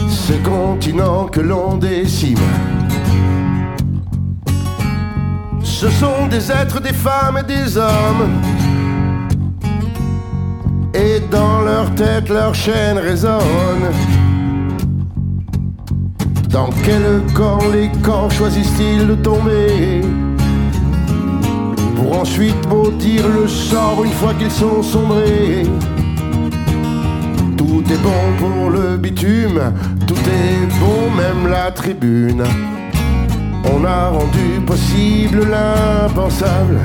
Ce 0.09 0.33
continent 0.43 1.27
que 1.27 1.39
l'on 1.39 1.77
décime. 1.77 2.37
Ce 5.61 5.89
sont 5.89 6.27
des 6.29 6.51
êtres, 6.51 6.81
des 6.81 6.91
femmes 6.91 7.37
et 7.37 7.43
des 7.43 7.77
hommes. 7.77 8.27
Et 10.93 11.21
dans 11.31 11.61
leur 11.61 11.89
tête, 11.95 12.27
leur 12.27 12.53
chaîne 12.53 12.97
résonne. 12.97 13.87
Dans 16.49 16.71
quel 16.83 17.21
camp 17.33 17.59
les 17.71 17.89
camps 18.01 18.29
choisissent-ils 18.29 19.07
de 19.07 19.15
tomber? 19.15 20.01
Pour 22.03 22.19
ensuite 22.19 22.67
maudire 22.67 23.29
le 23.29 23.47
sort 23.47 24.03
une 24.03 24.11
fois 24.11 24.33
qu'ils 24.33 24.51
sont 24.51 24.83
sombrés 24.83 25.63
Tout 27.55 27.81
est 27.89 28.03
bon 28.03 28.23
pour 28.37 28.69
le 28.71 28.97
bitume, 28.97 29.61
tout 30.05 30.13
est 30.13 30.67
bon, 30.81 31.09
même 31.15 31.49
la 31.49 31.71
tribune. 31.71 32.43
On 33.73 33.85
a 33.85 34.09
rendu 34.09 34.59
possible 34.67 35.47
l'impensable. 35.49 36.77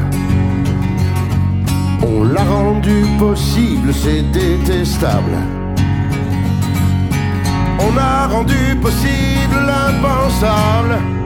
On 2.06 2.22
l'a 2.22 2.44
rendu 2.44 3.04
possible, 3.18 3.92
c'est 3.92 4.22
détestable. 4.30 5.36
On 7.80 7.98
a 7.98 8.28
rendu 8.28 8.76
possible 8.80 9.66
l'impensable. 9.66 11.17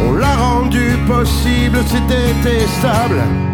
On 0.00 0.12
l'a 0.12 0.36
rendu 0.36 0.96
possible, 1.06 1.78
c'est 1.86 2.06
détestable. 2.06 3.47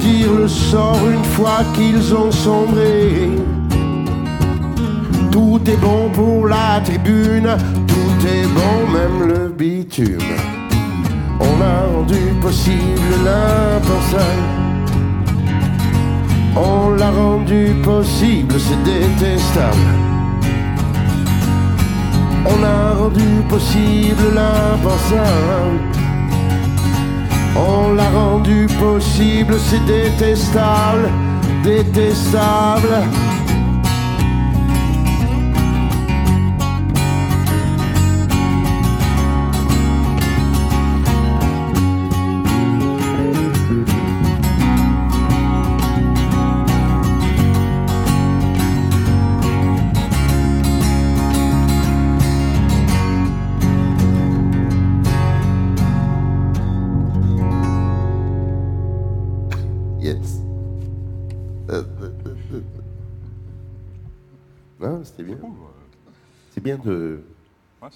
Maudire 0.00 0.32
le 0.32 0.48
sort 0.48 0.98
une 1.12 1.24
fois 1.24 1.62
qu'ils 1.74 2.14
ont 2.14 2.32
sombré 2.32 3.28
Tout 5.30 5.60
est 5.66 5.76
bon 5.76 6.08
pour 6.14 6.46
la 6.46 6.80
tribune, 6.82 7.48
tout 7.86 8.26
est 8.26 8.46
bon, 8.46 8.92
même 8.92 9.28
le 9.28 9.48
bitume. 9.48 10.18
On 11.38 11.60
a 11.62 11.86
rendu 11.94 12.32
possible 12.40 13.10
l'impensable. 13.24 14.24
On 16.56 16.90
l'a 16.90 17.10
rendu 17.10 17.74
possible, 17.82 18.54
c'est 18.58 18.82
détestable. 18.82 19.76
On 22.46 22.64
a 22.64 22.94
rendu 22.94 23.26
possible 23.48 24.34
l'impensable. 24.34 25.99
On 27.62 27.92
l'a 27.92 28.08
rendu 28.10 28.66
possible, 28.78 29.54
c'est 29.58 29.84
détestable, 29.84 31.10
détestable. 31.62 33.04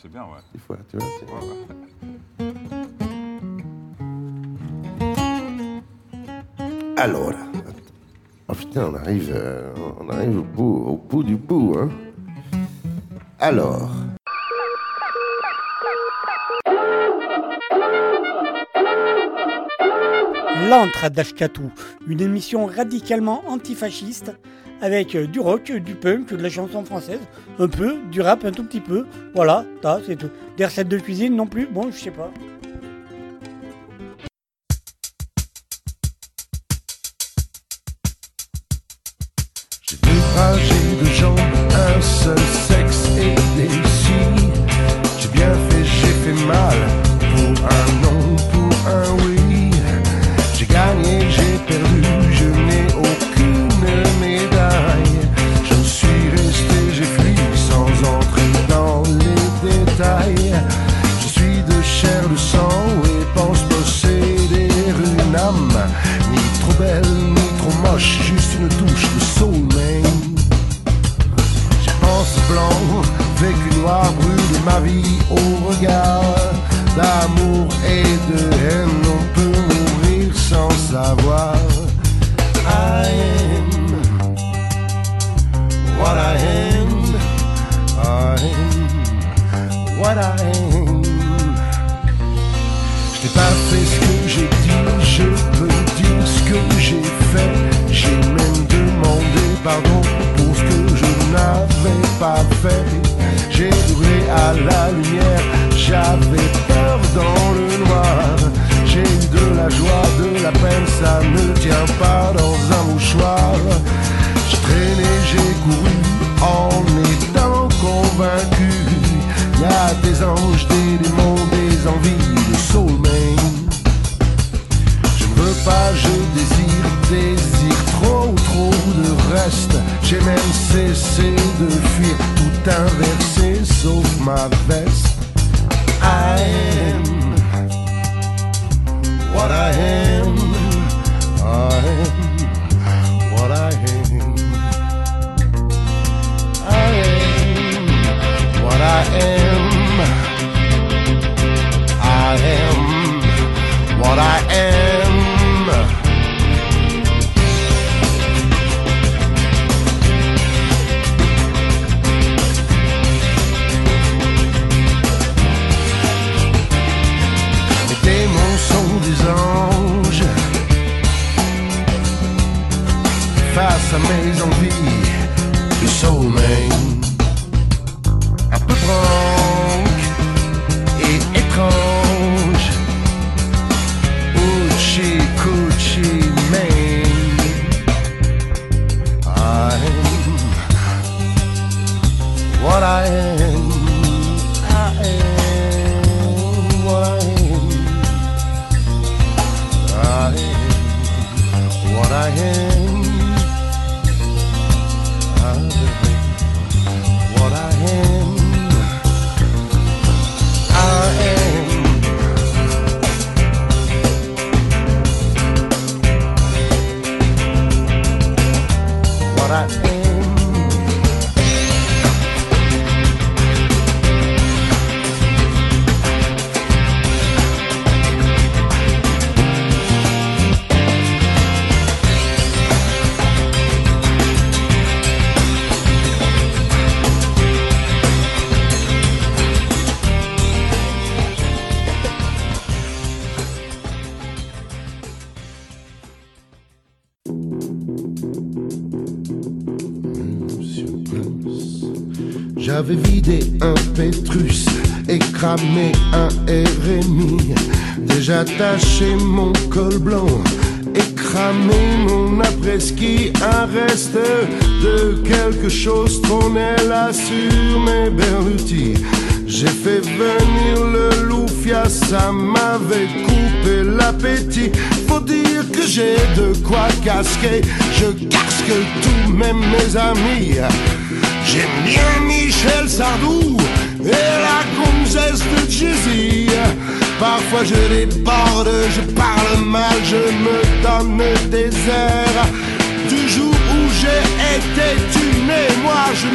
C'est 0.04 0.12
bien, 0.12 0.24
ouais. 0.24 0.40
Alors, 6.98 7.32
oh 8.48 8.52
putain, 8.52 8.88
on 8.88 8.94
arrive, 8.96 9.32
euh, 9.34 9.72
on 9.98 10.10
arrive 10.10 10.40
au 10.40 10.42
bout, 10.42 10.84
au 10.88 10.96
bout 10.98 11.22
du 11.22 11.36
bout, 11.36 11.74
hein. 11.78 11.88
Alors. 13.40 13.90
L'antre 20.68 21.08
d'Ashkatou, 21.08 21.72
une 22.06 22.20
émission 22.20 22.66
radicalement 22.66 23.42
antifasciste 23.48 24.32
avec 24.80 25.14
euh, 25.14 25.26
du 25.26 25.40
rock, 25.40 25.72
du 25.72 25.94
punk, 25.94 26.30
de 26.30 26.42
la 26.42 26.50
chanson 26.50 26.84
française, 26.84 27.20
un 27.58 27.68
peu, 27.68 27.96
du 28.10 28.20
rap 28.20 28.44
un 28.44 28.52
tout 28.52 28.64
petit 28.64 28.80
peu. 28.80 29.06
Voilà, 29.34 29.64
ça 29.82 30.00
c'est 30.06 30.16
tout. 30.16 30.30
Des 30.56 30.64
recettes 30.64 30.88
de 30.88 30.98
cuisine 30.98 31.36
non 31.36 31.46
plus, 31.46 31.66
bon 31.66 31.90
je 31.90 31.98
sais 31.98 32.10
pas. 32.10 32.30